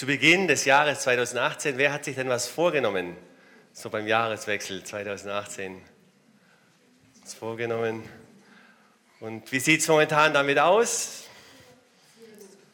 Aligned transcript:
zu 0.00 0.06
Beginn 0.06 0.48
des 0.48 0.64
Jahres 0.64 1.00
2018, 1.00 1.76
wer 1.76 1.92
hat 1.92 2.06
sich 2.06 2.16
denn 2.16 2.30
was 2.30 2.48
vorgenommen? 2.48 3.18
So 3.74 3.90
beim 3.90 4.06
Jahreswechsel 4.06 4.82
2018. 4.82 5.78
Was 7.20 7.34
vorgenommen. 7.34 8.08
Und 9.20 9.52
wie 9.52 9.60
sieht 9.60 9.82
es 9.82 9.88
momentan 9.88 10.32
damit 10.32 10.58
aus? 10.58 11.24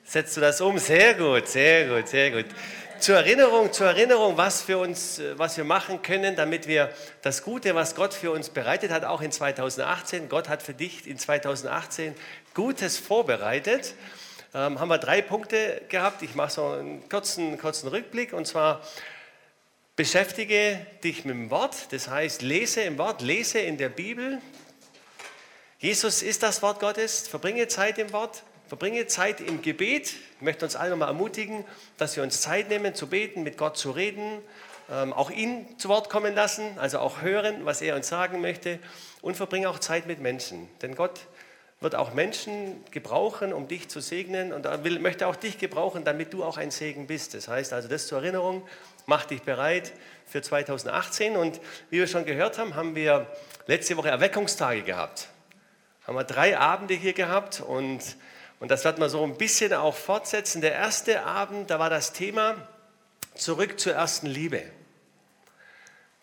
Setzt 0.04 0.36
du 0.36 0.40
das 0.40 0.60
um? 0.60 0.78
Sehr 0.78 1.14
gut, 1.14 1.48
sehr 1.48 1.88
gut, 1.88 2.06
sehr 2.06 2.30
gut. 2.30 2.46
Zur 3.00 3.16
Erinnerung, 3.16 3.72
zur 3.72 3.88
Erinnerung, 3.88 4.36
was, 4.36 4.62
für 4.62 4.78
uns, 4.78 5.20
was 5.34 5.56
wir 5.56 5.64
machen 5.64 6.02
können, 6.02 6.36
damit 6.36 6.68
wir 6.68 6.92
das 7.22 7.42
Gute, 7.42 7.74
was 7.74 7.96
Gott 7.96 8.14
für 8.14 8.30
uns 8.30 8.50
bereitet 8.50 8.92
hat, 8.92 9.04
auch 9.04 9.20
in 9.20 9.32
2018, 9.32 10.28
Gott 10.28 10.48
hat 10.48 10.62
für 10.62 10.74
dich 10.74 11.08
in 11.08 11.18
2018 11.18 12.14
Gutes 12.54 12.98
vorbereitet 12.98 13.94
ähm, 14.54 14.80
haben 14.80 14.88
wir 14.88 14.98
drei 14.98 15.22
Punkte 15.22 15.82
gehabt. 15.88 16.22
Ich 16.22 16.34
mache 16.34 16.50
so 16.50 16.66
einen 16.68 17.08
kurzen, 17.08 17.58
kurzen 17.58 17.88
Rückblick 17.88 18.32
und 18.32 18.46
zwar 18.46 18.80
beschäftige 19.96 20.84
dich 21.02 21.24
mit 21.24 21.34
dem 21.34 21.50
Wort, 21.50 21.92
das 21.92 22.08
heißt 22.08 22.42
lese 22.42 22.82
im 22.82 22.98
Wort, 22.98 23.22
lese 23.22 23.58
in 23.58 23.78
der 23.78 23.88
Bibel. 23.88 24.40
Jesus 25.78 26.22
ist 26.22 26.42
das 26.42 26.62
Wort 26.62 26.80
Gottes, 26.80 27.28
verbringe 27.28 27.66
Zeit 27.68 27.98
im 27.98 28.12
Wort, 28.12 28.42
verbringe 28.68 29.06
Zeit 29.06 29.40
im 29.40 29.62
Gebet. 29.62 30.14
Ich 30.36 30.42
möchte 30.42 30.64
uns 30.64 30.76
alle 30.76 30.90
nochmal 30.90 31.08
ermutigen, 31.08 31.64
dass 31.96 32.16
wir 32.16 32.22
uns 32.22 32.40
Zeit 32.40 32.68
nehmen 32.68 32.94
zu 32.94 33.08
beten, 33.08 33.42
mit 33.42 33.56
Gott 33.56 33.76
zu 33.78 33.90
reden, 33.90 34.42
ähm, 34.90 35.12
auch 35.12 35.30
ihn 35.30 35.66
zu 35.78 35.88
Wort 35.88 36.10
kommen 36.10 36.34
lassen, 36.34 36.78
also 36.78 36.98
auch 36.98 37.22
hören, 37.22 37.64
was 37.64 37.80
er 37.80 37.96
uns 37.96 38.08
sagen 38.08 38.40
möchte 38.40 38.78
und 39.22 39.36
verbringe 39.36 39.68
auch 39.68 39.78
Zeit 39.78 40.06
mit 40.06 40.20
Menschen. 40.20 40.68
Denn 40.82 40.94
Gott 40.94 41.20
wird 41.80 41.94
auch 41.94 42.14
Menschen 42.14 42.82
gebrauchen, 42.90 43.52
um 43.52 43.68
dich 43.68 43.88
zu 43.88 44.00
segnen 44.00 44.52
und 44.52 44.64
er 44.64 44.82
will, 44.84 44.98
möchte 44.98 45.26
auch 45.26 45.36
dich 45.36 45.58
gebrauchen, 45.58 46.04
damit 46.04 46.32
du 46.32 46.42
auch 46.42 46.56
ein 46.56 46.70
Segen 46.70 47.06
bist. 47.06 47.34
Das 47.34 47.48
heißt 47.48 47.72
also, 47.72 47.88
das 47.88 48.06
zur 48.06 48.18
Erinnerung, 48.18 48.66
mach 49.04 49.26
dich 49.26 49.42
bereit 49.42 49.92
für 50.26 50.40
2018 50.40 51.36
und 51.36 51.60
wie 51.90 51.98
wir 51.98 52.06
schon 52.06 52.24
gehört 52.24 52.58
haben, 52.58 52.74
haben 52.74 52.94
wir 52.94 53.26
letzte 53.66 53.96
Woche 53.96 54.08
Erweckungstage 54.08 54.82
gehabt. 54.82 55.28
Haben 56.06 56.16
wir 56.16 56.24
drei 56.24 56.58
Abende 56.58 56.94
hier 56.94 57.12
gehabt 57.12 57.60
und, 57.60 58.00
und 58.58 58.70
das 58.70 58.84
wird 58.84 58.98
man 58.98 59.10
so 59.10 59.22
ein 59.22 59.36
bisschen 59.36 59.74
auch 59.74 59.94
fortsetzen. 59.94 60.62
Der 60.62 60.72
erste 60.72 61.24
Abend, 61.24 61.70
da 61.70 61.78
war 61.78 61.90
das 61.90 62.12
Thema 62.12 62.56
zurück 63.34 63.78
zur 63.78 63.92
ersten 63.92 64.26
Liebe 64.26 64.62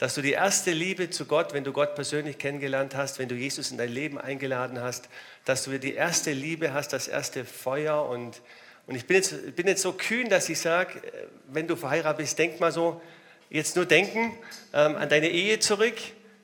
dass 0.03 0.15
du 0.15 0.21
die 0.21 0.33
erste 0.33 0.71
Liebe 0.71 1.09
zu 1.11 1.23
Gott, 1.23 1.53
wenn 1.53 1.63
du 1.63 1.71
Gott 1.71 1.95
persönlich 1.95 2.37
kennengelernt 2.37 2.93
hast, 2.93 3.19
wenn 3.19 3.29
du 3.29 3.35
Jesus 3.35 3.71
in 3.71 3.77
dein 3.77 3.87
Leben 3.87 4.17
eingeladen 4.17 4.81
hast, 4.81 5.07
dass 5.45 5.63
du 5.63 5.79
die 5.79 5.93
erste 5.93 6.33
Liebe 6.33 6.73
hast, 6.73 6.91
das 6.91 7.07
erste 7.07 7.45
Feuer. 7.45 8.09
Und, 8.09 8.41
und 8.85 8.95
ich 8.95 9.05
bin 9.05 9.15
jetzt, 9.15 9.55
bin 9.55 9.65
jetzt 9.65 9.81
so 9.81 9.93
kühn, 9.93 10.27
dass 10.27 10.49
ich 10.49 10.59
sage, 10.59 11.01
wenn 11.47 11.69
du 11.69 11.77
verheiratet 11.77 12.17
bist, 12.17 12.37
denk 12.37 12.59
mal 12.59 12.73
so, 12.73 13.01
jetzt 13.49 13.77
nur 13.77 13.85
denken 13.85 14.37
ähm, 14.73 14.97
an 14.97 15.07
deine 15.07 15.29
Ehe 15.29 15.59
zurück, 15.59 15.95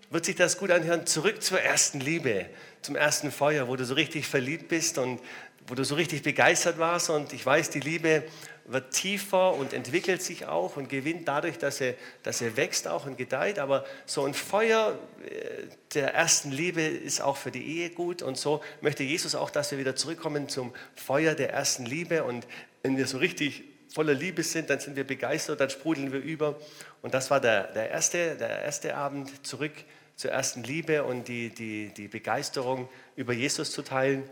wird 0.09 0.23
sich 0.23 0.37
das 0.37 0.57
gut 0.57 0.71
anhören, 0.71 1.05
zurück 1.05 1.43
zur 1.43 1.59
ersten 1.59 1.99
Liebe, 1.99 2.45
zum 2.81 2.95
ersten 2.95 3.29
Feuer, 3.29 3.67
wo 3.67 3.75
du 3.75 3.83
so 3.83 3.93
richtig 3.93 4.25
verliebt 4.25 4.69
bist 4.69 4.97
und 4.97 5.19
wo 5.67 5.75
du 5.75 5.83
so 5.83 5.95
richtig 5.95 6.23
begeistert 6.23 6.79
warst. 6.79 7.09
Und 7.09 7.33
ich 7.33 7.45
weiß, 7.45 7.71
die 7.71 7.81
Liebe 7.81 8.23
wird 8.71 8.91
tiefer 8.91 9.55
und 9.55 9.73
entwickelt 9.73 10.21
sich 10.21 10.45
auch 10.45 10.77
und 10.77 10.89
gewinnt 10.89 11.27
dadurch, 11.27 11.57
dass 11.57 11.81
er, 11.81 11.95
dass 12.21 12.39
er 12.39 12.55
wächst 12.55 12.87
auch 12.87 13.07
und 13.07 13.17
gedeiht. 13.17 13.57
Aber 13.57 13.83
so 14.05 14.25
ein 14.25 14.35
Feuer 14.35 14.97
äh, 15.25 15.65
der 15.95 16.13
ersten 16.13 16.51
Liebe 16.51 16.81
ist 16.81 17.19
auch 17.19 17.35
für 17.35 17.49
die 17.49 17.65
Ehe 17.65 17.89
gut. 17.89 18.21
Und 18.21 18.37
so 18.37 18.61
möchte 18.81 19.03
Jesus 19.03 19.33
auch, 19.33 19.49
dass 19.49 19.71
wir 19.71 19.79
wieder 19.79 19.95
zurückkommen 19.95 20.49
zum 20.49 20.71
Feuer 20.95 21.33
der 21.33 21.51
ersten 21.51 21.85
Liebe. 21.85 22.23
Und 22.23 22.45
wenn 22.83 22.95
wir 22.95 23.07
so 23.07 23.17
richtig 23.17 23.63
voller 23.91 24.13
Liebe 24.13 24.43
sind, 24.43 24.69
dann 24.69 24.79
sind 24.79 24.95
wir 24.95 25.03
begeistert, 25.03 25.59
dann 25.59 25.71
sprudeln 25.71 26.13
wir 26.13 26.19
über. 26.19 26.55
Und 27.01 27.15
das 27.15 27.31
war 27.31 27.41
der, 27.41 27.73
der, 27.73 27.89
erste, 27.89 28.35
der 28.35 28.61
erste 28.61 28.95
Abend 28.95 29.45
zurück 29.45 29.73
zur 30.15 30.31
ersten 30.31 30.63
Liebe 30.63 31.03
und 31.05 31.27
die, 31.27 31.49
die, 31.49 31.91
die 31.95 32.07
Begeisterung 32.07 32.87
über 33.15 33.33
Jesus 33.33 33.71
zu 33.71 33.81
teilen. 33.81 34.23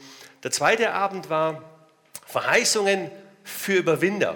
Der 0.44 0.52
zweite 0.52 0.94
Abend 0.94 1.30
war 1.32 1.64
Verheißungen 2.28 3.10
für 3.48 3.74
Überwinder. 3.74 4.36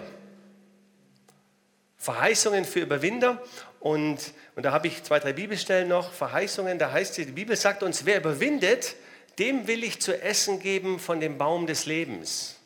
Verheißungen 1.98 2.66
für 2.66 2.80
Überwinder. 2.80 3.42
Und, 3.80 4.34
und 4.56 4.64
da 4.64 4.72
habe 4.72 4.88
ich 4.88 5.04
zwei, 5.04 5.20
drei 5.20 5.34
Bibelstellen 5.34 5.88
noch. 5.88 6.12
Verheißungen, 6.14 6.80
da 6.80 6.92
heißt 6.92 7.20
es, 7.20 7.26
die 7.26 7.32
Bibel 7.32 7.56
sagt 7.56 7.84
uns, 7.84 8.06
wer 8.06 8.18
überwindet, 8.18 8.96
dem 9.38 9.68
will 9.68 9.84
ich 9.84 10.02
zu 10.02 10.20
essen 10.20 10.60
geben 10.60 11.00
von 11.00 11.20
dem 11.20 11.38
Baum 11.38 11.68
des 11.68 11.86
Lebens. 11.86 12.58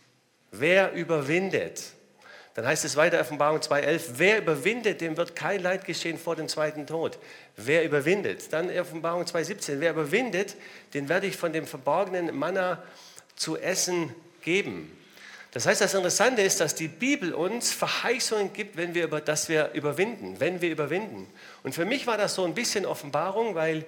Wer 0.51 0.94
überwindet. 0.94 1.83
Dann 2.53 2.66
heißt 2.66 2.85
es 2.85 2.95
weiter, 2.95 3.19
Offenbarung 3.19 3.59
2,11, 3.59 4.01
wer 4.13 4.38
überwindet, 4.38 5.01
dem 5.01 5.17
wird 5.17 5.35
kein 5.35 5.62
Leid 5.62 5.83
geschehen 5.83 6.17
vor 6.17 6.38
dem 6.38 6.47
zweiten 6.47 6.88
Tod. 6.88 7.17
Wer 7.57 7.83
überwindet? 7.83 8.53
Dann 8.53 8.69
Offenbarung 8.77 9.23
2,17, 9.23 9.81
wer 9.81 9.91
überwindet, 9.91 10.56
den 10.94 11.09
werde 11.09 11.27
ich 11.27 11.35
von 11.35 11.51
dem 11.51 11.67
verborgenen 11.67 12.33
Manna 12.33 12.81
zu 13.35 13.57
essen 13.57 14.16
geben. 14.41 14.97
Das 15.56 15.66
heißt, 15.66 15.80
das 15.80 15.94
Interessante 15.94 16.42
ist, 16.42 16.60
dass 16.60 16.76
die 16.76 16.90
Bibel 16.90 17.34
uns 17.34 17.72
Verheißungen 17.72 18.52
gibt, 18.52 18.76
wenn 18.76 18.94
wir 18.94 19.06
über, 19.06 19.22
dass 19.22 19.48
wir 19.48 19.72
überwinden, 19.72 20.38
wenn 20.42 20.60
wir 20.60 20.70
überwinden. 20.70 21.32
Und 21.64 21.74
für 21.74 21.86
mich 21.86 22.08
war 22.08 22.18
das 22.18 22.36
so 22.36 22.44
ein 22.44 22.54
bisschen 22.54 22.86
Offenbarung, 22.86 23.56
weil 23.56 23.86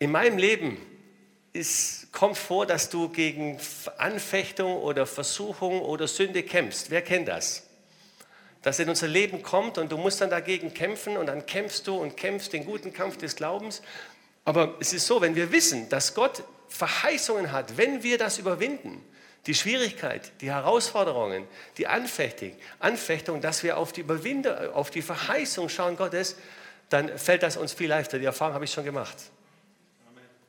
in 0.00 0.10
meinem 0.10 0.36
Leben 0.36 0.76
ist, 1.54 2.12
kommt 2.12 2.36
vor, 2.36 2.66
dass 2.66 2.90
du 2.90 3.08
gegen 3.08 3.58
Anfechtung 3.96 4.76
oder 4.76 5.06
Versuchung 5.06 5.80
oder 5.80 6.06
Sünde 6.06 6.42
kämpfst. 6.42 6.90
Wer 6.90 7.00
kennt 7.00 7.28
das? 7.28 7.66
Dass 8.60 8.78
in 8.80 8.90
unser 8.90 9.08
Leben 9.08 9.42
kommt 9.42 9.78
und 9.78 9.90
du 9.90 9.96
musst 9.96 10.20
dann 10.20 10.28
dagegen 10.28 10.74
kämpfen 10.74 11.16
und 11.16 11.24
dann 11.24 11.46
kämpfst 11.46 11.86
du 11.86 11.96
und 11.96 12.18
kämpfst 12.18 12.52
den 12.52 12.66
guten 12.66 12.92
Kampf 12.92 13.16
des 13.16 13.34
Glaubens. 13.34 13.80
Aber 14.44 14.74
es 14.78 14.92
ist 14.92 15.06
so, 15.06 15.22
wenn 15.22 15.34
wir 15.34 15.52
wissen, 15.52 15.88
dass 15.88 16.14
Gott 16.14 16.42
Verheißungen 16.68 17.50
hat, 17.50 17.78
wenn 17.78 18.02
wir 18.02 18.18
das 18.18 18.36
überwinden, 18.36 19.02
die 19.46 19.54
Schwierigkeit, 19.54 20.32
die 20.40 20.50
Herausforderungen, 20.50 21.46
die 21.78 21.86
Anfechtung, 21.86 22.52
Anfechtung, 22.78 23.40
dass 23.40 23.62
wir 23.62 23.78
auf 23.78 23.92
die 23.92 24.02
Überwinder, 24.02 24.74
auf 24.74 24.90
die 24.90 25.02
Verheißung 25.02 25.68
schauen 25.68 25.96
Gottes, 25.96 26.36
dann 26.90 27.16
fällt 27.18 27.42
das 27.42 27.56
uns 27.56 27.72
viel 27.72 27.88
leichter. 27.88 28.18
Die 28.18 28.24
Erfahrung 28.24 28.54
habe 28.54 28.64
ich 28.64 28.72
schon 28.72 28.84
gemacht. 28.84 29.16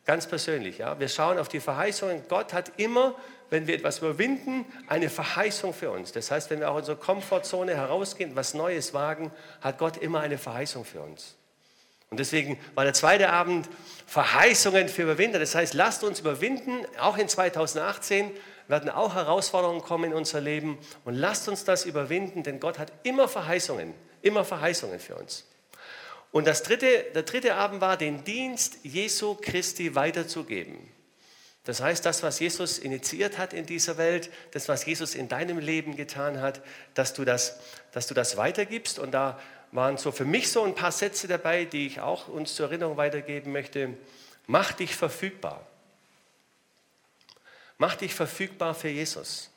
Ganz 0.05 0.27
persönlich, 0.27 0.79
ja. 0.79 0.99
Wir 0.99 1.07
schauen 1.07 1.37
auf 1.37 1.47
die 1.47 1.59
Verheißungen. 1.59 2.23
Gott 2.27 2.53
hat 2.53 2.73
immer, 2.77 3.15
wenn 3.51 3.67
wir 3.67 3.75
etwas 3.75 3.99
überwinden, 3.99 4.65
eine 4.87 5.09
Verheißung 5.09 5.73
für 5.73 5.91
uns. 5.91 6.11
Das 6.11 6.31
heißt, 6.31 6.49
wenn 6.49 6.59
wir 6.59 6.69
auch 6.69 6.75
in 6.75 6.79
unsere 6.79 6.97
Komfortzone 6.97 7.75
herausgehen, 7.75 8.35
was 8.35 8.55
Neues 8.55 8.93
wagen, 8.93 9.31
hat 9.61 9.77
Gott 9.77 9.97
immer 9.97 10.21
eine 10.21 10.39
Verheißung 10.39 10.85
für 10.85 11.01
uns. 11.01 11.35
Und 12.09 12.19
deswegen 12.19 12.59
war 12.75 12.83
der 12.83 12.93
zweite 12.93 13.29
Abend 13.29 13.69
Verheißungen 14.07 14.89
für 14.89 15.03
Überwinder. 15.03 15.39
Das 15.39 15.55
heißt, 15.55 15.75
lasst 15.75 16.03
uns 16.03 16.19
überwinden, 16.19 16.85
auch 16.99 17.17
in 17.17 17.29
2018 17.29 18.31
werden 18.67 18.89
auch 18.89 19.15
Herausforderungen 19.15 19.81
kommen 19.81 20.11
in 20.11 20.13
unser 20.13 20.41
Leben 20.41 20.77
und 21.05 21.15
lasst 21.15 21.47
uns 21.47 21.63
das 21.63 21.85
überwinden, 21.85 22.43
denn 22.43 22.59
Gott 22.59 22.79
hat 22.79 22.91
immer 23.03 23.27
Verheißungen, 23.27 23.93
immer 24.21 24.45
Verheißungen 24.45 24.99
für 24.99 25.15
uns. 25.15 25.45
Und 26.31 26.47
das 26.47 26.63
dritte, 26.63 27.05
der 27.13 27.23
dritte 27.23 27.55
Abend 27.55 27.81
war, 27.81 27.97
den 27.97 28.23
Dienst 28.23 28.79
Jesu 28.83 29.35
Christi 29.35 29.95
weiterzugeben. 29.95 30.77
Das 31.63 31.81
heißt, 31.81 32.05
das, 32.05 32.23
was 32.23 32.39
Jesus 32.39 32.79
initiiert 32.79 33.37
hat 33.37 33.53
in 33.53 33.65
dieser 33.65 33.97
Welt, 33.97 34.31
das, 34.51 34.67
was 34.67 34.85
Jesus 34.85 35.13
in 35.13 35.27
deinem 35.27 35.59
Leben 35.59 35.95
getan 35.95 36.41
hat, 36.41 36.61
dass 36.95 37.13
du 37.13 37.23
das, 37.23 37.59
dass 37.91 38.07
du 38.07 38.13
das 38.13 38.35
weitergibst. 38.35 38.97
Und 38.97 39.11
da 39.11 39.39
waren 39.71 39.97
so 39.97 40.11
für 40.11 40.25
mich 40.25 40.49
so 40.49 40.63
ein 40.63 40.73
paar 40.73 40.91
Sätze 40.91 41.27
dabei, 41.27 41.65
die 41.65 41.85
ich 41.85 41.99
auch 41.99 42.27
uns 42.27 42.55
zur 42.55 42.67
Erinnerung 42.67 42.97
weitergeben 42.97 43.51
möchte. 43.51 43.95
Mach 44.47 44.71
dich 44.71 44.95
verfügbar. 44.95 45.67
Mach 47.81 47.95
dich 47.95 48.13
verfügbar 48.13 48.75
für 48.75 48.89
Jesus. 48.89 49.49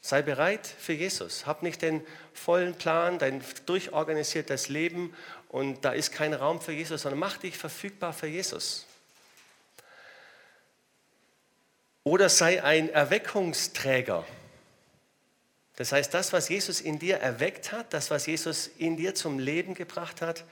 Sei 0.00 0.22
bereit 0.22 0.64
für 0.64 0.92
Jesus. 0.92 1.44
Hab 1.44 1.60
nicht 1.64 1.82
den 1.82 2.06
vollen 2.32 2.76
Plan, 2.76 3.18
dein 3.18 3.42
durchorganisiertes 3.66 4.68
Leben 4.68 5.12
und 5.48 5.84
da 5.84 5.90
ist 5.90 6.12
kein 6.12 6.34
Raum 6.34 6.60
für 6.60 6.70
Jesus, 6.70 7.02
sondern 7.02 7.18
mach 7.18 7.36
dich 7.38 7.58
verfügbar 7.58 8.12
für 8.12 8.28
Jesus. 8.28 8.86
Oder 12.04 12.28
sei 12.28 12.62
ein 12.62 12.88
Erweckungsträger. 12.88 14.24
Das 15.74 15.90
heißt, 15.90 16.14
das, 16.14 16.32
was 16.32 16.48
Jesus 16.48 16.80
in 16.80 17.00
dir 17.00 17.16
erweckt 17.16 17.72
hat, 17.72 17.92
das, 17.92 18.12
was 18.12 18.26
Jesus 18.26 18.70
in 18.78 18.96
dir 18.96 19.16
zum 19.16 19.40
Leben 19.40 19.74
gebracht 19.74 20.22
hat, 20.22 20.44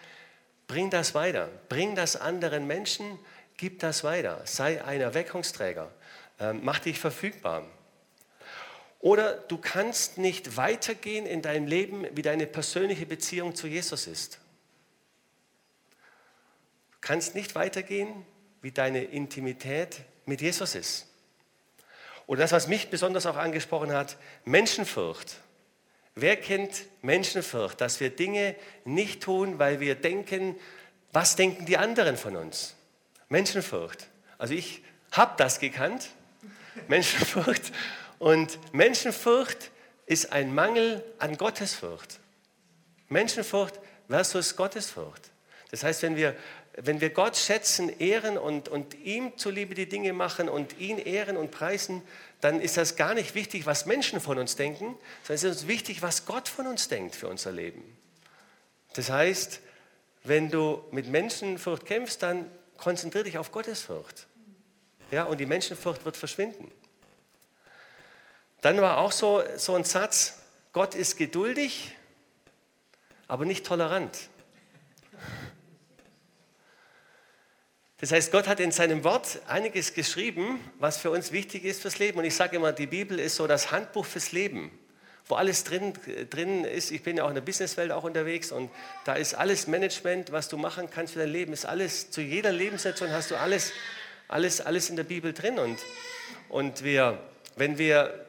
bring 0.66 0.90
das 0.90 1.14
weiter. 1.14 1.50
Bring 1.69 1.94
das 1.94 2.16
anderen 2.16 2.66
Menschen, 2.66 3.16
gib 3.56 3.78
das 3.78 4.02
weiter. 4.02 4.43
Sei 4.44 4.84
ein 4.84 5.00
Erweckungsträger. 5.00 5.93
Ähm, 6.40 6.61
mach 6.62 6.79
dich 6.79 6.99
verfügbar. 6.99 7.64
Oder 9.00 9.35
du 9.35 9.58
kannst 9.58 10.19
nicht 10.19 10.56
weitergehen 10.56 11.26
in 11.26 11.43
deinem 11.43 11.67
Leben, 11.67 12.06
wie 12.12 12.23
deine 12.23 12.46
persönliche 12.46 13.06
Beziehung 13.06 13.55
zu 13.55 13.67
Jesus 13.67 14.06
ist. 14.06 14.40
Du 16.93 16.99
kannst 17.00 17.35
nicht 17.35 17.55
weitergehen, 17.55 18.26
wie 18.61 18.73
deine 18.73 19.05
Intimität 19.05 20.00
mit 20.26 20.40
Jesus 20.40 20.75
ist. 20.75 21.06
Oder 22.26 22.41
das, 22.41 22.52
was 22.52 22.69
mich 22.69 22.91
besonders 22.91 23.25
auch 23.26 23.37
angesprochen 23.37 23.93
hat, 23.93 24.17
Menschenfurcht. 24.44 25.37
Wer 26.14 26.37
kennt 26.37 26.84
Menschenfurcht, 27.00 27.81
dass 27.81 28.00
wir 28.00 28.11
Dinge 28.11 28.56
nicht 28.84 29.23
tun, 29.23 29.58
weil 29.58 29.81
wir 29.81 29.94
denken, 29.94 30.56
was 31.12 31.37
denken 31.37 31.64
die 31.64 31.79
anderen 31.79 32.17
von 32.17 32.37
uns? 32.37 32.75
Menschenfurcht. 33.29 34.08
Also 34.37 34.55
ich 34.55 34.82
habe 35.12 35.34
das 35.38 35.61
gekannt, 35.61 36.11
Menschenfurcht. 36.88 37.72
Und 38.19 38.58
Menschenfurcht 38.72 39.70
ist 40.06 40.32
ein 40.32 40.54
Mangel 40.54 41.04
an 41.19 41.36
Gottesfurcht. 41.36 42.20
Menschenfurcht 43.08 43.78
versus 44.08 44.56
Gottesfurcht. 44.56 45.30
Das 45.70 45.82
heißt, 45.82 46.02
wenn 46.02 46.16
wir, 46.16 46.34
wenn 46.76 47.00
wir 47.00 47.10
Gott 47.10 47.36
schätzen, 47.36 47.88
ehren 47.98 48.38
und, 48.38 48.69
und 48.69 48.94
ihm 48.94 49.36
zuliebe 49.36 49.75
die 49.75 49.88
Dinge 49.88 50.12
machen 50.12 50.48
und 50.48 50.78
ihn 50.78 50.98
ehren 50.98 51.36
und 51.36 51.50
preisen, 51.50 52.02
dann 52.40 52.60
ist 52.60 52.76
das 52.76 52.96
gar 52.96 53.14
nicht 53.14 53.34
wichtig, 53.34 53.66
was 53.66 53.84
Menschen 53.84 54.20
von 54.20 54.38
uns 54.38 54.56
denken, 54.56 54.96
sondern 55.24 55.34
es 55.34 55.44
ist 55.44 55.50
uns 55.50 55.69
wichtig, 55.69 56.02
was 56.02 56.24
Gott 56.24 56.48
von 56.48 56.66
uns 56.66 56.88
denkt 56.88 57.16
für 57.16 57.28
unser 57.28 57.52
Leben. 57.52 57.82
Das 58.94 59.10
heißt, 59.10 59.60
wenn 60.24 60.50
du 60.50 60.84
mit 60.90 61.08
Menschenfurcht 61.08 61.84
kämpfst, 61.84 62.22
dann 62.22 62.50
konzentriere 62.76 63.24
dich 63.24 63.38
auf 63.38 63.50
Gottesfurcht. 63.50 64.27
Ja, 65.10 65.25
und 65.25 65.38
die 65.38 65.46
Menschenfurcht 65.46 66.05
wird 66.05 66.16
verschwinden. 66.16 66.70
Dann 68.60 68.81
war 68.81 68.99
auch 68.99 69.12
so, 69.12 69.43
so 69.56 69.75
ein 69.75 69.84
Satz, 69.84 70.40
Gott 70.72 70.94
ist 70.94 71.16
geduldig, 71.16 71.94
aber 73.26 73.44
nicht 73.44 73.64
tolerant. 73.64 74.28
Das 78.00 78.12
heißt, 78.12 78.31
Gott 78.31 78.46
hat 78.46 78.60
in 78.60 78.70
seinem 78.70 79.02
Wort 79.02 79.40
einiges 79.49 79.93
geschrieben, 79.93 80.60
was 80.78 80.99
für 80.99 81.10
uns 81.10 81.32
wichtig 81.32 81.64
ist 81.64 81.82
fürs 81.82 81.99
Leben. 81.99 82.19
Und 82.19 82.25
ich 82.25 82.34
sage 82.34 82.56
immer, 82.56 82.72
die 82.72 82.87
Bibel 82.87 83.19
ist 83.19 83.37
so 83.37 83.46
das 83.46 83.72
Handbuch 83.72 84.06
fürs 84.06 84.31
Leben, 84.31 84.70
wo 85.26 85.34
alles 85.34 85.64
drin, 85.64 85.94
drin 86.31 86.64
ist. 86.64 86.93
Ich 86.93 87.02
bin 87.02 87.16
ja 87.16 87.25
auch 87.25 87.28
in 87.28 87.34
der 87.34 87.43
Businesswelt 87.43 87.90
auch 87.90 88.05
unterwegs 88.05 88.52
und 88.52 88.70
da 89.05 89.14
ist 89.14 89.34
alles 89.34 89.66
Management, 89.66 90.31
was 90.31 90.49
du 90.49 90.56
machen 90.56 90.88
kannst 90.90 91.14
für 91.14 91.19
dein 91.19 91.31
Leben, 91.31 91.52
ist 91.52 91.66
alles, 91.66 92.10
zu 92.10 92.20
jeder 92.20 92.52
Lebenssituation 92.52 93.10
hast 93.10 93.32
du 93.32 93.37
alles, 93.37 93.72
alles, 94.28 94.60
alles 94.60 94.90
in 94.90 94.96
der 94.96 95.04
Bibel 95.04 95.32
drin. 95.32 95.58
Und, 95.58 95.78
und 96.48 96.84
wir, 96.84 97.19
wenn 97.56 97.78
wir 97.78 98.26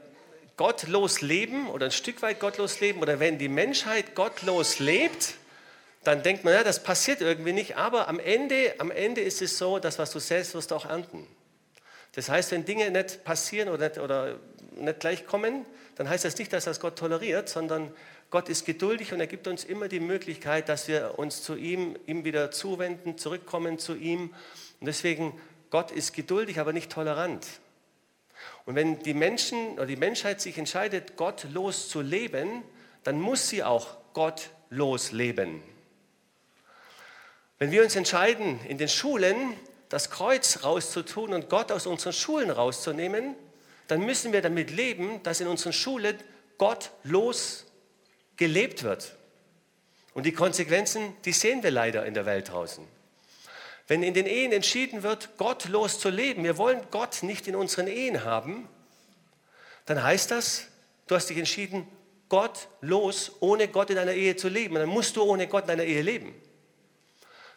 gottlos 0.57 1.21
leben 1.21 1.69
oder 1.69 1.85
ein 1.85 1.91
Stück 1.91 2.21
weit 2.21 2.39
gottlos 2.39 2.79
leben 2.79 3.01
oder 3.01 3.19
wenn 3.19 3.37
die 3.37 3.47
Menschheit 3.47 4.15
gottlos 4.15 4.79
lebt, 4.79 5.35
dann 6.03 6.23
denkt 6.23 6.43
man, 6.43 6.53
ja, 6.53 6.63
das 6.63 6.81
passiert 6.81 7.21
irgendwie 7.21 7.53
nicht, 7.53 7.75
aber 7.75 8.07
am 8.07 8.19
Ende, 8.19 8.73
am 8.77 8.89
Ende 8.89 9.21
ist 9.21 9.41
es 9.41 9.57
so, 9.57 9.79
dass 9.79 9.99
was 9.99 10.11
du 10.11 10.19
selbst 10.19 10.55
wirst 10.55 10.71
du 10.71 10.75
auch 10.75 10.85
ernten. 10.85 11.27
Das 12.13 12.29
heißt, 12.29 12.51
wenn 12.51 12.65
Dinge 12.65 12.89
nicht 12.89 13.23
passieren 13.23 13.69
oder 13.69 13.89
nicht, 13.89 13.99
oder 13.99 14.39
nicht 14.75 14.99
gleich 14.99 15.25
kommen, 15.25 15.65
dann 15.95 16.09
heißt 16.09 16.25
das 16.25 16.37
nicht, 16.37 16.51
dass 16.53 16.65
das 16.65 16.79
Gott 16.79 16.97
toleriert, 16.97 17.49
sondern 17.49 17.91
Gott 18.29 18.47
ist 18.47 18.65
geduldig 18.65 19.11
und 19.11 19.19
er 19.19 19.27
gibt 19.27 19.47
uns 19.47 19.63
immer 19.63 19.87
die 19.87 19.99
Möglichkeit, 19.99 20.69
dass 20.69 20.87
wir 20.87 21.17
uns 21.17 21.43
zu 21.43 21.55
ihm, 21.55 21.97
ihm 22.05 22.23
wieder 22.23 22.51
zuwenden, 22.51 23.17
zurückkommen 23.17 23.79
zu 23.79 23.95
ihm. 23.95 24.33
Und 24.79 24.87
deswegen, 24.87 25.33
Gott 25.69 25.91
ist 25.91 26.13
geduldig, 26.13 26.59
aber 26.59 26.73
nicht 26.73 26.91
tolerant. 26.91 27.45
Und 28.65 28.75
wenn 28.75 28.99
die 28.99 29.13
Menschen 29.13 29.73
oder 29.73 29.85
die 29.85 29.95
Menschheit 29.95 30.41
sich 30.41 30.57
entscheidet, 30.57 31.15
gottlos 31.15 31.89
zu 31.89 32.01
leben, 32.01 32.63
dann 33.03 33.19
muss 33.19 33.49
sie 33.49 33.63
auch 33.63 33.97
gottlos 34.13 35.11
leben. 35.11 35.61
Wenn 37.57 37.71
wir 37.71 37.83
uns 37.83 37.95
entscheiden, 37.95 38.59
in 38.65 38.77
den 38.77 38.87
Schulen 38.87 39.53
das 39.89 40.09
Kreuz 40.09 40.63
rauszutun 40.63 41.33
und 41.33 41.49
Gott 41.49 41.71
aus 41.71 41.87
unseren 41.87 42.13
Schulen 42.13 42.49
rauszunehmen, 42.49 43.35
dann 43.87 44.05
müssen 44.05 44.31
wir 44.31 44.41
damit 44.41 44.71
leben, 44.71 45.21
dass 45.23 45.41
in 45.41 45.47
unseren 45.47 45.73
Schulen 45.73 46.15
gottlos 46.57 47.65
gelebt 48.37 48.83
wird. 48.83 49.15
Und 50.13 50.25
die 50.25 50.31
Konsequenzen, 50.31 51.13
die 51.25 51.31
sehen 51.31 51.63
wir 51.63 51.71
leider 51.71 52.05
in 52.05 52.13
der 52.13 52.25
Welt 52.25 52.49
draußen. 52.49 52.85
Wenn 53.89 54.03
in 54.03 54.13
den 54.13 54.27
Ehen 54.27 54.51
entschieden 54.51 55.01
wird, 55.01 55.35
gottlos 55.37 55.99
zu 55.99 56.09
leben, 56.09 56.43
wir 56.43 56.59
wollen 56.59 56.79
Gott 56.91 57.23
nicht 57.23 57.47
in 57.47 57.55
unseren 57.55 57.87
Ehen 57.87 58.23
haben, 58.23 58.69
dann 59.87 60.03
heißt 60.03 60.29
das, 60.29 60.67
du 61.07 61.15
hast 61.15 61.27
dich 61.31 61.39
entschieden, 61.39 61.87
gottlos, 62.29 63.31
ohne 63.39 63.67
Gott 63.67 63.89
in 63.89 63.95
deiner 63.95 64.13
Ehe 64.13 64.35
zu 64.35 64.47
leben. 64.47 64.75
Und 64.75 64.81
dann 64.81 64.89
musst 64.89 65.15
du 65.15 65.23
ohne 65.23 65.47
Gott 65.47 65.63
in 65.63 65.69
deiner 65.69 65.85
Ehe 65.85 66.03
leben. 66.03 66.39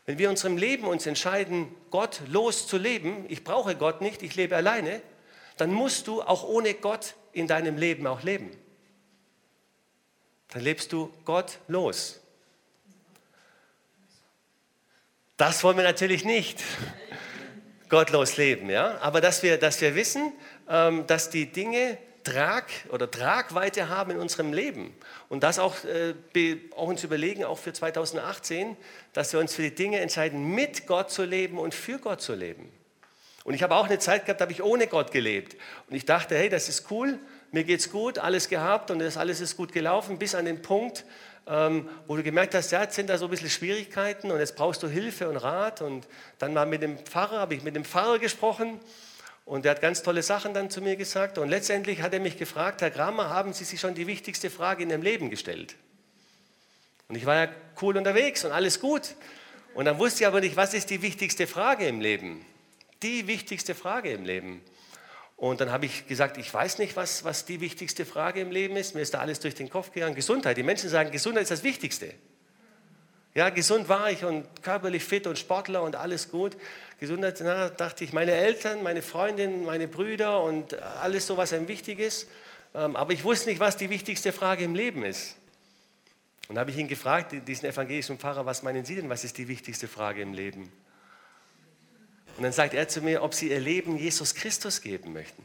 Wenn 0.07 0.17
wir 0.17 0.31
unserem 0.31 0.57
Leben 0.57 0.87
uns 0.87 1.05
entscheiden, 1.05 1.69
gottlos 1.91 2.67
zu 2.67 2.79
leben, 2.79 3.27
ich 3.29 3.45
brauche 3.45 3.77
Gott 3.77 4.01
nicht, 4.01 4.23
ich 4.23 4.35
lebe 4.35 4.57
alleine, 4.57 5.03
dann 5.59 5.71
musst 5.71 6.07
du 6.07 6.23
auch 6.23 6.45
ohne 6.45 6.73
Gott 6.73 7.15
in 7.33 7.47
deinem 7.47 7.77
Leben 7.77 8.07
auch 8.07 8.23
leben. 8.23 8.57
Dann 10.49 10.63
lebst 10.63 10.95
du 10.95 11.13
gottlos. 11.27 12.22
Das 15.43 15.65
wollen 15.65 15.77
wir 15.77 15.83
natürlich 15.83 16.25
nicht. 16.25 16.63
Gottlos 17.89 18.37
leben, 18.37 18.71
ja. 18.71 18.99
Aber 19.01 19.21
dass 19.21 19.43
wir, 19.43 19.59
dass 19.59 19.81
wir 19.81 19.97
wissen, 19.97 20.33
ähm, 20.69 21.05
dass 21.09 21.31
die 21.31 21.51
Dinge 21.51 21.99
Trag 22.23 22.67
oder 22.91 23.11
Tragweite 23.11 23.89
haben 23.89 24.13
in 24.13 24.21
unserem 24.21 24.53
Leben. 24.53 24.95
Und 25.29 25.43
das 25.43 25.59
auch, 25.59 25.75
äh, 25.83 26.15
auch 26.77 26.87
uns 26.87 27.03
überlegen, 27.03 27.43
auch 27.43 27.59
für 27.59 27.73
2018, 27.73 28.77
dass 29.15 29.33
wir 29.33 29.41
uns 29.41 29.53
für 29.53 29.63
die 29.63 29.75
Dinge 29.75 29.99
entscheiden, 29.99 30.55
mit 30.55 30.87
Gott 30.87 31.11
zu 31.11 31.25
leben 31.25 31.59
und 31.59 31.75
für 31.75 31.99
Gott 31.99 32.21
zu 32.21 32.37
leben. 32.37 32.73
Und 33.43 33.55
ich 33.55 33.65
habe 33.65 33.75
auch 33.75 33.87
eine 33.87 33.99
Zeit 33.99 34.27
gehabt, 34.27 34.41
da 34.41 34.45
habe 34.45 34.53
ich 34.53 34.63
ohne 34.63 34.87
Gott 34.87 35.11
gelebt. 35.11 35.57
Und 35.91 35.97
ich 35.97 36.07
dachte, 36.07 36.37
hey, 36.37 36.51
das 36.51 36.69
ist 36.69 36.89
cool, 36.93 37.19
mir 37.51 37.65
geht's 37.65 37.91
gut, 37.91 38.21
alles 38.21 38.49
gehabt 38.49 38.93
und 38.93 39.01
das 39.01 39.17
alles 39.17 39.41
ist 39.41 39.57
gut 39.57 39.73
gelaufen, 39.73 40.21
bis 40.21 40.37
an 40.37 40.45
den 40.45 40.63
Punkt, 40.63 41.05
ähm, 41.47 41.89
wo 42.07 42.17
du 42.17 42.23
gemerkt 42.23 42.55
hast, 42.55 42.71
ja, 42.71 42.83
jetzt 42.83 42.95
sind 42.95 43.11
da 43.11 43.19
so 43.19 43.27
ein 43.27 43.31
bisschen 43.31 43.51
Schwierigkeiten 43.51 44.31
und 44.31 44.39
jetzt 44.39 44.57
brauchst 44.57 44.83
du 44.83 44.89
Hilfe 44.89 45.29
und 45.29 45.37
Rat. 45.37 45.83
Und 45.83 46.07
dann 46.39 46.55
mal 46.55 46.67
mit 46.67 46.83
dem 46.83 46.99
Pfarrer, 46.99 47.41
habe 47.41 47.55
ich 47.55 47.63
mit 47.63 47.75
dem 47.75 47.85
Pfarrer 47.85 48.19
gesprochen 48.19 48.81
und 49.45 49.65
er 49.65 49.73
hat 49.73 49.81
ganz 49.81 50.03
tolle 50.03 50.23
Sachen 50.23 50.55
dann 50.55 50.71
zu 50.71 50.81
mir 50.81 50.97
gesagt. 50.97 51.39
Und 51.39 51.49
letztendlich 51.49 52.01
hat 52.01 52.13
er 52.15 52.21
mich 52.21 52.39
gefragt, 52.39 52.81
Herr 52.81 52.91
Kramer, 52.91 53.29
haben 53.29 53.53
Sie 53.53 53.65
sich 53.65 53.81
schon 53.81 53.95
die 53.95 54.07
wichtigste 54.07 54.51
Frage 54.51 54.85
in 54.85 54.91
Ihrem 54.91 55.03
Leben 55.03 55.31
gestellt? 55.31 55.75
Und 57.09 57.17
ich 57.17 57.27
war 57.27 57.35
ja 57.35 57.49
cool 57.81 57.97
unterwegs 57.97 58.45
und 58.45 58.53
alles 58.53 58.81
gut. 58.81 59.15
Und 59.75 59.87
dann 59.87 59.99
wusste 59.99 60.23
ich 60.23 60.27
aber 60.27 60.41
nicht, 60.41 60.57
was 60.57 60.75
ist 60.75 60.91
die 60.91 61.03
wichtigste 61.03 61.47
Frage 61.47 61.87
im 61.87 62.01
Leben? 62.01 62.45
Die 63.03 63.27
wichtigste 63.27 63.75
Frage 63.75 64.13
im 64.13 64.25
Leben. 64.25 64.63
Und 65.43 65.61
dann 65.61 65.73
habe 65.73 65.87
ich 65.87 66.07
gesagt, 66.07 66.39
ich 66.39 66.55
weiß 66.55 66.79
nicht, 66.79 66.95
was, 66.95 67.25
was 67.25 67.45
die 67.45 67.61
wichtigste 67.61 68.07
Frage 68.07 68.41
im 68.41 68.53
Leben 68.53 68.77
ist. 68.77 68.95
Mir 68.95 69.01
ist 69.01 69.13
da 69.13 69.19
alles 69.19 69.41
durch 69.41 69.57
den 69.57 69.69
Kopf 69.69 69.91
gegangen. 69.91 70.15
Gesundheit. 70.15 70.57
Die 70.57 70.63
Menschen 70.63 70.89
sagen, 70.89 71.11
Gesundheit 71.11 71.43
ist 71.43 71.51
das 71.51 71.65
Wichtigste. 71.65 72.15
Ja, 73.35 73.51
gesund 73.51 73.89
war 73.89 74.09
ich 74.09 74.25
und 74.25 74.47
körperlich 74.63 75.03
fit 75.03 75.27
und 75.27 75.37
Sportler 75.37 75.83
und 75.83 75.97
alles 75.97 76.31
gut. 76.31 76.57
Gesundheit, 77.01 77.41
na, 77.43 77.71
dachte 77.71 78.05
ich, 78.05 78.13
meine 78.13 78.31
Eltern, 78.31 78.85
meine 78.85 79.03
Freundin, 79.03 79.65
meine 79.65 79.89
Brüder 79.89 80.45
und 80.45 80.81
alles 80.81 81.27
so, 81.27 81.37
was 81.37 81.53
einem 81.53 81.67
wichtig 81.67 81.99
ist. 81.99 82.29
Ähm, 82.73 82.95
aber 82.95 83.13
ich 83.13 83.25
wusste 83.25 83.51
nicht, 83.51 83.59
was 83.59 83.77
die 83.77 83.91
wichtigste 83.91 84.31
Frage 84.31 84.63
im 84.63 84.77
Leben 84.77 85.03
ist. 85.05 85.35
Und 86.49 86.57
habe 86.57 86.71
ich 86.71 86.77
ihn 86.77 86.87
gefragt, 86.87 87.35
diesen 87.49 87.69
evangelischen 87.69 88.17
Pfarrer, 88.17 88.47
was 88.47 88.63
meinen 88.63 88.85
Sie 88.85 88.95
denn, 88.95 89.09
was 89.09 89.25
ist 89.25 89.39
die 89.39 89.49
wichtigste 89.49 89.89
Frage 89.89 90.23
im 90.23 90.35
Leben? 90.35 90.71
Und 92.37 92.43
dann 92.43 92.53
sagt 92.53 92.75
er 92.75 92.89
zu 92.89 93.03
mir, 93.03 93.23
ob 93.23 93.35
sie 93.35 93.51
ihr 93.51 93.61
Leben 93.61 93.97
Jesus 93.97 94.35
Christus 94.35 94.81
geben 94.81 95.13
möchten. 95.13 95.45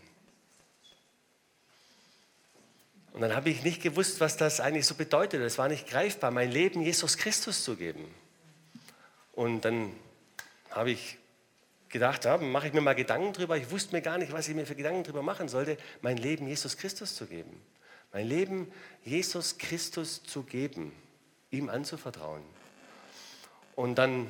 Und 3.13 3.21
dann 3.21 3.35
habe 3.35 3.49
ich 3.49 3.63
nicht 3.63 3.81
gewusst, 3.81 4.19
was 4.19 4.37
das 4.37 4.59
eigentlich 4.59 4.85
so 4.85 4.93
bedeutet. 4.93 5.41
Es 5.41 5.57
war 5.57 5.67
nicht 5.67 5.87
greifbar, 5.87 6.29
mein 6.29 6.51
Leben 6.51 6.81
Jesus 6.81 7.17
Christus 7.17 7.63
zu 7.63 7.75
geben. 7.75 8.05
Und 9.33 9.65
dann 9.65 9.91
habe 10.69 10.91
ich 10.91 11.17
gedacht, 11.89 12.25
ja, 12.25 12.37
mache 12.37 12.67
ich 12.67 12.73
mir 12.73 12.81
mal 12.81 12.93
Gedanken 12.93 13.33
drüber. 13.33 13.57
Ich 13.57 13.71
wusste 13.71 13.95
mir 13.95 14.01
gar 14.01 14.17
nicht, 14.17 14.31
was 14.31 14.47
ich 14.47 14.55
mir 14.55 14.67
für 14.67 14.75
Gedanken 14.75 15.03
drüber 15.03 15.23
machen 15.23 15.49
sollte, 15.49 15.77
mein 16.01 16.17
Leben 16.17 16.47
Jesus 16.47 16.77
Christus 16.77 17.15
zu 17.15 17.25
geben. 17.25 17.59
Mein 18.13 18.27
Leben 18.27 18.71
Jesus 19.03 19.57
Christus 19.57 20.23
zu 20.23 20.43
geben, 20.43 20.91
ihm 21.49 21.69
anzuvertrauen. 21.69 22.43
Und 23.75 23.95
dann 23.95 24.29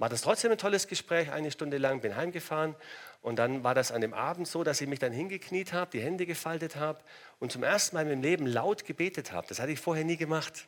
war 0.00 0.08
das 0.08 0.22
trotzdem 0.22 0.50
ein 0.50 0.56
tolles 0.56 0.88
Gespräch, 0.88 1.30
eine 1.30 1.50
Stunde 1.50 1.76
lang, 1.76 2.00
bin 2.00 2.16
heimgefahren 2.16 2.74
und 3.20 3.38
dann 3.38 3.64
war 3.64 3.74
das 3.74 3.92
an 3.92 4.00
dem 4.00 4.14
Abend 4.14 4.48
so, 4.48 4.64
dass 4.64 4.80
ich 4.80 4.88
mich 4.88 4.98
dann 4.98 5.12
hingekniet 5.12 5.74
habe, 5.74 5.90
die 5.90 6.00
Hände 6.00 6.24
gefaltet 6.24 6.76
habe 6.76 7.00
und 7.38 7.52
zum 7.52 7.62
ersten 7.62 7.96
Mal 7.96 8.02
in 8.02 8.08
meinem 8.08 8.22
Leben 8.22 8.46
laut 8.46 8.86
gebetet 8.86 9.30
habe. 9.30 9.46
Das 9.46 9.60
hatte 9.60 9.72
ich 9.72 9.78
vorher 9.78 10.06
nie 10.06 10.16
gemacht. 10.16 10.66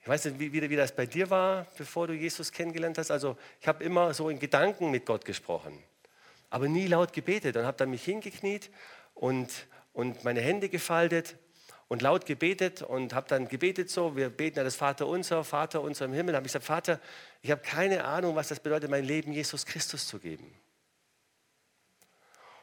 Ich 0.00 0.06
weiß 0.06 0.26
nicht, 0.26 0.38
wie, 0.38 0.52
wie, 0.52 0.76
das 0.76 0.94
bei 0.94 1.06
dir 1.06 1.28
war, 1.28 1.66
bevor 1.76 2.06
du 2.06 2.12
Jesus 2.12 2.52
kennengelernt 2.52 2.98
hast. 2.98 3.10
Also 3.10 3.36
ich 3.60 3.66
habe 3.66 3.82
immer 3.82 4.14
so 4.14 4.28
in 4.28 4.38
Gedanken 4.38 4.92
mit 4.92 5.06
Gott 5.06 5.24
gesprochen, 5.24 5.82
aber 6.50 6.68
nie 6.68 6.86
laut 6.86 7.12
gebetet 7.12 7.56
und 7.56 7.66
habe 7.66 7.76
dann 7.78 7.90
mich 7.90 8.04
hingekniet 8.04 8.70
und, 9.14 9.50
und 9.92 10.22
meine 10.22 10.40
Hände 10.40 10.68
gefaltet 10.68 11.34
und 11.88 12.02
laut 12.02 12.26
gebetet 12.26 12.82
und 12.82 13.14
habe 13.14 13.28
dann 13.28 13.48
gebetet 13.48 13.90
so, 13.90 14.16
wir 14.16 14.30
beten 14.30 14.58
ja 14.58 14.64
das 14.64 14.76
Vater 14.76 15.06
unser, 15.06 15.44
Vater 15.44 15.80
unser 15.82 16.06
im 16.06 16.12
Himmel. 16.12 16.34
Habe 16.34 16.46
ich 16.46 16.52
gesagt, 16.52 16.64
Vater, 16.64 17.00
ich 17.42 17.50
habe 17.50 17.62
keine 17.62 18.04
Ahnung, 18.04 18.36
was 18.36 18.48
das 18.48 18.60
bedeutet, 18.60 18.90
mein 18.90 19.04
Leben 19.04 19.32
Jesus 19.32 19.66
Christus 19.66 20.06
zu 20.06 20.18
geben. 20.18 20.52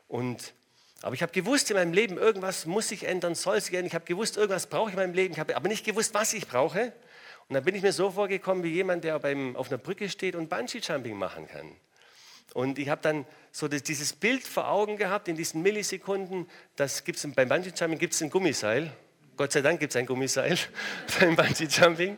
Und, 0.08 0.54
aber 1.02 1.16
ich 1.16 1.22
habe 1.22 1.32
gewusst, 1.32 1.70
in 1.72 1.78
meinem 1.78 1.94
Leben 1.94 2.18
irgendwas 2.18 2.66
muss 2.66 2.90
sich 2.90 3.06
ändern, 3.06 3.36
soll 3.36 3.62
sich 3.62 3.74
ändern. 3.74 3.88
Ich 3.88 3.96
habe 3.96 4.06
gewusst, 4.06 4.38
irgendwas 4.38 4.68
brauche 4.68 4.90
ich 4.90 4.96
in 4.96 5.00
meinem 5.00 5.14
Leben. 5.14 5.34
Ich 5.34 5.40
habe 5.40 5.56
aber 5.56 5.70
nicht 5.70 5.86
gewusst, 5.86 6.14
was 6.14 6.34
ich 6.34 6.48
brauche. 6.48 6.92
Und 7.48 7.56
dann 7.56 7.64
bin 7.64 7.76
ich 7.76 7.82
mir 7.82 7.94
so 7.94 8.12
vorgekommen 8.12 8.64
wie 8.64 8.74
jemand, 8.74 9.04
der 9.04 9.20
beim, 9.20 9.56
auf 9.56 9.70
einer 9.70 9.78
Brücke 9.78 10.10
steht 10.10 10.36
und 10.36 10.50
Bungee-Jumping 10.50 11.16
machen 11.16 11.48
kann. 11.48 11.76
Und 12.54 12.80
ich 12.80 12.90
habe 12.90 13.02
dann 13.02 13.26
so 13.52 13.68
das, 13.68 13.84
dieses 13.84 14.14
Bild 14.14 14.44
vor 14.46 14.70
Augen 14.70 14.98
gehabt 14.98 15.28
in 15.28 15.36
diesen 15.36 15.62
Millisekunden. 15.62 16.50
Das 16.76 17.04
gibt's, 17.04 17.26
beim 17.36 17.48
Bungee-Jumping 17.48 18.00
gibt 18.00 18.14
es 18.14 18.22
ein 18.22 18.30
Gummiseil. 18.30 18.92
Gott 19.38 19.52
sei 19.52 19.62
Dank 19.62 19.80
gibt 19.80 19.94
es 19.94 19.96
ein 19.98 20.06
Gummiseil 20.06 20.58
beim 21.20 21.36
Bungee-Jumping. 21.36 22.18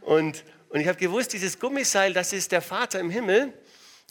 Und, 0.00 0.44
und 0.70 0.80
ich 0.80 0.88
habe 0.88 0.98
gewusst, 0.98 1.32
dieses 1.32 1.58
Gummiseil, 1.58 2.12
das 2.12 2.32
ist 2.32 2.52
der 2.52 2.62
Vater 2.62 3.00
im 3.00 3.10
Himmel. 3.10 3.52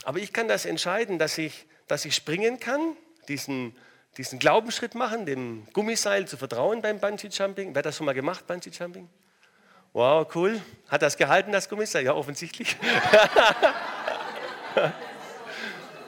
Aber 0.04 0.20
ich 0.20 0.34
kann 0.34 0.48
das 0.48 0.66
entscheiden, 0.66 1.20
dass 1.20 1.38
ich, 1.38 1.66
dass 1.88 2.06
ich 2.06 2.16
springen 2.16 2.60
kann, 2.60 2.96
diesen, 3.28 3.76
diesen 4.18 4.40
Glaubensschritt 4.40 4.96
machen, 4.96 5.26
dem 5.26 5.68
Gummiseil 5.74 6.28
zu 6.28 6.38
vertrauen 6.38 6.82
beim 6.82 7.00
Bungee-Jumping. 7.00 7.74
Wer 7.74 7.80
hat 7.80 7.86
das 7.86 7.98
schon 7.98 8.06
mal 8.06 8.14
gemacht, 8.14 8.48
Bungee-Jumping? 8.48 9.10
Wow, 9.94 10.28
cool. 10.36 10.62
Hat 10.88 11.02
das 11.02 11.18
gehalten, 11.18 11.52
das 11.52 11.68
Gummiseil? 11.68 12.06
Ja, 12.06 12.14
offensichtlich. 12.14 12.78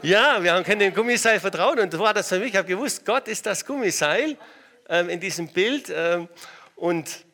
ja, 0.01 0.41
wir 0.41 0.63
können 0.63 0.79
dem 0.79 0.93
Gummiseil 0.93 1.41
vertrauen 1.41 1.79
und 1.79 1.91
so 1.91 1.99
war 1.99 2.13
das 2.13 2.29
für 2.29 2.39
mich. 2.39 2.51
Ich 2.51 2.55
habe 2.55 2.67
gewusst, 2.67 3.05
Gott 3.05 3.27
ist 3.27 3.45
das 3.45 3.65
Gummiseil 3.65 4.37
ähm, 4.93 5.09
in 5.09 5.19
diesem 5.19 5.47
Bild. 5.47 5.91
Ähm, 5.93 6.29
und, 6.75 7.25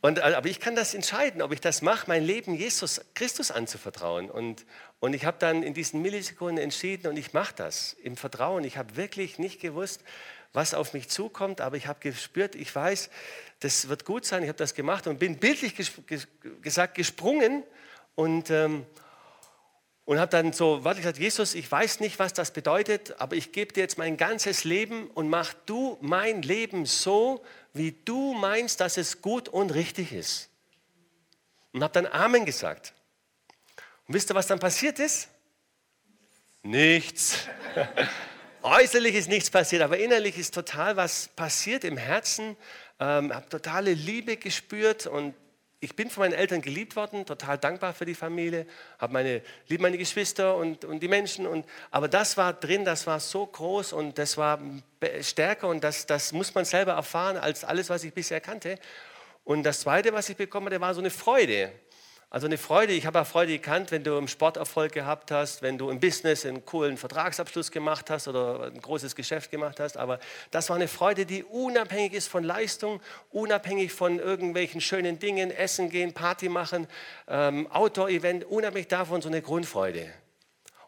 und, 0.00 0.18
äh, 0.18 0.22
aber 0.22 0.48
ich 0.48 0.58
kann 0.58 0.74
das 0.74 0.94
entscheiden, 0.94 1.40
ob 1.42 1.52
ich 1.52 1.60
das 1.60 1.80
mache, 1.80 2.06
mein 2.08 2.24
Leben 2.24 2.54
Jesus 2.54 3.00
Christus 3.14 3.50
anzuvertrauen. 3.52 4.28
Und, 4.28 4.66
und 4.98 5.14
ich 5.14 5.24
habe 5.24 5.36
dann 5.38 5.62
in 5.62 5.74
diesen 5.74 6.02
Millisekunden 6.02 6.58
entschieden 6.58 7.06
und 7.06 7.16
ich 7.16 7.32
mache 7.32 7.54
das 7.54 7.94
im 8.02 8.16
Vertrauen. 8.16 8.64
Ich 8.64 8.76
habe 8.76 8.96
wirklich 8.96 9.38
nicht 9.38 9.60
gewusst, 9.60 10.02
was 10.52 10.74
auf 10.74 10.92
mich 10.92 11.08
zukommt, 11.08 11.60
aber 11.60 11.76
ich 11.76 11.86
habe 11.86 12.00
gespürt, 12.00 12.56
ich 12.56 12.74
weiß, 12.74 13.10
das 13.60 13.88
wird 13.88 14.04
gut 14.04 14.24
sein. 14.24 14.42
Ich 14.42 14.48
habe 14.48 14.58
das 14.58 14.74
gemacht 14.74 15.06
und 15.06 15.20
bin 15.20 15.38
bildlich 15.38 15.76
ges 15.76 15.92
gesagt 16.62 16.96
gesprungen 16.96 17.62
und, 18.16 18.50
ähm, 18.50 18.84
und 20.08 20.18
habe 20.18 20.30
dann 20.30 20.54
so 20.54 20.84
warte, 20.84 21.00
gesagt, 21.00 21.18
Jesus, 21.18 21.54
ich 21.54 21.70
weiß 21.70 22.00
nicht, 22.00 22.18
was 22.18 22.32
das 22.32 22.50
bedeutet, 22.50 23.20
aber 23.20 23.36
ich 23.36 23.52
gebe 23.52 23.74
dir 23.74 23.80
jetzt 23.80 23.98
mein 23.98 24.16
ganzes 24.16 24.64
Leben 24.64 25.10
und 25.10 25.28
mach 25.28 25.52
du 25.66 25.98
mein 26.00 26.40
Leben 26.40 26.86
so, 26.86 27.44
wie 27.74 27.92
du 28.06 28.32
meinst, 28.32 28.80
dass 28.80 28.96
es 28.96 29.20
gut 29.20 29.50
und 29.50 29.68
richtig 29.74 30.14
ist. 30.14 30.48
Und 31.74 31.82
habe 31.82 31.92
dann 31.92 32.06
Amen 32.06 32.46
gesagt. 32.46 32.94
Und 34.06 34.14
wisst 34.14 34.30
ihr, 34.30 34.34
was 34.34 34.46
dann 34.46 34.58
passiert 34.58 34.98
ist? 34.98 35.28
Nichts. 36.62 37.40
Äußerlich 38.62 39.14
ist 39.14 39.28
nichts 39.28 39.50
passiert, 39.50 39.82
aber 39.82 39.98
innerlich 39.98 40.38
ist 40.38 40.54
total 40.54 40.96
was 40.96 41.28
passiert 41.36 41.84
im 41.84 41.98
Herzen. 41.98 42.56
Ähm, 42.98 43.34
habe 43.34 43.46
totale 43.50 43.92
Liebe 43.92 44.38
gespürt 44.38 45.06
und 45.06 45.34
ich 45.80 45.94
bin 45.94 46.10
von 46.10 46.22
meinen 46.24 46.32
Eltern 46.32 46.60
geliebt 46.60 46.96
worden, 46.96 47.24
total 47.24 47.56
dankbar 47.56 47.94
für 47.94 48.04
die 48.04 48.14
Familie, 48.14 48.66
habe 48.98 49.12
meine, 49.12 49.42
liebe 49.68 49.82
meine 49.82 49.96
Geschwister 49.96 50.56
und, 50.56 50.84
und 50.84 51.00
die 51.00 51.08
Menschen. 51.08 51.46
Und, 51.46 51.66
aber 51.90 52.08
das 52.08 52.36
war 52.36 52.52
drin, 52.52 52.84
das 52.84 53.06
war 53.06 53.20
so 53.20 53.46
groß 53.46 53.92
und 53.92 54.18
das 54.18 54.36
war 54.36 54.58
stärker 55.20 55.68
und 55.68 55.84
das, 55.84 56.06
das 56.06 56.32
muss 56.32 56.52
man 56.54 56.64
selber 56.64 56.92
erfahren 56.92 57.36
als 57.36 57.64
alles, 57.64 57.90
was 57.90 58.02
ich 58.02 58.12
bisher 58.12 58.40
kannte. 58.40 58.78
Und 59.44 59.62
das 59.62 59.80
Zweite, 59.80 60.12
was 60.12 60.28
ich 60.28 60.36
bekommen 60.36 60.66
hatte, 60.66 60.80
war 60.80 60.92
so 60.94 61.00
eine 61.00 61.10
Freude. 61.10 61.72
Also 62.30 62.46
eine 62.46 62.58
Freude, 62.58 62.92
ich 62.92 63.06
habe 63.06 63.22
auch 63.22 63.26
Freude 63.26 63.52
gekannt, 63.52 63.90
wenn 63.90 64.04
du 64.04 64.18
im 64.18 64.28
Sport 64.28 64.58
Erfolg 64.58 64.92
gehabt 64.92 65.30
hast, 65.30 65.62
wenn 65.62 65.78
du 65.78 65.88
im 65.88 65.98
Business 65.98 66.44
einen 66.44 66.62
coolen 66.66 66.98
Vertragsabschluss 66.98 67.70
gemacht 67.70 68.10
hast 68.10 68.28
oder 68.28 68.64
ein 68.64 68.82
großes 68.82 69.16
Geschäft 69.16 69.50
gemacht 69.50 69.80
hast. 69.80 69.96
Aber 69.96 70.20
das 70.50 70.68
war 70.68 70.76
eine 70.76 70.88
Freude, 70.88 71.24
die 71.24 71.42
unabhängig 71.42 72.12
ist 72.12 72.28
von 72.28 72.44
Leistung, 72.44 73.00
unabhängig 73.30 73.94
von 73.94 74.18
irgendwelchen 74.18 74.82
schönen 74.82 75.18
Dingen, 75.18 75.50
Essen 75.50 75.88
gehen, 75.88 76.12
Party 76.12 76.50
machen, 76.50 76.86
ähm, 77.28 77.66
Outdoor-Event, 77.72 78.44
unabhängig 78.44 78.88
davon 78.88 79.22
so 79.22 79.30
eine 79.30 79.40
Grundfreude. 79.40 80.12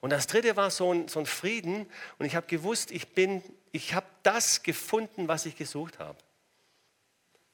Und 0.02 0.11
das 0.11 0.26
Dritte 0.26 0.56
war 0.56 0.70
so 0.70 0.92
ein, 0.92 1.09
so 1.09 1.20
ein 1.20 1.26
Frieden 1.26 1.87
und 2.18 2.26
ich 2.26 2.37
habe 2.37 2.47
gewusst, 2.49 2.90
ich 2.90 3.14
bin, 3.14 3.42
ich 3.73 3.94
habe 3.94 4.06
das 4.23 4.62
gefunden, 4.62 5.26
was 5.26 5.47
ich 5.47 5.56
gesucht 5.56 6.00
habe. 6.00 6.18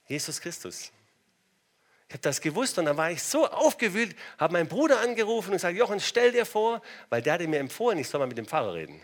Jesus 0.08 0.40
Christus. 0.40 0.90
Ich 2.08 2.14
habe 2.14 2.22
das 2.22 2.40
gewusst 2.40 2.78
und 2.78 2.84
dann 2.84 2.96
war 2.96 3.10
ich 3.10 3.22
so 3.22 3.46
aufgewühlt, 3.48 4.14
habe 4.38 4.52
meinen 4.52 4.68
Bruder 4.68 5.00
angerufen 5.00 5.48
und 5.48 5.56
gesagt, 5.56 5.76
Jochen, 5.76 5.98
stell 5.98 6.30
dir 6.32 6.46
vor, 6.46 6.80
weil 7.08 7.20
der 7.20 7.34
hatte 7.34 7.48
mir 7.48 7.58
empfohlen, 7.58 7.98
ich 7.98 8.08
soll 8.08 8.20
mal 8.20 8.26
mit 8.26 8.38
dem 8.38 8.46
Pfarrer 8.46 8.74
reden. 8.74 9.00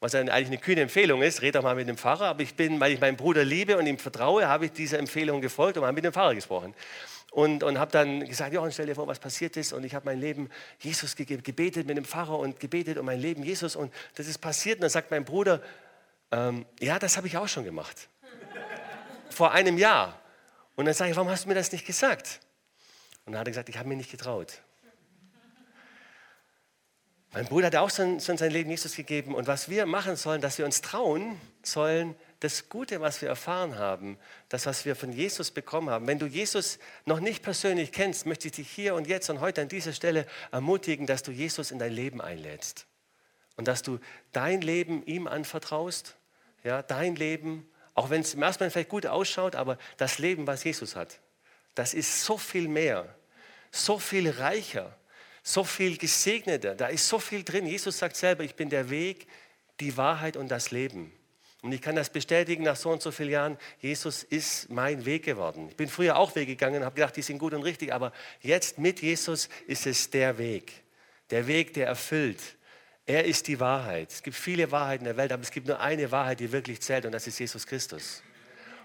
Was 0.00 0.14
eigentlich 0.14 0.46
eine 0.46 0.58
kühne 0.58 0.82
Empfehlung 0.82 1.22
ist, 1.22 1.42
red 1.42 1.54
doch 1.54 1.62
mal 1.62 1.74
mit 1.74 1.88
dem 1.88 1.96
Pfarrer, 1.96 2.26
aber 2.26 2.42
ich 2.42 2.54
bin, 2.54 2.78
weil 2.78 2.92
ich 2.92 3.00
meinen 3.00 3.16
Bruder 3.16 3.44
liebe 3.44 3.76
und 3.76 3.86
ihm 3.86 3.98
vertraue, 3.98 4.46
habe 4.46 4.66
ich 4.66 4.72
dieser 4.72 4.98
Empfehlung 4.98 5.40
gefolgt 5.40 5.76
und 5.76 5.84
habe 5.84 5.92
mit 5.92 6.04
dem 6.04 6.12
Pfarrer 6.12 6.34
gesprochen. 6.34 6.74
Und, 7.30 7.62
und 7.62 7.78
habe 7.78 7.92
dann 7.92 8.24
gesagt, 8.24 8.52
Jochen, 8.52 8.72
stell 8.72 8.86
dir 8.86 8.94
vor, 8.94 9.06
was 9.06 9.18
passiert 9.18 9.56
ist. 9.56 9.72
Und 9.72 9.84
ich 9.84 9.94
habe 9.94 10.06
mein 10.06 10.18
Leben 10.18 10.48
Jesus 10.80 11.14
gegeben, 11.14 11.42
gebetet 11.42 11.86
mit 11.86 11.96
dem 11.96 12.04
Pfarrer 12.04 12.38
und 12.38 12.58
gebetet 12.58 12.96
um 12.96 13.06
mein 13.06 13.20
Leben 13.20 13.42
Jesus. 13.42 13.76
Und 13.76 13.92
das 14.14 14.26
ist 14.26 14.38
passiert. 14.38 14.78
Und 14.78 14.82
dann 14.82 14.90
sagt 14.90 15.10
mein 15.10 15.24
Bruder, 15.24 15.60
ähm, 16.32 16.64
ja, 16.80 16.98
das 16.98 17.16
habe 17.16 17.26
ich 17.26 17.36
auch 17.36 17.48
schon 17.48 17.64
gemacht. 17.64 18.08
Vor 19.30 19.52
einem 19.52 19.76
Jahr. 19.78 20.18
Und 20.78 20.84
dann 20.84 20.94
sage 20.94 21.10
ich, 21.10 21.16
warum 21.16 21.28
hast 21.28 21.42
du 21.42 21.48
mir 21.48 21.56
das 21.56 21.72
nicht 21.72 21.84
gesagt? 21.84 22.38
Und 23.24 23.32
dann 23.32 23.40
hat 23.40 23.48
er 23.48 23.50
gesagt, 23.50 23.68
ich 23.68 23.76
habe 23.78 23.88
mir 23.88 23.96
nicht 23.96 24.12
getraut. 24.12 24.62
Mein 27.32 27.46
Bruder 27.46 27.66
hat 27.66 27.74
auch 27.74 27.90
schon, 27.90 28.20
sein 28.20 28.52
Leben 28.52 28.70
Jesus 28.70 28.94
gegeben. 28.94 29.34
Und 29.34 29.48
was 29.48 29.68
wir 29.68 29.86
machen 29.86 30.14
sollen, 30.14 30.40
dass 30.40 30.56
wir 30.56 30.64
uns 30.64 30.80
trauen 30.80 31.40
sollen, 31.64 32.14
das 32.38 32.68
Gute, 32.68 33.00
was 33.00 33.20
wir 33.20 33.28
erfahren 33.28 33.76
haben, 33.76 34.18
das, 34.50 34.66
was 34.66 34.84
wir 34.84 34.94
von 34.94 35.12
Jesus 35.12 35.50
bekommen 35.50 35.90
haben. 35.90 36.06
Wenn 36.06 36.20
du 36.20 36.26
Jesus 36.26 36.78
noch 37.06 37.18
nicht 37.18 37.42
persönlich 37.42 37.90
kennst, 37.90 38.24
möchte 38.24 38.46
ich 38.46 38.52
dich 38.52 38.70
hier 38.70 38.94
und 38.94 39.08
jetzt 39.08 39.28
und 39.30 39.40
heute 39.40 39.62
an 39.62 39.68
dieser 39.68 39.92
Stelle 39.92 40.26
ermutigen, 40.52 41.08
dass 41.08 41.24
du 41.24 41.32
Jesus 41.32 41.72
in 41.72 41.80
dein 41.80 41.92
Leben 41.92 42.20
einlädst. 42.20 42.86
Und 43.56 43.66
dass 43.66 43.82
du 43.82 43.98
dein 44.30 44.60
Leben 44.60 45.04
ihm 45.06 45.26
anvertraust. 45.26 46.14
Ja, 46.62 46.82
dein 46.82 47.16
Leben 47.16 47.68
auch 47.98 48.10
wenn 48.10 48.20
es 48.20 48.34
im 48.34 48.42
ersten 48.42 48.62
Mal 48.62 48.70
vielleicht 48.70 48.90
gut 48.90 49.06
ausschaut, 49.06 49.56
aber 49.56 49.76
das 49.96 50.18
Leben, 50.18 50.46
was 50.46 50.62
Jesus 50.62 50.94
hat, 50.94 51.18
das 51.74 51.94
ist 51.94 52.24
so 52.24 52.38
viel 52.38 52.68
mehr, 52.68 53.12
so 53.72 53.98
viel 53.98 54.30
reicher, 54.30 54.96
so 55.42 55.64
viel 55.64 55.96
gesegneter. 55.96 56.76
Da 56.76 56.86
ist 56.86 57.08
so 57.08 57.18
viel 57.18 57.42
drin. 57.42 57.66
Jesus 57.66 57.98
sagt 57.98 58.14
selber, 58.14 58.44
ich 58.44 58.54
bin 58.54 58.70
der 58.70 58.88
Weg, 58.88 59.26
die 59.80 59.96
Wahrheit 59.96 60.36
und 60.36 60.48
das 60.48 60.70
Leben. 60.70 61.12
Und 61.62 61.72
ich 61.72 61.82
kann 61.82 61.96
das 61.96 62.10
bestätigen 62.10 62.62
nach 62.62 62.76
so 62.76 62.90
und 62.90 63.02
so 63.02 63.10
vielen 63.10 63.30
Jahren. 63.30 63.58
Jesus 63.80 64.22
ist 64.22 64.70
mein 64.70 65.04
Weg 65.04 65.24
geworden. 65.24 65.68
Ich 65.68 65.76
bin 65.76 65.88
früher 65.88 66.18
auch 66.18 66.36
Weg 66.36 66.46
gegangen 66.46 66.76
und 66.76 66.84
habe 66.84 66.94
gedacht, 66.94 67.16
die 67.16 67.22
sind 67.22 67.38
gut 67.38 67.52
und 67.52 67.64
richtig, 67.64 67.92
aber 67.92 68.12
jetzt 68.42 68.78
mit 68.78 69.02
Jesus 69.02 69.48
ist 69.66 69.88
es 69.88 70.08
der 70.10 70.38
Weg. 70.38 70.72
Der 71.30 71.48
Weg, 71.48 71.74
der 71.74 71.88
erfüllt, 71.88 72.57
er 73.08 73.24
ist 73.24 73.48
die 73.48 73.58
Wahrheit. 73.58 74.12
Es 74.12 74.22
gibt 74.22 74.36
viele 74.36 74.70
Wahrheiten 74.70 75.06
in 75.06 75.06
der 75.06 75.16
Welt, 75.16 75.32
aber 75.32 75.42
es 75.42 75.50
gibt 75.50 75.66
nur 75.66 75.80
eine 75.80 76.12
Wahrheit, 76.12 76.40
die 76.40 76.52
wirklich 76.52 76.82
zählt 76.82 77.06
und 77.06 77.12
das 77.12 77.26
ist 77.26 77.38
Jesus 77.38 77.66
Christus. 77.66 78.22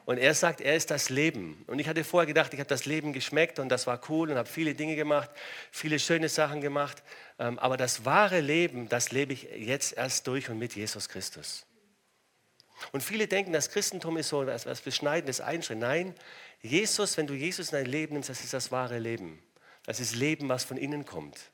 Und 0.06 0.18
er 0.18 0.34
sagt, 0.34 0.62
er 0.62 0.78
ist 0.78 0.92
das 0.92 1.10
Leben. 1.10 1.62
Und 1.68 1.80
ich 1.80 1.90
hatte 1.90 2.06
vorher 2.06 2.26
gedacht, 2.26 2.54
ich 2.54 2.60
habe 2.60 2.70
das 2.70 2.86
Leben 2.86 3.12
geschmeckt 3.12 3.60
und 3.60 3.68
das 3.68 3.86
war 3.86 4.00
cool 4.08 4.32
und 4.32 4.38
habe 4.38 4.48
viele 4.48 4.76
Dinge 4.76 4.96
gemacht, 4.96 5.30
viele 5.72 6.00
schöne 6.00 6.30
Sachen 6.30 6.62
gemacht. 6.62 7.04
Ähm, 7.38 7.60
aber 7.60 7.76
das 7.76 8.06
wahre 8.06 8.40
Leben, 8.40 8.88
das 8.88 9.12
lebe 9.12 9.34
ich 9.34 9.44
jetzt 9.58 9.98
erst 9.98 10.26
durch 10.28 10.50
und 10.50 10.58
mit 10.58 10.74
Jesus 10.74 11.10
Christus. 11.10 11.66
Und 12.94 13.04
viele 13.04 13.28
denken, 13.28 13.52
das 13.52 13.72
Christentum 13.72 14.16
ist 14.16 14.30
so 14.30 14.44
etwas 14.44 14.82
Beschneidendes, 14.82 15.42
Einschritt. 15.42 15.80
Nein, 15.80 16.16
Jesus, 16.62 17.18
wenn 17.18 17.28
du 17.28 17.34
Jesus 17.34 17.74
in 17.74 17.78
dein 17.78 17.92
Leben 17.92 18.14
nimmst, 18.14 18.30
das 18.30 18.42
ist 18.42 18.54
das 18.54 18.72
wahre 18.72 19.00
Leben. 19.00 19.44
Das 19.86 20.00
ist 20.00 20.16
Leben, 20.16 20.48
was 20.48 20.64
von 20.64 20.78
innen 20.78 21.04
kommt. 21.04 21.52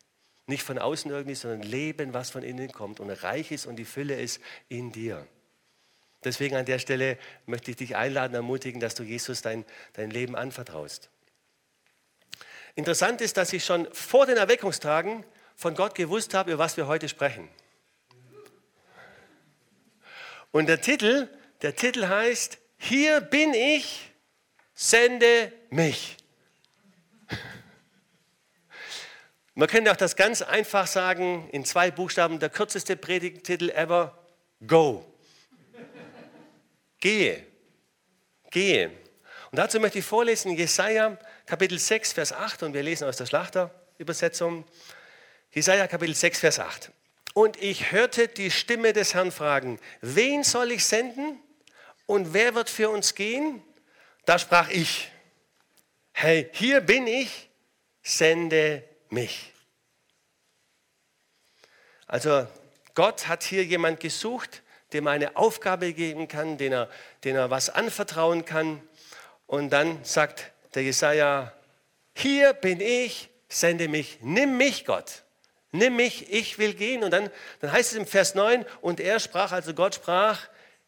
Nicht 0.49 0.63
von 0.63 0.79
außen 0.79 1.11
irgendwie, 1.11 1.35
sondern 1.35 1.61
Leben, 1.61 2.11
was 2.15 2.31
von 2.31 2.41
innen 2.41 2.71
kommt 2.71 2.99
und 2.99 3.11
reich 3.11 3.51
ist 3.51 3.67
und 3.67 3.75
die 3.75 3.85
Fülle 3.85 4.19
ist 4.19 4.41
in 4.67 4.91
dir. 4.91 5.27
Deswegen 6.23 6.55
an 6.55 6.65
der 6.65 6.79
Stelle 6.79 7.19
möchte 7.45 7.69
ich 7.69 7.77
dich 7.77 7.95
einladen, 7.95 8.33
ermutigen, 8.33 8.81
dass 8.81 8.95
du 8.95 9.03
Jesus 9.03 9.43
dein, 9.43 9.63
dein 9.93 10.09
Leben 10.09 10.35
anvertraust. 10.35 11.11
Interessant 12.73 13.21
ist, 13.21 13.37
dass 13.37 13.53
ich 13.53 13.63
schon 13.63 13.87
vor 13.93 14.25
den 14.25 14.37
Erweckungstagen 14.37 15.23
von 15.55 15.75
Gott 15.75 15.93
gewusst 15.93 16.33
habe, 16.33 16.51
über 16.51 16.63
was 16.63 16.77
wir 16.77 16.87
heute 16.87 17.09
sprechen. 17.09 17.47
Und 20.49 20.67
der 20.67 20.81
Titel, 20.81 21.29
der 21.61 21.75
Titel 21.75 22.07
heißt, 22.07 22.57
hier 22.79 23.21
bin 23.21 23.53
ich, 23.53 24.11
sende 24.73 25.53
mich. 25.69 26.17
Man 29.59 29.67
könnte 29.67 29.91
auch 29.91 29.97
das 29.97 30.15
ganz 30.15 30.41
einfach 30.41 30.87
sagen, 30.87 31.49
in 31.51 31.65
zwei 31.65 31.91
Buchstaben, 31.91 32.39
der 32.39 32.49
kürzeste 32.49 32.95
Predigtitel 32.95 33.69
ever, 33.71 34.17
go. 34.65 35.05
Gehe. 37.01 37.45
Gehe. 38.51 38.89
Und 39.51 39.57
dazu 39.57 39.81
möchte 39.81 39.99
ich 39.99 40.05
vorlesen 40.05 40.55
Jesaja 40.55 41.17
Kapitel 41.45 41.77
6, 41.77 42.13
Vers 42.13 42.31
8 42.31 42.63
und 42.63 42.73
wir 42.73 42.83
lesen 42.83 43.05
aus 43.05 43.17
der 43.17 43.25
Schlachterübersetzung. 43.25 44.63
Jesaja 45.51 45.87
Kapitel 45.87 46.15
6, 46.15 46.39
Vers 46.39 46.59
8. 46.59 46.91
Und 47.33 47.61
ich 47.61 47.91
hörte 47.91 48.29
die 48.29 48.51
Stimme 48.51 48.93
des 48.93 49.13
Herrn 49.13 49.29
fragen, 49.29 49.77
wen 49.99 50.45
soll 50.45 50.71
ich 50.71 50.85
senden 50.85 51.37
und 52.05 52.33
wer 52.33 52.55
wird 52.55 52.69
für 52.69 52.89
uns 52.89 53.13
gehen? 53.13 53.61
Da 54.23 54.39
sprach 54.39 54.69
ich, 54.69 55.11
hey, 56.13 56.49
hier 56.53 56.79
bin 56.79 57.07
ich, 57.07 57.49
sende 58.01 58.85
mich. 59.11 59.53
Also 62.07 62.47
Gott 62.95 63.27
hat 63.27 63.43
hier 63.43 63.63
jemand 63.63 63.99
gesucht, 63.99 64.63
dem 64.93 65.07
er 65.07 65.13
eine 65.13 65.37
Aufgabe 65.37 65.93
geben 65.93 66.27
kann, 66.27 66.57
den 66.57 66.73
er, 66.73 66.89
den 67.23 67.35
er 67.35 67.49
was 67.49 67.69
anvertrauen 67.69 68.45
kann. 68.45 68.81
Und 69.45 69.69
dann 69.69 70.03
sagt 70.03 70.51
der 70.73 70.83
Jesaja, 70.83 71.53
hier 72.15 72.53
bin 72.53 72.81
ich, 72.81 73.29
sende 73.47 73.87
mich, 73.87 74.17
nimm 74.21 74.57
mich, 74.57 74.85
Gott. 74.85 75.23
Nimm 75.71 75.95
mich, 75.95 76.31
ich 76.33 76.57
will 76.57 76.73
gehen. 76.73 77.03
Und 77.03 77.11
dann, 77.11 77.29
dann 77.59 77.71
heißt 77.71 77.91
es 77.91 77.97
im 77.97 78.07
Vers 78.07 78.33
9, 78.33 78.65
und 78.81 78.99
er 78.99 79.19
sprach, 79.19 79.51
also 79.51 79.73
Gott 79.73 79.95
sprach, 79.95 80.47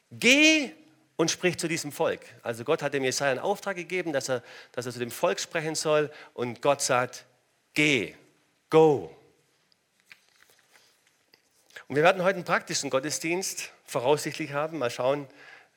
geh 0.10 0.72
und 1.18 1.30
sprich 1.30 1.60
zu 1.60 1.68
diesem 1.68 1.92
Volk. 1.92 2.22
Also 2.42 2.64
Gott 2.64 2.82
hat 2.82 2.96
dem 2.96 3.04
Jesaja 3.04 3.32
einen 3.32 3.40
Auftrag 3.40 3.76
gegeben, 3.76 4.12
dass 4.12 4.28
er, 4.28 4.42
dass 4.72 4.88
er 4.88 4.92
zu 4.92 5.00
dem 5.00 5.12
Volk 5.12 5.40
sprechen 5.40 5.76
soll. 5.76 6.12
Und 6.34 6.64
Gott 6.64 6.82
sagt, 6.82 7.26
geh, 7.74 8.16
go. 8.70 9.16
Und 11.88 11.96
wir 11.96 12.04
werden 12.04 12.24
heute 12.24 12.36
einen 12.36 12.46
praktischen 12.46 12.90
Gottesdienst 12.90 13.72
voraussichtlich 13.86 14.54
haben. 14.54 14.78
Mal 14.78 14.90
schauen, 14.90 15.28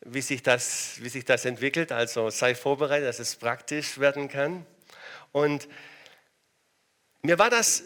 wie 0.00 0.20
sich 0.20 0.42
das, 0.42 1.02
wie 1.02 1.08
sich 1.08 1.24
das 1.24 1.44
entwickelt. 1.44 1.90
Also 1.90 2.30
sei 2.30 2.54
vorbereitet, 2.54 3.08
dass 3.08 3.18
es 3.18 3.36
praktisch 3.36 3.98
werden 3.98 4.28
kann. 4.28 4.64
Und 5.32 5.68
mir 7.22 7.38
war 7.38 7.50
das 7.50 7.84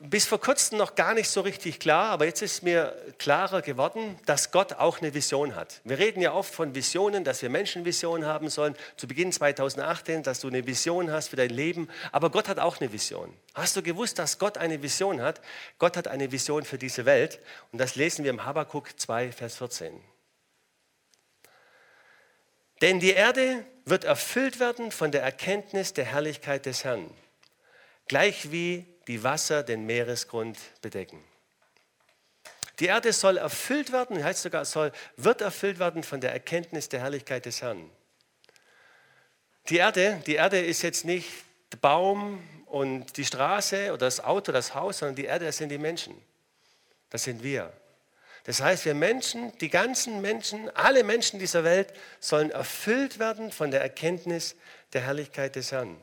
bis 0.00 0.26
vor 0.26 0.40
kurzem 0.40 0.78
noch 0.78 0.94
gar 0.94 1.12
nicht 1.12 1.28
so 1.28 1.42
richtig 1.42 1.78
klar, 1.78 2.10
aber 2.10 2.24
jetzt 2.24 2.40
ist 2.40 2.62
mir 2.62 2.96
klarer 3.18 3.60
geworden, 3.60 4.18
dass 4.24 4.50
Gott 4.50 4.72
auch 4.72 5.00
eine 5.00 5.12
Vision 5.12 5.54
hat. 5.54 5.82
Wir 5.84 5.98
reden 5.98 6.22
ja 6.22 6.32
oft 6.32 6.54
von 6.54 6.74
Visionen, 6.74 7.22
dass 7.22 7.42
wir 7.42 7.50
Menschenvisionen 7.50 8.26
haben 8.26 8.48
sollen. 8.48 8.74
Zu 8.96 9.06
Beginn 9.06 9.30
2018, 9.30 10.22
dass 10.22 10.40
du 10.40 10.48
eine 10.48 10.66
Vision 10.66 11.12
hast 11.12 11.28
für 11.28 11.36
dein 11.36 11.50
Leben, 11.50 11.86
aber 12.12 12.30
Gott 12.30 12.48
hat 12.48 12.58
auch 12.58 12.80
eine 12.80 12.90
Vision. 12.90 13.30
Hast 13.52 13.76
du 13.76 13.82
gewusst, 13.82 14.18
dass 14.18 14.38
Gott 14.38 14.56
eine 14.56 14.82
Vision 14.82 15.20
hat? 15.20 15.42
Gott 15.78 15.98
hat 15.98 16.08
eine 16.08 16.32
Vision 16.32 16.64
für 16.64 16.78
diese 16.78 17.04
Welt 17.04 17.38
und 17.70 17.78
das 17.78 17.94
lesen 17.94 18.24
wir 18.24 18.30
im 18.30 18.46
Habakkuk 18.46 18.98
2, 18.98 19.32
Vers 19.32 19.56
14. 19.56 19.92
Denn 22.80 23.00
die 23.00 23.12
Erde 23.12 23.66
wird 23.84 24.04
erfüllt 24.04 24.60
werden 24.60 24.92
von 24.92 25.12
der 25.12 25.22
Erkenntnis 25.22 25.92
der 25.92 26.06
Herrlichkeit 26.06 26.64
des 26.64 26.84
Herrn, 26.84 27.10
gleich 28.08 28.50
wie 28.50 28.86
die 29.10 29.24
Wasser 29.24 29.64
den 29.64 29.86
Meeresgrund 29.86 30.56
bedecken. 30.82 31.20
Die 32.78 32.86
Erde 32.86 33.12
soll 33.12 33.38
erfüllt 33.38 33.90
werden, 33.90 34.22
heißt 34.22 34.42
sogar, 34.42 34.64
soll, 34.64 34.92
wird 35.16 35.40
erfüllt 35.40 35.80
werden 35.80 36.04
von 36.04 36.20
der 36.20 36.32
Erkenntnis 36.32 36.88
der 36.88 37.00
Herrlichkeit 37.00 37.44
des 37.44 37.60
Herrn. 37.60 37.90
Die 39.68 39.78
Erde, 39.78 40.22
die 40.28 40.36
Erde 40.36 40.60
ist 40.60 40.82
jetzt 40.82 41.04
nicht 41.04 41.28
der 41.72 41.78
Baum 41.78 42.40
und 42.66 43.16
die 43.16 43.24
Straße 43.24 43.88
oder 43.88 44.06
das 44.06 44.22
Auto, 44.22 44.52
das 44.52 44.76
Haus, 44.76 44.98
sondern 44.98 45.16
die 45.16 45.24
Erde, 45.24 45.46
das 45.46 45.56
sind 45.56 45.70
die 45.70 45.78
Menschen. 45.78 46.14
Das 47.10 47.24
sind 47.24 47.42
wir. 47.42 47.72
Das 48.44 48.62
heißt, 48.62 48.84
wir 48.84 48.94
Menschen, 48.94 49.52
die 49.58 49.70
ganzen 49.70 50.20
Menschen, 50.20 50.70
alle 50.76 51.02
Menschen 51.02 51.40
dieser 51.40 51.64
Welt 51.64 51.92
sollen 52.20 52.52
erfüllt 52.52 53.18
werden 53.18 53.50
von 53.50 53.72
der 53.72 53.80
Erkenntnis 53.80 54.54
der 54.92 55.00
Herrlichkeit 55.00 55.56
des 55.56 55.72
Herrn. 55.72 56.00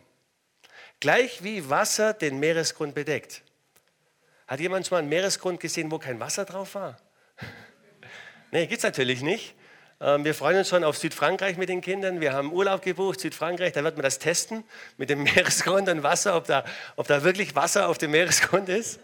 Gleich 0.99 1.43
wie 1.43 1.69
Wasser 1.69 2.13
den 2.13 2.39
Meeresgrund 2.39 2.95
bedeckt. 2.95 3.43
Hat 4.47 4.59
jemand 4.59 4.87
schon 4.87 4.95
mal 4.95 4.99
einen 4.99 5.09
Meeresgrund 5.09 5.59
gesehen, 5.59 5.91
wo 5.91 5.99
kein 5.99 6.19
Wasser 6.19 6.45
drauf 6.45 6.75
war? 6.75 6.97
nee, 8.51 8.65
gibt 8.65 8.79
es 8.79 8.83
natürlich 8.83 9.21
nicht. 9.21 9.55
Ähm, 9.99 10.23
wir 10.23 10.33
freuen 10.33 10.57
uns 10.57 10.69
schon 10.69 10.83
auf 10.83 10.97
Südfrankreich 10.97 11.57
mit 11.57 11.69
den 11.69 11.81
Kindern. 11.81 12.21
Wir 12.21 12.33
haben 12.33 12.51
Urlaub 12.51 12.81
gebucht, 12.81 13.19
Südfrankreich. 13.19 13.73
Da 13.73 13.83
wird 13.83 13.95
man 13.95 14.03
das 14.03 14.19
testen 14.19 14.63
mit 14.97 15.09
dem 15.09 15.23
Meeresgrund 15.23 15.89
und 15.89 16.01
Wasser, 16.03 16.35
ob 16.35 16.45
da, 16.47 16.63
ob 16.95 17.07
da 17.07 17.23
wirklich 17.23 17.55
Wasser 17.55 17.89
auf 17.89 17.97
dem 17.97 18.11
Meeresgrund 18.11 18.69
ist. 18.69 18.99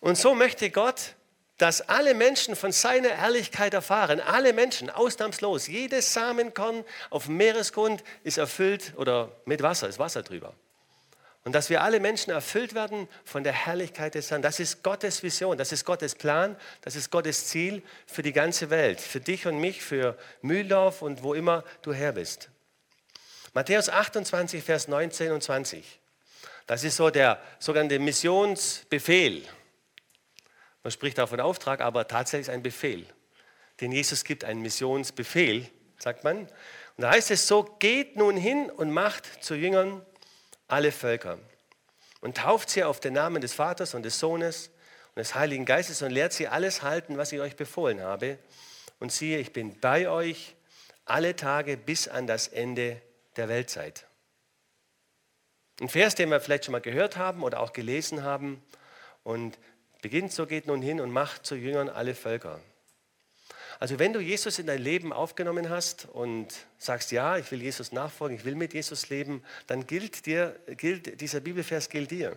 Und 0.00 0.16
so 0.16 0.34
möchte 0.34 0.70
Gott 0.70 1.14
dass 1.60 1.82
alle 1.82 2.14
Menschen 2.14 2.56
von 2.56 2.72
seiner 2.72 3.10
Herrlichkeit 3.10 3.74
erfahren. 3.74 4.18
Alle 4.18 4.54
Menschen, 4.54 4.88
ausnahmslos. 4.88 5.66
Jedes 5.66 6.14
Samenkorn 6.14 6.86
auf 7.10 7.26
dem 7.26 7.36
Meeresgrund 7.36 8.02
ist 8.24 8.38
erfüllt 8.38 8.94
oder 8.96 9.30
mit 9.44 9.62
Wasser, 9.62 9.86
ist 9.86 9.98
Wasser 9.98 10.22
drüber. 10.22 10.54
Und 11.44 11.52
dass 11.52 11.68
wir 11.68 11.82
alle 11.82 12.00
Menschen 12.00 12.30
erfüllt 12.30 12.74
werden 12.74 13.08
von 13.26 13.44
der 13.44 13.52
Herrlichkeit 13.52 14.14
des 14.14 14.30
Herrn. 14.30 14.40
Das 14.40 14.58
ist 14.58 14.82
Gottes 14.82 15.22
Vision, 15.22 15.58
das 15.58 15.70
ist 15.70 15.84
Gottes 15.84 16.14
Plan, 16.14 16.56
das 16.80 16.96
ist 16.96 17.10
Gottes 17.10 17.48
Ziel 17.48 17.82
für 18.06 18.22
die 18.22 18.32
ganze 18.32 18.70
Welt. 18.70 18.98
Für 18.98 19.20
dich 19.20 19.46
und 19.46 19.58
mich, 19.58 19.82
für 19.82 20.16
Mühldorf 20.40 21.02
und 21.02 21.22
wo 21.22 21.34
immer 21.34 21.64
du 21.82 21.92
her 21.92 22.12
bist. 22.12 22.48
Matthäus 23.52 23.90
28, 23.90 24.64
Vers 24.64 24.88
19 24.88 25.30
und 25.32 25.42
20. 25.42 25.84
Das 26.66 26.84
ist 26.84 26.96
so 26.96 27.10
der 27.10 27.38
sogenannte 27.58 27.98
Missionsbefehl. 27.98 29.44
Man 30.82 30.90
spricht 30.90 31.20
auch 31.20 31.28
von 31.28 31.40
Auftrag, 31.40 31.80
aber 31.80 32.08
tatsächlich 32.08 32.50
ein 32.50 32.62
Befehl. 32.62 33.06
Den 33.80 33.92
Jesus 33.92 34.24
gibt 34.24 34.44
einen 34.44 34.62
Missionsbefehl, 34.62 35.68
sagt 35.98 36.24
man. 36.24 36.40
Und 36.40 36.50
da 36.96 37.10
heißt 37.10 37.30
es 37.30 37.46
so, 37.46 37.62
geht 37.78 38.16
nun 38.16 38.36
hin 38.36 38.70
und 38.70 38.90
macht 38.90 39.42
zu 39.42 39.54
Jüngern 39.54 40.04
alle 40.68 40.92
Völker 40.92 41.38
und 42.20 42.36
tauft 42.36 42.70
sie 42.70 42.84
auf 42.84 43.00
den 43.00 43.14
Namen 43.14 43.40
des 43.40 43.54
Vaters 43.54 43.94
und 43.94 44.02
des 44.04 44.18
Sohnes 44.18 44.70
und 45.14 45.18
des 45.18 45.34
Heiligen 45.34 45.64
Geistes 45.64 46.02
und 46.02 46.10
lehrt 46.10 46.32
sie 46.32 46.48
alles 46.48 46.82
halten, 46.82 47.18
was 47.18 47.32
ich 47.32 47.40
euch 47.40 47.56
befohlen 47.56 48.02
habe. 48.02 48.38
Und 48.98 49.12
siehe, 49.12 49.38
ich 49.38 49.52
bin 49.52 49.80
bei 49.80 50.08
euch 50.08 50.54
alle 51.06 51.34
Tage 51.34 51.76
bis 51.76 52.06
an 52.06 52.26
das 52.26 52.48
Ende 52.48 53.00
der 53.36 53.48
Weltzeit. 53.48 54.06
Ein 55.80 55.88
Vers, 55.88 56.14
den 56.14 56.28
wir 56.28 56.40
vielleicht 56.40 56.66
schon 56.66 56.72
mal 56.72 56.80
gehört 56.80 57.16
haben 57.16 57.42
oder 57.42 57.60
auch 57.60 57.72
gelesen 57.72 58.22
haben. 58.22 58.62
Und 59.22 59.58
Beginnt 60.02 60.32
so, 60.32 60.46
geht 60.46 60.66
nun 60.66 60.82
hin 60.82 61.00
und 61.00 61.10
macht 61.10 61.44
zu 61.44 61.54
Jüngern 61.54 61.88
alle 61.88 62.14
Völker. 62.14 62.60
Also 63.80 63.98
wenn 63.98 64.12
du 64.12 64.20
Jesus 64.20 64.58
in 64.58 64.66
dein 64.66 64.82
Leben 64.82 65.10
aufgenommen 65.10 65.70
hast 65.70 66.06
und 66.12 66.48
sagst, 66.76 67.12
ja, 67.12 67.38
ich 67.38 67.50
will 67.50 67.62
Jesus 67.62 67.92
nachfolgen, 67.92 68.36
ich 68.36 68.44
will 68.44 68.54
mit 68.54 68.74
Jesus 68.74 69.08
leben, 69.08 69.42
dann 69.66 69.86
gilt 69.86 70.26
dir, 70.26 70.60
gilt, 70.76 71.20
dieser 71.20 71.40
Bibelvers 71.40 71.88
gilt 71.88 72.10
dir, 72.10 72.36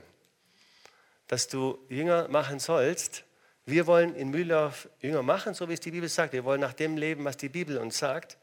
dass 1.28 1.50
du 1.50 1.78
Jünger 1.90 2.30
machen 2.30 2.60
sollst. 2.60 3.26
Wir 3.66 3.88
wollen 3.88 4.16
in 4.16 4.30
Mühldorf 4.30 4.88
Jünger 5.02 5.22
machen, 5.22 5.54
so 5.54 5.68
wie 5.68 5.74
es 5.74 5.82
die 5.82 5.92
Bibel 5.92 6.08
sagt. 6.08 6.32
Wir 6.32 6.46
wollen 6.46 6.62
nach 6.62 6.74
dem 6.74 6.96
leben, 6.96 7.26
was 7.26 7.36
die 7.36 7.50
Bibel 7.50 7.78
uns 7.78 7.98
sagt, 7.98 8.38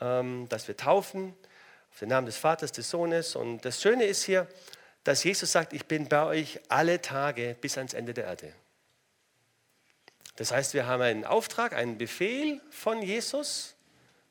ähm, 0.00 0.48
dass 0.48 0.66
wir 0.66 0.76
taufen 0.78 1.34
auf 1.90 1.98
den 1.98 2.08
Namen 2.08 2.26
des 2.26 2.38
Vaters, 2.38 2.72
des 2.72 2.88
Sohnes. 2.88 3.36
Und 3.36 3.66
das 3.66 3.82
Schöne 3.82 4.04
ist 4.04 4.24
hier, 4.24 4.46
dass 5.04 5.24
Jesus 5.24 5.52
sagt, 5.52 5.72
ich 5.72 5.86
bin 5.86 6.08
bei 6.08 6.24
euch 6.24 6.60
alle 6.68 7.00
Tage 7.00 7.56
bis 7.60 7.78
ans 7.78 7.94
Ende 7.94 8.14
der 8.14 8.24
Erde. 8.24 8.54
Das 10.36 10.52
heißt, 10.52 10.74
wir 10.74 10.86
haben 10.86 11.02
einen 11.02 11.24
Auftrag, 11.24 11.72
einen 11.72 11.98
Befehl 11.98 12.60
von 12.70 13.02
Jesus, 13.02 13.74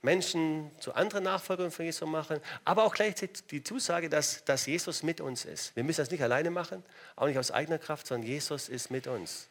Menschen 0.02 0.72
zu 0.80 0.94
anderen 0.94 1.26
Nachfolgern 1.26 1.72
von 1.72 1.86
Jesus 1.86 2.08
machen, 2.08 2.40
aber 2.64 2.86
auch 2.86 2.94
gleichzeitig 2.94 3.46
die 3.48 3.64
Zusage, 3.64 4.10
dass, 4.10 4.46
dass 4.46 4.66
Jesus 4.66 5.04
mit 5.04 5.20
uns 5.20 5.46
ist. 5.46 5.76
Wir 5.76 5.84
müssen 5.84 6.02
das 6.02 6.10
nicht 6.10 6.24
alleine 6.24 6.52
machen, 6.52 6.84
auch 7.16 7.28
nicht 7.28 7.38
aus 7.38 7.52
eigener 7.52 7.80
Kraft, 7.80 8.08
sondern 8.08 8.28
Jesus 8.28 8.70
ist 8.70 8.92
mit 8.92 9.08
uns. 9.08 9.50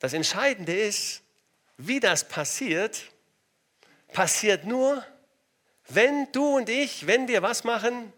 Das 0.00 0.12
Entscheidende 0.12 0.74
ist, 0.74 1.22
wie 1.76 2.00
das 2.00 2.28
passiert, 2.28 3.10
passiert 4.12 4.64
nur, 4.64 5.04
wenn 5.88 6.30
du 6.32 6.56
und 6.56 6.68
ich, 6.68 7.06
wenn 7.06 7.28
wir 7.28 7.42
was 7.42 7.64
machen, 7.64 8.12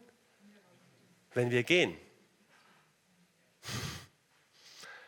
wenn 1.36 1.50
wir 1.50 1.62
gehen. 1.62 1.96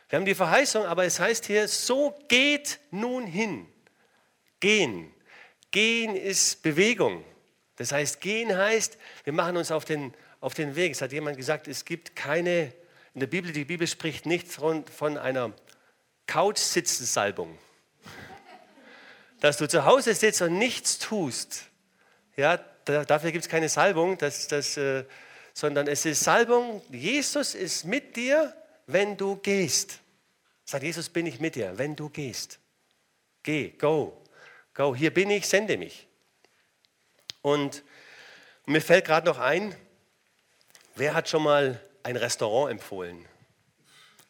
Wir 0.09 0.19
haben 0.19 0.27
die 0.27 0.35
Verheißung, 0.35 0.85
aber 0.85 1.05
es 1.05 1.19
heißt 1.19 1.47
hier, 1.47 1.69
so 1.69 2.17
geht 2.29 2.79
nun 2.91 3.27
hin. 3.27 3.67
Gehen. 4.61 5.13
Gehen 5.71 6.17
ist 6.17 6.63
Bewegung. 6.63 7.25
Das 7.77 7.93
heißt, 7.93 8.21
gehen 8.21 8.57
heißt, 8.57 8.99
wir 9.25 9.33
machen 9.33 9.57
uns 9.57 9.71
auf 9.71 9.85
den, 9.85 10.15
auf 10.41 10.55
den 10.55 10.77
Weg. 10.77 10.93
Es 10.93 11.03
hat 11.03 11.13
jemand 11.13 11.37
gesagt, 11.37 11.69
es 11.69 11.85
gibt 11.85 12.17
keine, 12.17 12.73
in 13.15 13.21
der 13.21 13.27
Bibel, 13.27 13.53
die 13.53 13.65
Bibel 13.65 13.87
spricht 13.87 14.27
nicht 14.27 14.49
von, 14.49 14.87
von 14.87 15.17
einer 15.17 15.53
Couch-Sitzen-Salbung. 16.27 17.59
Dass 19.41 19.57
du 19.57 19.69
zu 19.69 19.85
Hause 19.85 20.15
sitzt 20.15 20.43
und 20.43 20.59
nichts 20.59 20.99
tust. 20.99 21.67
Ja, 22.37 22.59
da, 22.85 23.05
dafür 23.05 23.31
gibt 23.31 23.45
es 23.45 23.51
keine 23.51 23.69
Salbung, 23.69 24.19
das, 24.19 24.49
das, 24.49 24.77
äh, 24.77 25.05
sondern 25.59 25.89
es 25.89 26.07
ist 26.07 26.23
Salbung. 26.23 26.83
Jesus 26.89 27.57
ist 27.57 27.85
mit 27.85 28.15
dir, 28.15 28.55
wenn 28.87 29.17
du 29.17 29.35
gehst. 29.35 29.99
Sagt 30.65 30.85
Jesus, 30.85 31.09
bin 31.09 31.27
ich 31.27 31.41
mit 31.41 31.57
dir, 31.57 31.77
wenn 31.77 31.97
du 31.97 32.09
gehst. 32.11 32.61
Geh, 33.43 33.71
go, 33.71 34.23
go. 34.73 34.95
Hier 34.95 35.13
bin 35.13 35.31
ich, 35.31 35.49
sende 35.49 35.77
mich. 35.77 36.07
Und 37.43 37.83
mir 38.67 38.81
fällt 38.81 39.05
gerade 39.05 39.27
noch 39.27 39.41
ein, 39.41 39.75
wer 40.95 41.13
hat 41.13 41.29
schon 41.29 41.43
mal 41.43 41.81
ein 42.05 42.15
Restaurant 42.15 42.71
empfohlen? 42.71 43.27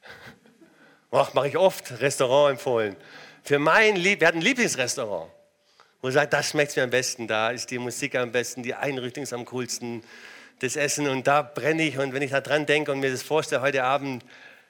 Ach, 1.10 1.34
mache 1.34 1.48
ich 1.48 1.58
oft, 1.58 2.00
Restaurant 2.00 2.52
empfohlen. 2.52 2.96
Für 3.42 3.58
mein 3.58 3.96
Lieb, 3.96 4.20
wir 4.20 4.28
hatten 4.28 4.38
ein 4.38 4.44
Lieblingsrestaurant, 4.44 5.30
wo 6.00 6.08
ich 6.08 6.14
sage, 6.14 6.30
das 6.30 6.48
schmeckt 6.48 6.74
mir 6.74 6.84
am 6.84 6.90
besten, 6.90 7.28
da 7.28 7.50
ist 7.50 7.70
die 7.70 7.78
Musik 7.78 8.14
am 8.14 8.32
besten, 8.32 8.62
die 8.62 8.72
Einrichtung 8.72 9.24
ist 9.24 9.34
am 9.34 9.44
coolsten, 9.44 10.02
das 10.60 10.76
Essen 10.76 11.08
und 11.08 11.26
da 11.26 11.42
brenne 11.42 11.82
ich 11.82 11.98
und 11.98 12.12
wenn 12.12 12.22
ich 12.22 12.30
da 12.30 12.40
dran 12.40 12.66
denke 12.66 12.92
und 12.92 13.00
mir 13.00 13.10
das 13.10 13.22
vorstelle, 13.22 13.62
heute 13.62 13.84
Abend 13.84 14.24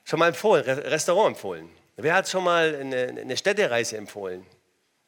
schon 0.05 0.19
mal 0.19 0.29
empfohlen, 0.29 0.65
Restaurant 0.65 1.37
empfohlen. 1.37 1.69
Wer 1.97 2.15
hat 2.15 2.29
schon 2.29 2.45
mal 2.45 2.77
eine, 2.77 3.09
eine 3.09 3.37
Städtereise 3.37 3.97
empfohlen? 3.97 4.47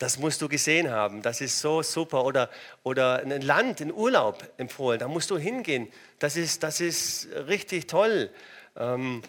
Das 0.00 0.18
musst 0.18 0.40
du 0.40 0.48
gesehen 0.48 0.90
haben. 0.90 1.20
Das 1.20 1.42
ist 1.42 1.60
so 1.60 1.82
super. 1.82 2.24
Oder, 2.24 2.48
oder 2.82 3.20
ein 3.20 3.42
Land, 3.42 3.82
in 3.82 3.92
Urlaub 3.92 4.42
empfohlen. 4.56 4.98
Da 4.98 5.08
musst 5.08 5.30
du 5.30 5.36
hingehen. 5.36 5.92
Das 6.18 6.36
ist, 6.36 6.62
das 6.62 6.80
ist 6.80 7.28
richtig 7.48 7.86
toll. 7.86 8.30
Ähm, 8.76 9.22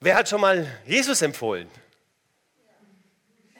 wer 0.00 0.16
hat 0.16 0.28
schon 0.28 0.42
mal 0.42 0.66
Jesus 0.84 1.22
empfohlen? 1.22 1.66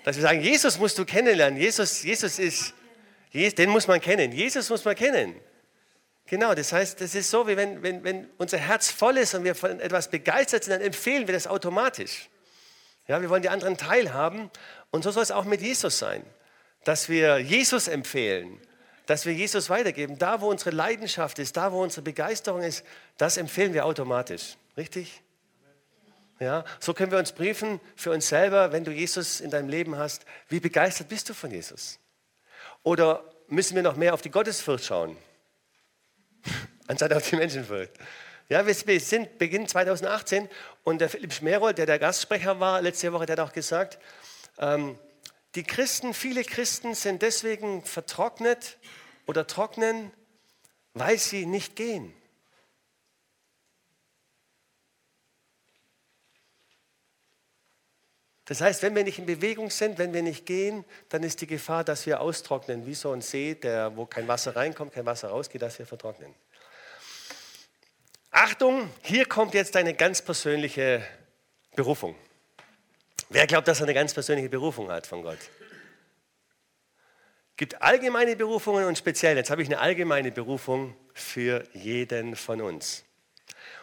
Dass 0.05 0.17
wir 0.17 0.23
sagen, 0.23 0.43
Jesus 0.43 0.79
musst 0.79 0.99
du 0.99 1.07
kennenlernen. 1.07 1.59
Jesus, 1.59 2.03
Jesus 2.03 2.39
ist, 2.39 2.75
den 3.33 3.71
muss 3.71 3.89
man 3.89 4.01
kennen. 4.01 4.31
Jesus 4.31 4.69
muss 4.69 4.85
man 4.85 4.95
kennen. 4.95 5.35
Genau, 6.27 6.55
das 6.55 6.73
heißt, 6.73 7.01
das 7.01 7.15
ist 7.15 7.31
so, 7.31 7.47
wie 7.47 7.57
wenn, 7.57 7.83
wenn, 7.83 8.03
wenn 8.03 8.29
unser 8.37 8.59
Herz 8.59 8.91
voll 8.91 9.17
ist 9.17 9.35
und 9.35 9.45
wir 9.45 9.55
von 9.55 9.79
etwas 9.79 10.09
begeistert 10.09 10.65
sind, 10.65 10.73
dann 10.75 10.81
empfehlen 10.81 11.27
wir 11.29 11.35
das 11.35 11.47
automatisch. 11.47 12.29
Ja, 13.07 13.21
wir 13.21 13.31
wollen 13.31 13.43
die 13.43 13.49
anderen 13.49 13.77
teilhaben 13.77 14.51
und 14.91 15.05
so 15.05 15.13
soll 15.13 15.23
es 15.23 15.31
auch 15.31 15.45
mit 15.45 15.61
Jesus 15.61 15.99
sein, 15.99 16.25
dass 16.85 17.09
wir 17.09 17.39
Jesus 17.39 17.87
empfehlen, 17.87 18.61
dass 19.07 19.25
wir 19.25 19.33
Jesus 19.33 19.71
weitergeben. 19.71 20.19
Da, 20.19 20.41
wo 20.41 20.51
unsere 20.51 20.71
Leidenschaft 20.71 21.39
ist, 21.39 21.57
da, 21.57 21.71
wo 21.71 21.81
unsere 21.83 22.03
Begeisterung 22.03 22.63
ist, 22.63 22.85
das 23.19 23.37
empfehlen 23.37 23.73
wir 23.73 23.85
automatisch. 23.85 24.57
Richtig? 24.77 25.23
Ja, 26.41 26.65
so 26.81 26.93
können 26.93 27.13
wir 27.13 27.19
uns 27.19 27.33
briefen 27.33 27.81
für 27.95 28.11
uns 28.11 28.29
selber, 28.29 28.73
wenn 28.73 28.85
du 28.85 28.91
Jesus 28.91 29.41
in 29.41 29.51
deinem 29.51 29.69
Leben 29.69 29.97
hast. 29.97 30.27
Wie 30.49 30.61
begeistert 30.61 31.09
bist 31.09 31.29
du 31.29 31.35
von 31.35 31.51
Jesus? 31.51 31.99
Oder 32.83 33.25
müssen 33.47 33.75
wir 33.75 33.83
noch 33.83 33.97
mehr 33.97 34.13
auf 34.13 34.23
die 34.23 34.31
Gottesfurcht 34.31 34.85
schauen, 34.85 35.17
anstatt 36.87 37.13
auf 37.13 37.29
die 37.29 37.37
Menschenfurcht? 37.37 37.93
Ja, 38.49 38.65
wir 38.65 39.01
sind 39.01 39.39
Beginn 39.39 39.67
2018 39.67 40.49
und 40.85 41.01
der 41.01 41.09
Philipp 41.09 41.33
Schmerold, 41.33 41.79
der 41.79 41.87
der 41.87 41.99
Gastsprecher 41.99 42.61
war 42.61 42.81
letzte 42.81 43.13
Woche, 43.13 43.27
der 43.27 43.37
hat 43.37 43.49
auch 43.49 43.53
gesagt, 43.53 43.99
ähm, 44.59 44.99
die 45.57 45.65
Christen, 45.65 46.15
viele 46.15 46.45
Christen 46.45 46.95
sind 46.95 47.23
deswegen 47.23 47.83
vertrocknet 47.83 48.79
oder 49.27 49.47
trocknen, 49.47 50.13
weil 50.95 51.19
sie 51.19 51.47
nicht 51.47 51.77
gehen. 51.77 52.15
Das 58.47 58.61
heißt, 58.61 58.83
wenn 58.83 58.95
wir 58.95 59.03
nicht 59.03 59.19
in 59.19 59.27
Bewegung 59.27 59.71
sind, 59.71 59.99
wenn 59.99 60.15
wir 60.15 60.23
nicht 60.23 60.47
gehen, 60.47 60.85
dann 61.09 61.25
ist 61.25 61.41
die 61.41 61.49
Gefahr, 61.49 61.83
dass 61.83 62.07
wir 62.07 62.21
austrocknen, 62.21 62.87
wie 62.87 62.95
so 62.95 63.11
ein 63.11 63.21
See, 63.21 63.57
der, 63.57 63.97
wo 63.97 64.07
kein 64.07 64.29
Wasser 64.29 64.55
reinkommt, 64.55 64.95
kein 64.95 65.05
Wasser 65.05 65.29
rausgeht, 65.29 65.63
dass 65.63 65.79
wir 65.81 65.87
vertrocknen. 65.87 66.33
Achtung, 68.31 68.89
hier 69.03 69.27
kommt 69.27 69.53
jetzt 69.55 69.75
eine 69.75 69.95
ganz 69.95 70.23
persönliche 70.23 71.05
Berufung. 71.75 72.15
Wer 73.31 73.49
glaubt, 73.49 73.67
dass 73.67 73.81
er 73.81 73.87
eine 73.87 73.95
ganz 73.95 74.15
persönliche 74.15 74.49
Berufung 74.49 74.93
hat 74.93 75.09
von 75.09 75.23
Gott? 75.23 75.39
Gibt 77.57 77.83
allgemeine 77.83 78.37
Berufungen 78.37 78.85
und 78.85 78.97
speziell. 78.97 79.37
Jetzt 79.37 79.51
habe 79.51 79.63
ich 79.63 79.69
eine 79.69 79.81
allgemeine 79.81 80.31
Berufung 80.31 80.95
für 81.15 81.65
jeden 81.73 82.37
von 82.37 82.61
uns. 82.61 83.05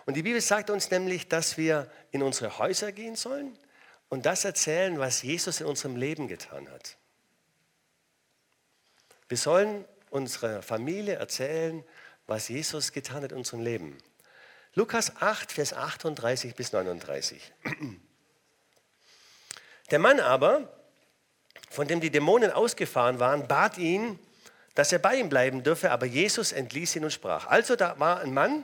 Und 0.06 0.16
die 0.16 0.24
Bibel 0.24 0.40
sagt 0.40 0.70
uns 0.70 0.90
nämlich, 0.90 1.28
dass 1.28 1.58
wir 1.58 1.92
in 2.12 2.24
unsere 2.24 2.60
Häuser 2.60 2.94
gehen 2.94 3.16
sollen 3.16 3.58
und 4.14 4.28
das 4.28 4.46
erzählen, 4.46 5.00
was 5.00 5.24
Jesus 5.24 5.60
in 5.60 5.66
unserem 5.66 5.96
Leben 5.96 6.28
getan 6.28 6.70
hat. 6.70 6.98
Wir 9.28 9.38
sollen 9.38 9.86
unserer 10.12 10.62
Familie 10.62 11.16
erzählen, 11.16 11.84
was 12.28 12.48
Jesus 12.48 12.92
getan 12.92 13.24
hat 13.24 13.32
in 13.32 13.40
unserem 13.40 13.62
Leben. 13.62 13.98
Lukas 14.76 15.20
8, 15.20 15.52
Vers 15.52 15.74
38 15.74 16.54
bis 16.54 16.74
39. 16.74 17.42
Der 19.90 19.98
Mann 19.98 20.20
aber, 20.20 20.72
von 21.72 21.88
dem 21.88 22.00
die 22.00 22.12
Dämonen 22.12 22.52
ausgefahren 22.52 23.20
waren, 23.20 23.48
bat 23.48 23.80
ihn, 23.80 24.20
dass 24.76 24.92
er 24.92 25.00
bei 25.00 25.16
ihm 25.16 25.30
bleiben 25.30 25.64
dürfe, 25.64 25.90
aber 25.90 26.06
Jesus 26.06 26.52
entließ 26.52 26.98
ihn 26.98 27.06
und 27.06 27.14
sprach. 27.14 27.48
Also 27.48 27.76
da 27.76 28.00
war 28.00 28.20
ein 28.20 28.32
Mann, 28.32 28.64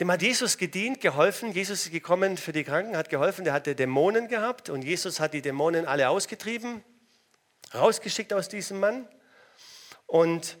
dem 0.00 0.10
hat 0.10 0.22
Jesus 0.22 0.58
gedient, 0.58 1.00
geholfen. 1.00 1.52
Jesus 1.52 1.86
ist 1.86 1.92
gekommen 1.92 2.36
für 2.36 2.52
die 2.52 2.64
Kranken, 2.64 2.96
hat 2.96 3.10
geholfen. 3.10 3.44
Der 3.44 3.52
hatte 3.52 3.74
Dämonen 3.74 4.28
gehabt 4.28 4.70
und 4.70 4.82
Jesus 4.82 5.20
hat 5.20 5.34
die 5.34 5.42
Dämonen 5.42 5.86
alle 5.86 6.08
ausgetrieben, 6.08 6.84
rausgeschickt 7.74 8.32
aus 8.32 8.48
diesem 8.48 8.80
Mann. 8.80 9.08
Und 10.06 10.58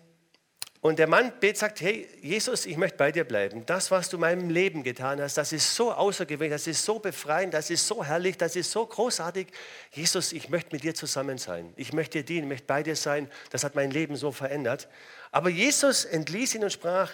und 0.80 1.00
der 1.00 1.08
Mann 1.08 1.32
bet 1.40 1.58
sagt, 1.58 1.80
hey 1.80 2.08
Jesus, 2.22 2.64
ich 2.64 2.76
möchte 2.76 2.98
bei 2.98 3.10
dir 3.10 3.24
bleiben. 3.24 3.66
Das, 3.66 3.90
was 3.90 4.08
du 4.10 4.16
in 4.16 4.20
meinem 4.20 4.48
Leben 4.48 4.84
getan 4.84 5.20
hast, 5.20 5.36
das 5.36 5.52
ist 5.52 5.74
so 5.74 5.92
außergewöhnlich, 5.92 6.52
das 6.52 6.68
ist 6.68 6.84
so 6.84 7.00
befreiend, 7.00 7.52
das 7.52 7.68
ist 7.70 7.86
so 7.86 8.04
herrlich, 8.04 8.36
das 8.36 8.54
ist 8.54 8.70
so 8.70 8.86
großartig. 8.86 9.48
Jesus, 9.90 10.32
ich 10.32 10.50
möchte 10.50 10.72
mit 10.72 10.84
dir 10.84 10.94
zusammen 10.94 11.36
sein. 11.38 11.72
Ich 11.74 11.92
möchte 11.92 12.18
dir 12.18 12.24
dienen, 12.24 12.44
ich 12.44 12.48
möchte 12.48 12.66
bei 12.66 12.84
dir 12.84 12.94
sein. 12.94 13.28
Das 13.50 13.64
hat 13.64 13.74
mein 13.74 13.90
Leben 13.90 14.14
so 14.14 14.30
verändert. 14.30 14.88
Aber 15.32 15.48
Jesus 15.48 16.04
entließ 16.04 16.54
ihn 16.54 16.62
und 16.62 16.72
sprach, 16.72 17.10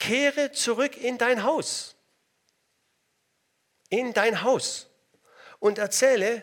kehre 0.00 0.50
zurück 0.50 0.96
in 0.96 1.16
dein 1.16 1.44
Haus. 1.44 1.94
In 3.88 4.12
dein 4.12 4.42
Haus. 4.42 4.88
Und 5.60 5.78
erzähle, 5.78 6.42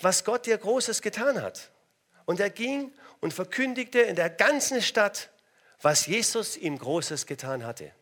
was 0.00 0.24
Gott 0.24 0.44
dir 0.44 0.58
Großes 0.58 1.00
getan 1.00 1.40
hat. 1.40 1.70
Und 2.26 2.40
er 2.40 2.50
ging 2.50 2.92
und 3.20 3.32
verkündigte 3.32 4.00
in 4.00 4.16
der 4.16 4.28
ganzen 4.28 4.82
Stadt, 4.82 5.30
was 5.80 6.06
Jesus 6.06 6.56
ihm 6.56 6.78
Großes 6.78 7.24
getan 7.24 7.64
hatte. 7.64 7.92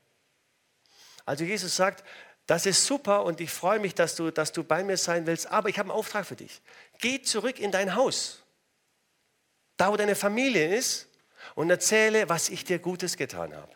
Also 1.24 1.44
Jesus 1.44 1.76
sagt, 1.76 2.04
das 2.46 2.66
ist 2.66 2.84
super 2.84 3.24
und 3.24 3.40
ich 3.40 3.50
freue 3.50 3.78
mich, 3.78 3.94
dass 3.94 4.16
du, 4.16 4.30
dass 4.30 4.52
du 4.52 4.64
bei 4.64 4.82
mir 4.84 4.96
sein 4.96 5.26
willst, 5.26 5.46
aber 5.46 5.68
ich 5.68 5.78
habe 5.78 5.90
einen 5.90 5.98
Auftrag 5.98 6.26
für 6.26 6.36
dich. 6.36 6.60
Geh 6.98 7.22
zurück 7.22 7.58
in 7.58 7.70
dein 7.70 7.94
Haus, 7.94 8.42
da 9.76 9.90
wo 9.90 9.96
deine 9.96 10.14
Familie 10.14 10.76
ist, 10.76 11.08
und 11.54 11.68
erzähle, 11.70 12.28
was 12.28 12.48
ich 12.48 12.64
dir 12.64 12.78
Gutes 12.78 13.16
getan 13.16 13.54
habe. 13.54 13.72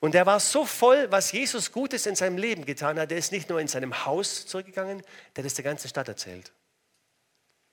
Und 0.00 0.14
er 0.14 0.24
war 0.24 0.40
so 0.40 0.64
voll, 0.64 1.10
was 1.10 1.30
Jesus 1.30 1.72
Gutes 1.72 2.06
in 2.06 2.16
seinem 2.16 2.38
Leben 2.38 2.64
getan 2.64 2.98
hat. 2.98 3.12
Er 3.12 3.18
ist 3.18 3.32
nicht 3.32 3.50
nur 3.50 3.60
in 3.60 3.68
seinem 3.68 4.06
Haus 4.06 4.46
zurückgegangen, 4.46 5.02
der 5.36 5.44
hat 5.44 5.46
es 5.46 5.54
der 5.54 5.64
ganzen 5.64 5.88
Stadt 5.88 6.08
erzählt. 6.08 6.52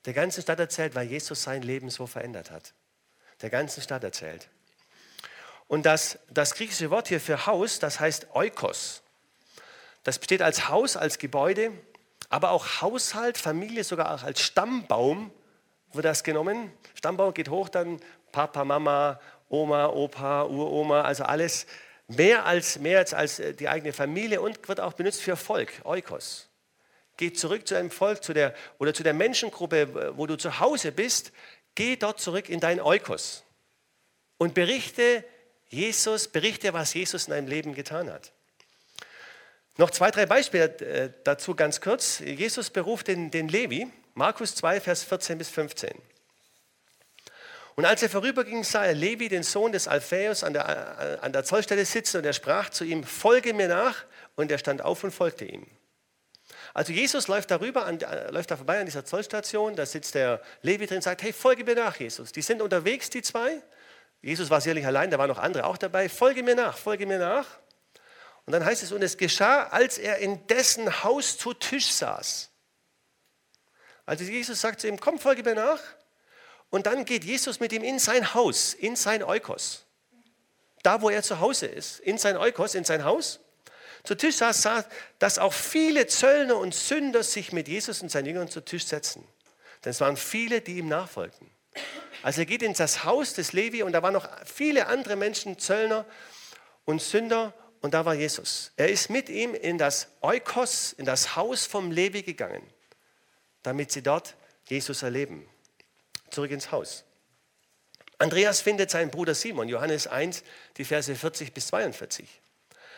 Der 0.06 0.14
ganzen 0.14 0.42
Stadt 0.42 0.60
erzählt, 0.60 0.94
weil 0.94 1.08
Jesus 1.08 1.44
sein 1.44 1.62
Leben 1.62 1.90
so 1.90 2.06
verändert 2.06 2.52
hat. 2.52 2.74
Der 3.42 3.50
ganzen 3.50 3.82
Stadt 3.82 4.04
erzählt. 4.04 4.50
Und 5.68 5.86
das, 5.86 6.20
das 6.30 6.54
griechische 6.54 6.90
Wort 6.92 7.08
hier 7.08 7.20
für 7.20 7.46
Haus, 7.46 7.80
das 7.80 8.00
heißt 8.00 8.28
Oikos. 8.34 9.04
Das 10.04 10.20
besteht 10.20 10.42
als 10.42 10.70
Haus, 10.70 10.96
als 10.96 11.20
Gebäude, 11.20 11.72
aber 12.30 12.52
auch 12.52 12.82
Haushalt, 12.82 13.38
Familie, 13.38 13.84
sogar 13.84 14.14
auch 14.14 14.24
als 14.24 14.42
Stammbaum 14.42 15.32
wird 15.94 16.06
das 16.06 16.24
genommen. 16.24 16.72
Stammbaum 16.96 17.34
geht 17.34 17.50
hoch, 17.50 17.70
dann 17.70 18.00
Papa, 18.32 18.66
Mama, 18.66 19.20
Oma, 19.50 19.88
Opa, 19.88 20.44
Uroma, 20.44 21.02
also 21.02 21.24
alles 21.24 21.68
mehr 22.08 22.46
als, 22.46 22.80
mehr 22.80 23.00
als, 23.00 23.14
als 23.14 23.42
die 23.60 23.68
eigene 23.68 23.94
Familie 23.94 24.42
und 24.42 24.68
wird 24.68 24.80
auch 24.80 24.94
benutzt 24.94 25.22
für 25.22 25.36
Volk, 25.36 25.72
Oikos. 25.84 26.50
Geh 27.18 27.34
zurück 27.34 27.68
zu 27.68 27.76
einem 27.76 27.92
Volk 27.92 28.24
zu 28.24 28.34
der, 28.34 28.54
oder 28.78 28.94
zu 28.94 29.04
der 29.04 29.14
Menschengruppe, 29.14 30.14
wo 30.18 30.28
du 30.28 30.38
zu 30.38 30.60
Hause 30.60 30.92
bist, 30.92 31.32
geh 31.76 31.96
dort 31.96 32.20
zurück 32.20 32.50
in 32.50 32.60
dein 32.60 32.80
Oikos 32.80 33.44
und 34.38 34.54
berichte 34.54 35.24
Jesus, 35.70 36.28
berichte, 36.28 36.74
was 36.74 36.94
Jesus 36.94 37.26
in 37.26 37.32
deinem 37.32 37.48
Leben 37.48 37.74
getan 37.74 38.12
hat. 38.12 38.32
Noch 39.78 39.92
zwei, 39.92 40.12
drei 40.12 40.26
Beispiele 40.26 40.66
äh, 40.80 41.14
dazu 41.24 41.56
ganz 41.56 41.82
kurz. 41.82 42.20
Jesus 42.20 42.70
beruft 42.70 43.10
den, 43.10 43.30
den 43.30 43.48
Levi, 43.48 43.88
Markus 44.14 44.56
2, 44.56 44.82
Vers 44.82 45.04
14 45.04 45.38
bis 45.38 45.50
15. 45.50 45.92
Und 47.78 47.86
als 47.86 48.02
er 48.02 48.10
vorüberging, 48.10 48.64
sah 48.64 48.86
er 48.86 48.96
Levi, 48.96 49.30
den 49.30 49.44
Sohn 49.44 49.72
des 49.72 49.88
Alphaeus, 49.88 50.44
an 50.44 50.54
der, 50.54 51.24
an 51.24 51.32
der 51.32 51.44
Zollstelle 51.44 51.86
sitzen 51.86 52.18
und 52.18 52.26
er 52.26 52.34
sprach 52.34 52.72
zu 52.72 52.84
ihm, 52.84 53.04
folge 53.04 53.54
mir 53.54 53.68
nach. 53.68 54.04
Und 54.36 54.52
er 54.52 54.58
stand 54.58 54.82
auf 54.82 55.04
und 55.04 55.12
folgte 55.12 55.46
ihm. 55.46 55.68
Also 56.74 56.92
Jesus 56.92 57.28
läuft 57.28 57.52
darüber, 57.52 57.86
an, 57.86 58.02
äh, 58.02 58.32
läuft 58.32 58.50
da 58.50 58.58
vorbei 58.58 58.80
an 58.80 58.88
dieser 58.88 59.06
Zollstation, 59.06 59.76
da 59.76 59.86
sitzt 59.86 60.16
der 60.16 60.42
Levi 60.64 60.88
drin 60.88 60.98
und 60.98 61.02
sagt, 61.04 61.22
hey, 61.22 61.32
folge 61.32 61.64
mir 61.64 61.76
nach, 61.76 61.98
Jesus. 61.98 62.32
Die 62.32 62.42
sind 62.42 62.64
unterwegs, 62.64 63.12
die 63.12 63.22
zwei. 63.22 63.62
Jesus 64.24 64.50
war 64.50 64.60
sicherlich 64.60 64.88
allein, 64.88 65.12
da 65.12 65.20
waren 65.20 65.30
noch 65.30 65.38
andere 65.38 65.66
auch 65.66 65.78
dabei. 65.78 66.10
Folge 66.10 66.42
mir 66.42 66.56
nach, 66.56 66.80
folge 66.80 67.06
mir 67.06 67.20
nach. 67.20 67.46
Und 68.48 68.54
dann 68.54 68.66
heißt 68.66 68.82
es, 68.82 68.92
und 68.92 69.04
es 69.04 69.18
geschah, 69.18 69.68
als 69.68 70.00
er 70.00 70.18
in 70.18 70.48
dessen 70.48 71.04
Haus 71.04 71.38
zu 71.38 71.54
Tisch 71.54 71.92
saß. 71.92 72.50
Also 74.08 74.24
Jesus 74.24 74.62
sagt 74.62 74.82
zu 74.82 74.88
ihm, 74.88 75.00
komm, 75.00 75.20
folge 75.20 75.44
mir 75.44 75.54
nach. 75.54 75.80
Und 76.70 76.86
dann 76.86 77.06
geht 77.06 77.24
Jesus 77.24 77.60
mit 77.60 77.72
ihm 77.72 77.84
in 77.84 78.00
sein 78.00 78.34
Haus, 78.34 78.74
in 78.74 78.96
sein 78.96 79.24
Eukos. 79.24 79.86
Da, 80.84 81.02
wo 81.02 81.10
er 81.10 81.24
zu 81.24 81.40
Hause 81.40 81.68
ist, 81.68 82.00
in 82.00 82.18
sein 82.18 82.38
Eukos, 82.38 82.76
in 82.76 82.84
sein 82.84 83.04
Haus. 83.04 83.40
Zu 84.04 84.16
Tisch 84.16 84.36
saß, 84.38 84.62
sah, 84.62 84.86
dass 85.20 85.40
auch 85.40 85.54
viele 85.54 86.08
Zöllner 86.08 86.58
und 86.58 86.74
Sünder 86.74 87.24
sich 87.24 87.52
mit 87.52 87.68
Jesus 87.68 88.02
und 88.02 88.10
seinen 88.10 88.28
Jüngern 88.28 88.50
zu 88.50 88.62
Tisch 88.62 88.86
setzen. 88.86 89.28
Denn 89.84 89.92
es 89.92 90.02
waren 90.02 90.18
viele, 90.18 90.62
die 90.62 90.78
ihm 90.78 90.88
nachfolgten. 90.88 91.50
Also 92.24 92.42
er 92.42 92.46
geht 92.46 92.62
in 92.64 92.74
das 92.74 93.04
Haus 93.04 93.34
des 93.34 93.54
Levi 93.54 93.84
und 93.84 93.92
da 93.92 94.02
waren 94.02 94.14
noch 94.14 94.28
viele 94.46 94.88
andere 94.88 95.16
Menschen, 95.16 95.60
Zöllner 95.60 96.06
und 96.86 97.02
Sünder 97.02 97.54
und 97.82 97.94
da 97.94 98.06
war 98.06 98.16
Jesus. 98.16 98.72
Er 98.76 98.90
ist 98.90 99.10
mit 99.10 99.30
ihm 99.30 99.54
in 99.54 99.78
das 99.78 100.08
Eukos, 100.22 100.94
in 100.94 101.06
das 101.06 101.36
Haus 101.36 101.66
vom 101.66 101.92
Levi 101.92 102.24
gegangen, 102.24 102.64
damit 103.64 103.92
sie 103.92 104.02
dort 104.02 104.36
Jesus 104.66 105.04
erleben. 105.04 105.48
Zurück 106.30 106.52
ins 106.52 106.72
Haus. 106.72 107.04
Andreas 108.20 108.62
findet 108.62 108.90
seinen 108.90 109.12
Bruder 109.12 109.36
Simon, 109.36 109.70
Johannes 109.70 110.08
1, 110.08 110.44
die 110.78 110.86
Verse 110.86 111.14
40 111.14 111.54
bis 111.54 111.68
42. 111.68 112.28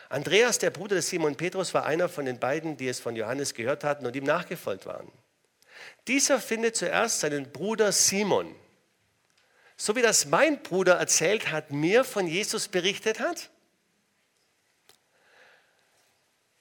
Andreas, 0.08 0.58
der 0.58 0.70
Bruder 0.70 0.96
des 0.96 1.08
Simon 1.08 1.36
Petrus, 1.36 1.72
war 1.74 1.86
einer 1.86 2.08
von 2.08 2.24
den 2.24 2.38
beiden, 2.38 2.76
die 2.76 2.88
es 2.88 2.98
von 2.98 3.14
Johannes 3.14 3.54
gehört 3.54 3.84
hatten 3.84 4.06
und 4.06 4.16
ihm 4.16 4.24
nachgefolgt 4.24 4.86
waren. 4.86 5.10
Dieser 6.08 6.40
findet 6.40 6.74
zuerst 6.76 7.20
seinen 7.20 7.52
Bruder 7.52 7.92
Simon. 7.92 8.54
So 9.76 9.94
wie 9.96 10.02
das 10.02 10.26
mein 10.26 10.62
Bruder 10.62 10.94
erzählt 10.94 11.50
hat, 11.52 11.70
mir 11.70 12.04
von 12.04 12.26
Jesus 12.26 12.68
berichtet 12.68 13.20
hat, 13.20 13.50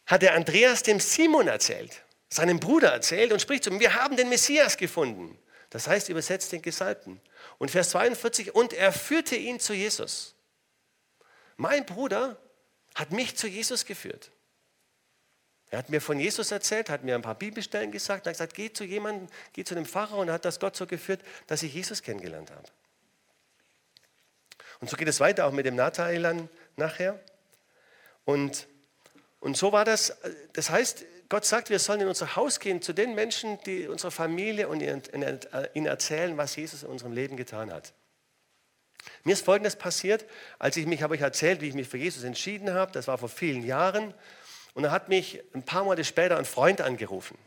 hat 0.06 0.22
der 0.22 0.36
Andreas 0.36 0.84
dem 0.84 1.00
Simon 1.00 1.48
erzählt, 1.48 2.04
seinem 2.30 2.60
Bruder 2.60 2.92
erzählt 2.92 3.32
und 3.32 3.42
spricht 3.42 3.64
zu 3.64 3.72
ihm, 3.72 3.80
wir 3.80 3.96
haben 3.96 4.16
den 4.16 4.30
Messias 4.30 4.78
gefunden. 4.78 5.38
Das 5.70 5.88
heißt 5.88 6.10
übersetzt 6.10 6.52
den 6.52 6.62
Gesalbten. 6.62 7.22
Und 7.58 7.72
Vers 7.72 7.92
42, 7.92 8.56
und 8.56 8.74
er 8.74 8.92
führte 8.92 9.36
ihn 9.36 9.60
zu 9.60 9.74
Jesus. 9.74 10.36
Mein 11.58 11.86
Bruder 11.86 12.38
hat 12.96 13.12
mich 13.12 13.36
zu 13.36 13.48
Jesus 13.48 13.86
geführt. 13.86 14.32
Er 15.72 15.80
hat 15.80 15.90
mir 15.90 16.02
von 16.02 16.20
Jesus 16.20 16.52
erzählt, 16.52 16.90
hat 16.90 17.04
mir 17.04 17.14
ein 17.14 17.22
paar 17.22 17.36
Bibelstellen 17.36 17.92
gesagt, 17.92 18.26
hat 18.26 18.34
gesagt, 18.34 18.56
geh 18.56 18.74
zu 18.74 18.84
jemandem, 18.84 19.28
geh 19.54 19.64
zu 19.64 19.76
einem 19.76 19.86
Pfarrer 19.86 20.18
und 20.18 20.32
hat 20.32 20.44
das 20.46 20.60
Gott 20.60 20.76
so 20.76 20.88
geführt, 20.88 21.22
dass 21.46 21.62
ich 21.62 21.74
Jesus 21.74 22.02
kennengelernt 22.02 22.50
habe. 22.50 22.68
Und 24.80 24.90
so 24.90 24.98
geht 24.98 25.08
es 25.08 25.20
weiter 25.20 25.46
auch 25.46 25.52
mit 25.52 25.66
dem 25.66 25.76
Nathanael 25.76 26.50
nachher. 26.76 27.20
Und, 28.26 28.68
und 29.40 29.58
so 29.58 29.72
war 29.72 29.86
das, 29.86 30.18
das 30.54 30.70
heißt, 30.70 31.06
Gott 31.30 31.46
sagt, 31.46 31.70
wir 31.70 31.80
sollen 31.80 32.02
in 32.02 32.08
unser 32.08 32.36
Haus 32.36 32.60
gehen 32.60 32.82
zu 32.82 32.92
den 32.92 33.14
Menschen, 33.16 33.60
die 33.66 33.88
unsere 33.88 34.12
Familie 34.12 34.68
und 34.68 34.82
ihnen 34.82 35.86
erzählen, 35.86 36.38
was 36.38 36.56
Jesus 36.56 36.84
in 36.84 36.90
unserem 36.90 37.14
Leben 37.14 37.38
getan 37.38 37.72
hat. 37.72 37.94
Mir 39.24 39.34
ist 39.34 39.46
Folgendes 39.46 39.76
passiert, 39.76 40.26
als 40.58 40.76
ich 40.76 40.88
mich, 40.88 41.04
habe 41.04 41.16
ich 41.16 41.22
erzählt, 41.22 41.62
wie 41.62 41.68
ich 41.68 41.76
mich 41.76 41.88
für 41.88 41.98
Jesus 41.98 42.24
entschieden 42.24 42.74
habe, 42.74 42.92
das 42.92 43.08
war 43.08 43.18
vor 43.18 43.30
vielen 43.30 43.64
Jahren, 43.64 44.14
und 44.74 44.84
da 44.84 44.92
hat 44.92 45.10
mich 45.10 45.42
ein 45.54 45.64
paar 45.64 45.84
Monate 45.84 46.04
später 46.04 46.38
ein 46.38 46.46
Freund 46.46 46.82
angerufen. 46.82 47.38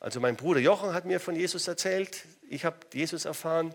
Also 0.00 0.20
mein 0.20 0.36
Bruder 0.36 0.60
Jochen 0.60 0.94
hat 0.94 1.04
mir 1.04 1.20
von 1.20 1.36
Jesus 1.36 1.68
erzählt, 1.68 2.24
ich 2.48 2.64
habe 2.64 2.76
Jesus 2.92 3.24
erfahren. 3.24 3.74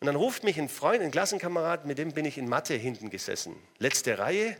Und 0.00 0.06
dann 0.06 0.16
ruft 0.16 0.44
mich 0.44 0.58
ein 0.58 0.68
Freund, 0.68 1.02
ein 1.02 1.10
Klassenkamerad, 1.10 1.84
mit 1.84 1.98
dem 1.98 2.12
bin 2.12 2.24
ich 2.24 2.38
in 2.38 2.48
Mathe 2.48 2.74
hinten 2.74 3.10
gesessen. 3.10 3.56
Letzte 3.78 4.18
Reihe, 4.18 4.56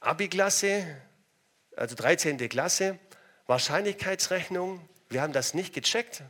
Abi-Klasse, 0.00 0.86
also 1.80 1.94
13. 1.94 2.36
Klasse, 2.50 2.98
Wahrscheinlichkeitsrechnung. 3.46 4.86
Wir 5.08 5.22
haben 5.22 5.32
das 5.32 5.54
nicht 5.54 5.72
gecheckt, 5.72 6.22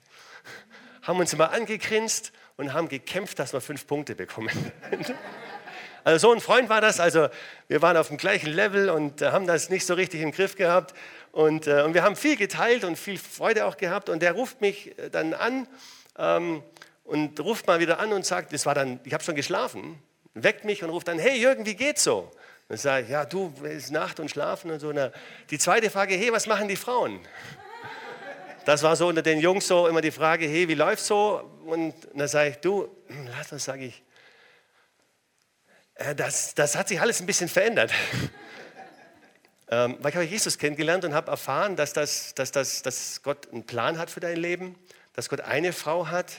haben 1.03 1.19
uns 1.19 1.33
immer 1.33 1.51
angegrinst 1.51 2.33
und 2.57 2.73
haben 2.73 2.89
gekämpft, 2.89 3.41
dass 3.41 3.53
wir 3.53 3.61
fünf 3.61 3.87
Punkte 3.87 4.15
bekommen. 4.15 4.51
Also 6.03 6.29
so 6.29 6.35
ein 6.35 6.41
Freund 6.41 6.71
war 6.71 6.81
das. 6.81 6.99
Also 6.99 7.29
wir 7.69 7.83
waren 7.83 7.99
auf 7.99 8.09
dem 8.09 8.17
gleichen 8.17 8.51
Level 8.51 8.89
und 8.89 9.21
haben 9.21 9.47
das 9.47 9.69
nicht 9.69 9.85
so 9.85 9.93
richtig 9.93 10.23
im 10.23 10.33
Griff 10.33 10.57
gehabt. 10.57 10.95
Und, 11.31 11.67
äh, 11.67 11.83
und 11.83 11.93
wir 11.93 12.03
haben 12.03 12.17
viel 12.17 12.37
geteilt 12.37 12.85
und 12.85 12.97
viel 12.97 13.19
Freude 13.19 13.67
auch 13.67 13.77
gehabt. 13.77 14.09
Und 14.09 14.23
der 14.23 14.33
ruft 14.33 14.63
mich 14.63 14.99
äh, 14.99 15.11
dann 15.11 15.35
an 15.35 15.69
ähm, 16.17 16.63
und 17.05 17.39
ruft 17.41 17.67
mal 17.67 17.81
wieder 17.81 17.99
an 17.99 18.15
und 18.15 18.25
sagt, 18.25 18.55
das 18.55 18.65
war 18.65 18.75
dann, 18.75 18.99
ich 19.05 19.13
habe 19.13 19.23
schon 19.23 19.35
geschlafen, 19.35 20.03
weckt 20.33 20.65
mich 20.65 20.83
und 20.83 20.89
ruft 20.89 21.07
dann, 21.07 21.19
hey 21.19 21.39
Jürgen, 21.39 21.67
wie 21.67 21.75
geht's 21.75 22.03
so? 22.03 22.33
Dann 22.71 22.79
sage 22.79 23.03
ich, 23.03 23.11
ja 23.11 23.25
du, 23.25 23.53
ist 23.65 23.91
Nacht 23.91 24.21
und 24.21 24.31
Schlafen 24.31 24.71
und 24.71 24.79
so. 24.79 24.93
Na, 24.93 25.11
die 25.51 25.59
zweite 25.59 25.91
Frage, 25.91 26.15
hey, 26.15 26.33
was 26.33 26.47
machen 26.47 26.69
die 26.69 26.77
Frauen? 26.77 27.19
Das 28.65 28.85
war 28.85 28.95
so 28.95 29.09
unter 29.09 29.23
den 29.23 29.41
Jungs 29.41 29.67
so 29.67 29.89
immer 29.89 30.01
die 30.01 30.13
Frage, 30.13 30.47
hey, 30.47 30.69
wie 30.69 30.75
läuft's 30.75 31.09
so? 31.09 31.51
Und 31.67 31.95
dann 32.15 32.29
sage 32.29 32.51
ich, 32.51 32.57
du, 32.59 32.89
lass 33.37 33.51
uns, 33.51 33.65
sage 33.65 33.87
ich, 33.87 34.05
äh, 35.97 36.15
das, 36.15 36.55
das 36.55 36.77
hat 36.77 36.87
sich 36.87 37.01
alles 37.01 37.21
ein 37.21 37.27
bisschen 37.27 37.49
verändert. 37.49 37.91
ähm, 39.69 39.97
weil 39.99 40.11
ich 40.11 40.17
habe 40.17 40.27
Jesus 40.27 40.57
kennengelernt 40.57 41.05
und 41.05 41.13
habe 41.13 41.29
erfahren, 41.29 41.75
dass, 41.75 41.93
das, 41.93 42.37
dass, 42.37 42.53
das, 42.53 42.83
dass 42.83 43.21
Gott 43.25 43.51
einen 43.51 43.67
Plan 43.67 43.99
hat 43.99 44.11
für 44.11 44.21
dein 44.21 44.37
Leben, 44.37 44.77
dass 45.15 45.29
Gott 45.29 45.41
eine 45.41 45.73
Frau 45.73 46.07
hat, 46.07 46.31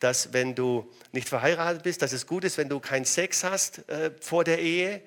dass 0.00 0.32
wenn 0.32 0.56
du 0.56 0.92
nicht 1.12 1.28
verheiratet 1.28 1.84
bist, 1.84 2.02
dass 2.02 2.12
es 2.12 2.26
gut 2.26 2.42
ist, 2.42 2.58
wenn 2.58 2.68
du 2.68 2.80
keinen 2.80 3.04
Sex 3.04 3.44
hast 3.44 3.88
äh, 3.88 4.10
vor 4.20 4.42
der 4.42 4.58
Ehe 4.58 5.02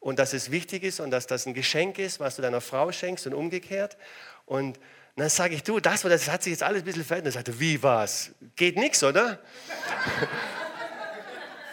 und 0.00 0.18
dass 0.18 0.32
es 0.32 0.50
wichtig 0.50 0.82
ist 0.82 1.00
und 1.00 1.10
dass 1.10 1.26
das 1.26 1.46
ein 1.46 1.54
Geschenk 1.54 1.98
ist, 1.98 2.20
was 2.20 2.36
du 2.36 2.42
deiner 2.42 2.60
Frau 2.60 2.92
schenkst 2.92 3.26
und 3.26 3.34
umgekehrt. 3.34 3.96
Und 4.44 4.78
dann 5.16 5.28
sage 5.30 5.54
ich, 5.54 5.62
du, 5.62 5.80
das, 5.80 6.02
das 6.02 6.28
hat 6.28 6.42
sich 6.42 6.52
jetzt 6.52 6.62
alles 6.62 6.82
ein 6.82 6.84
bisschen 6.84 7.04
verändert. 7.04 7.34
Er 7.34 7.38
sagte, 7.38 7.58
wie 7.58 7.82
was? 7.82 8.32
Geht 8.54 8.76
nichts, 8.76 9.02
oder? 9.02 9.38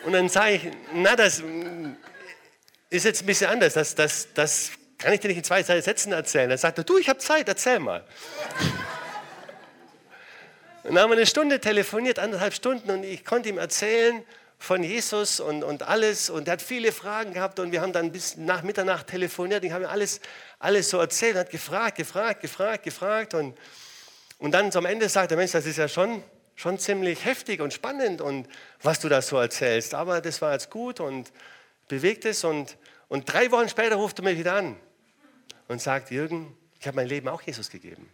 Und 0.06 0.14
dann 0.14 0.28
sage 0.30 0.56
ich, 0.56 0.72
na, 0.94 1.16
das 1.16 1.42
ist 2.90 3.06
jetzt 3.06 3.24
ein 3.24 3.26
bisschen 3.26 3.50
anders. 3.50 3.74
Das, 3.74 3.96
das, 3.96 4.28
das 4.34 4.72
kann 4.98 5.14
ich 5.14 5.20
dir 5.20 5.30
nicht 5.30 5.38
in 5.38 5.44
zwei 5.44 5.64
Sätzen 5.64 6.12
erzählen. 6.12 6.50
Dann 6.50 6.58
sagt 6.58 6.78
er, 6.78 6.84
du, 6.84 6.98
ich 6.98 7.10
habe 7.10 7.20
Zeit, 7.20 7.48
erzähl 7.48 7.80
mal. 7.80 8.06
Und 10.84 10.96
dann 10.96 11.04
haben 11.04 11.10
wir 11.10 11.18
eine 11.18 11.26
Stunde 11.26 11.60
telefoniert, 11.60 12.20
anderthalb 12.20 12.54
Stunden, 12.54 12.92
und 12.92 13.04
ich 13.04 13.24
konnte 13.26 13.50
ihm 13.50 13.58
erzählen, 13.58 14.24
von 14.63 14.82
Jesus 14.82 15.41
und, 15.41 15.62
und 15.62 15.84
alles. 15.84 16.30
Und 16.30 16.47
er 16.47 16.54
hat 16.54 16.62
viele 16.62 16.93
Fragen 16.93 17.34
gehabt 17.34 17.60
und 17.60 17.73
wir 17.73 17.82
haben 17.82 17.91
dann 17.91 18.13
bis 18.13 18.38
nach 18.38 18.63
Mitternacht 18.63 19.08
telefoniert. 19.08 19.65
Ich 19.65 19.73
habe 19.73 19.84
ihm 19.84 19.89
alles, 19.89 20.21
alles 20.58 20.89
so 20.89 20.99
erzählt, 20.99 21.36
hat 21.36 21.49
gefragt, 21.49 21.97
gefragt, 21.97 22.39
gefragt, 22.39 22.84
gefragt. 22.84 23.34
Und, 23.34 23.58
und 24.38 24.54
dann 24.54 24.71
zum 24.71 24.86
Ende 24.86 25.10
sagt 25.10 25.32
der 25.32 25.38
Mensch, 25.38 25.52
das 25.52 25.65
ist 25.65 25.76
ja 25.76 25.89
schon, 25.89 26.23
schon 26.56 26.80
ziemlich 26.80 27.26
heftig 27.26 27.60
und 27.60 27.73
spannend 27.73 28.21
und 28.21 28.47
was 28.82 29.02
du 29.02 29.10
da 29.10 29.21
so 29.21 29.36
erzählst. 29.36 29.93
Aber 29.95 30.21
das 30.21 30.41
war 30.41 30.54
jetzt 30.54 30.69
gut 30.69 31.02
und 31.02 31.34
bewegt 31.89 32.23
es. 32.23 32.45
Und, 32.45 32.78
und 33.10 33.26
drei 33.26 33.52
Wochen 33.52 33.67
später 33.67 33.97
ruft 33.97 34.19
er 34.19 34.23
mich 34.23 34.39
wieder 34.39 34.54
an 34.54 34.78
und 35.67 35.82
sagt, 35.82 36.10
Jürgen, 36.10 36.56
ich 36.80 36.88
habe 36.88 36.95
mein 36.95 37.08
Leben 37.08 37.28
auch 37.28 37.41
Jesus 37.41 37.69
gegeben. 37.69 38.10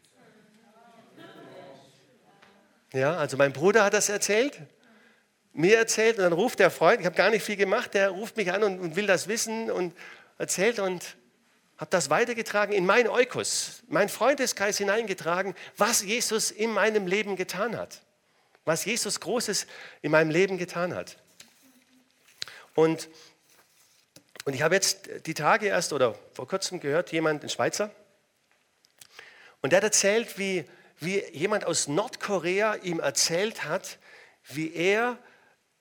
Ja, 2.91 3.17
also 3.17 3.37
mein 3.37 3.53
Bruder 3.53 3.83
hat 3.83 3.93
das 3.93 4.09
erzählt 4.09 4.59
mir 5.53 5.77
erzählt 5.77 6.17
und 6.17 6.23
dann 6.23 6.33
ruft 6.33 6.59
der 6.59 6.71
Freund, 6.71 6.99
ich 6.99 7.05
habe 7.05 7.15
gar 7.15 7.29
nicht 7.29 7.43
viel 7.43 7.55
gemacht, 7.55 7.93
der 7.93 8.09
ruft 8.09 8.37
mich 8.37 8.51
an 8.51 8.63
und, 8.63 8.79
und 8.79 8.95
will 8.95 9.07
das 9.07 9.27
wissen 9.27 9.71
und 9.71 9.95
erzählt 10.37 10.79
und 10.79 11.17
habe 11.77 11.89
das 11.91 12.09
weitergetragen 12.09 12.73
in 12.73 12.85
mein 12.85 13.07
Eukos, 13.07 13.83
mein 13.87 14.09
Freundeskreis 14.09 14.77
hineingetragen, 14.77 15.55
was 15.77 16.03
Jesus 16.03 16.51
in 16.51 16.71
meinem 16.71 17.07
Leben 17.07 17.35
getan 17.35 17.77
hat, 17.77 18.01
was 18.65 18.85
Jesus 18.85 19.19
Großes 19.19 19.65
in 20.01 20.11
meinem 20.11 20.29
Leben 20.29 20.57
getan 20.57 20.93
hat. 20.93 21.17
Und, 22.75 23.09
und 24.45 24.53
ich 24.53 24.61
habe 24.61 24.75
jetzt 24.75 25.09
die 25.25 25.33
Tage 25.33 25.67
erst 25.67 25.93
oder 25.93 26.15
vor 26.33 26.47
kurzem 26.47 26.79
gehört, 26.79 27.11
jemand, 27.11 27.43
ein 27.43 27.49
Schweizer, 27.49 27.91
und 29.61 29.71
der 29.71 29.77
hat 29.77 29.83
erzählt, 29.83 30.37
wie, 30.37 30.65
wie 30.99 31.23
jemand 31.31 31.65
aus 31.65 31.87
Nordkorea 31.87 32.75
ihm 32.75 32.99
erzählt 32.99 33.65
hat, 33.65 33.97
wie 34.45 34.73
er 34.73 35.17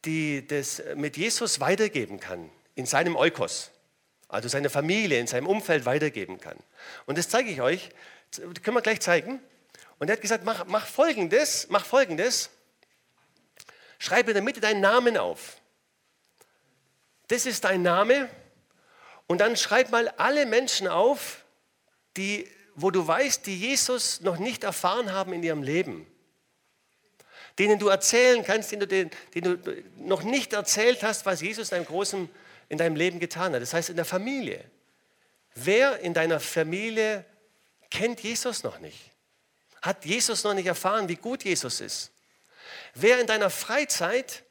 die 0.04 0.46
das 0.46 0.82
mit 0.94 1.16
Jesus 1.16 1.60
weitergeben 1.60 2.20
kann, 2.20 2.50
in 2.74 2.86
seinem 2.86 3.16
Eukos, 3.16 3.70
also 4.28 4.48
seine 4.48 4.70
Familie, 4.70 5.18
in 5.18 5.26
seinem 5.26 5.46
Umfeld 5.46 5.84
weitergeben 5.86 6.40
kann. 6.40 6.56
Und 7.06 7.18
das 7.18 7.28
zeige 7.28 7.50
ich 7.50 7.60
euch, 7.60 7.90
das 8.30 8.62
können 8.62 8.76
wir 8.76 8.82
gleich 8.82 9.00
zeigen. 9.00 9.40
Und 9.98 10.08
er 10.08 10.14
hat 10.14 10.20
gesagt, 10.20 10.44
mach, 10.44 10.66
mach 10.66 10.86
folgendes, 10.86 11.66
mach 11.70 11.84
folgendes. 11.84 12.50
Schreib 13.98 14.28
in 14.28 14.34
der 14.34 14.42
Mitte 14.42 14.60
deinen 14.60 14.80
Namen 14.80 15.16
auf. 15.16 15.60
Das 17.26 17.46
ist 17.46 17.64
dein 17.64 17.82
Name. 17.82 18.28
Und 19.26 19.40
dann 19.40 19.56
schreib 19.56 19.90
mal 19.90 20.08
alle 20.16 20.46
Menschen 20.46 20.88
auf, 20.88 21.44
die, 22.16 22.48
wo 22.74 22.90
du 22.90 23.06
weißt, 23.06 23.44
die 23.46 23.58
Jesus 23.58 24.20
noch 24.20 24.38
nicht 24.38 24.64
erfahren 24.64 25.12
haben 25.12 25.32
in 25.32 25.42
ihrem 25.42 25.62
Leben. 25.62 26.06
Denen 27.58 27.78
du 27.78 27.88
erzählen 27.88 28.44
kannst, 28.44 28.70
denen 28.72 28.88
du, 28.88 29.10
denen 29.34 29.62
du 29.62 29.82
noch 29.96 30.22
nicht 30.22 30.52
erzählt 30.52 31.02
hast, 31.02 31.26
was 31.26 31.40
Jesus 31.40 31.70
in 31.70 31.78
deinem, 31.78 31.86
großen, 31.86 32.28
in 32.68 32.78
deinem 32.78 32.96
Leben 32.96 33.18
getan 33.18 33.52
hat. 33.54 33.62
Das 33.62 33.74
heißt 33.74 33.90
in 33.90 33.96
der 33.96 34.04
Familie. 34.04 34.64
Wer 35.54 35.98
in 36.00 36.14
deiner 36.14 36.38
Familie 36.38 37.24
kennt 37.90 38.20
Jesus 38.20 38.62
noch 38.62 38.78
nicht? 38.78 39.10
Hat 39.82 40.04
Jesus 40.04 40.44
noch 40.44 40.54
nicht 40.54 40.66
erfahren, 40.66 41.08
wie 41.08 41.16
gut 41.16 41.44
Jesus 41.44 41.80
ist? 41.80 42.12
Wer 42.94 43.20
in 43.20 43.26
deiner 43.26 43.50
Freizeit 43.50 44.44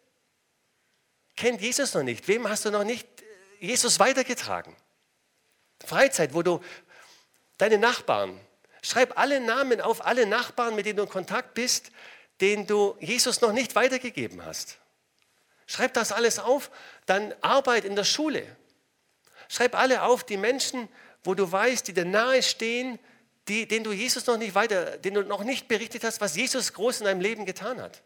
kennt 1.36 1.62
Jesus 1.62 1.94
noch 1.94 2.04
nicht? 2.04 2.28
Wem 2.28 2.48
hast 2.50 2.66
du 2.66 2.72
noch 2.72 2.84
nicht 2.84 3.08
äh, 3.22 3.66
Jesus 3.66 4.00
weitergetragen? 4.00 4.76
Freizeit, 5.86 6.34
wo 6.34 6.42
du 6.42 6.62
deine 7.58 7.78
Nachbarn, 7.78 8.40
schreib 8.82 9.18
alle 9.18 9.40
Namen 9.40 9.80
auf, 9.82 10.06
alle 10.06 10.26
Nachbarn, 10.26 10.76
mit 10.76 10.86
denen 10.86 10.98
du 10.98 11.04
in 11.04 11.10
Kontakt 11.10 11.54
bist, 11.54 11.92
denen 12.42 12.68
du 12.68 12.96
Jesus 13.00 13.42
noch 13.42 13.52
nicht 13.52 13.76
weitergegeben 13.76 14.46
hast. 14.46 14.78
Schreib 15.66 15.94
das 15.94 16.12
alles 16.12 16.40
auf, 16.40 16.72
dann 17.06 17.34
Arbeit 17.42 17.84
in 17.84 17.96
der 17.96 18.04
Schule. 18.04 18.46
Schreib 19.50 19.76
alle 19.76 20.04
auf, 20.04 20.24
die 20.24 20.38
Menschen, 20.38 20.88
wo 21.24 21.34
du 21.34 21.52
weißt, 21.52 21.88
die 21.88 21.94
dir 21.94 22.06
nahe 22.06 22.42
stehen, 22.44 23.00
die, 23.48 23.68
denen 23.68 23.84
du 23.84 23.92
Jesus 23.92 24.26
noch 24.28 24.38
nicht 24.38 24.56
weiter, 24.56 24.98
denen 24.98 25.16
du 25.16 25.24
noch 25.24 25.44
nicht 25.44 25.68
berichtet 25.68 26.04
hast, 26.04 26.22
was 26.22 26.36
Jesus 26.36 26.74
groß 26.74 27.00
in 27.00 27.06
deinem 27.06 27.22
Leben 27.22 27.46
getan 27.46 27.82
hat. 27.82 28.02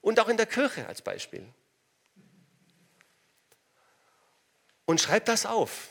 Und 0.00 0.18
auch 0.18 0.28
in 0.28 0.36
der 0.36 0.46
Kirche 0.46 0.86
als 0.86 1.02
Beispiel. 1.02 1.46
Und 4.84 5.00
schreib 5.00 5.24
das 5.26 5.46
auf. 5.46 5.88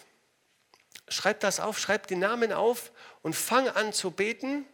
Schreib 1.08 1.40
das 1.40 1.60
auf, 1.60 1.80
schreib 1.80 2.08
die 2.08 2.16
Namen 2.16 2.52
auf 2.52 2.92
und 3.22 3.36
fang 3.36 3.68
an 3.70 3.94
zu 3.94 4.12
beten. 4.12 4.66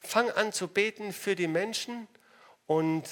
Fang 0.00 0.30
an 0.30 0.52
zu 0.52 0.66
beten 0.66 1.12
für 1.12 1.36
die 1.36 1.46
Menschen 1.46 2.08
und, 2.70 3.02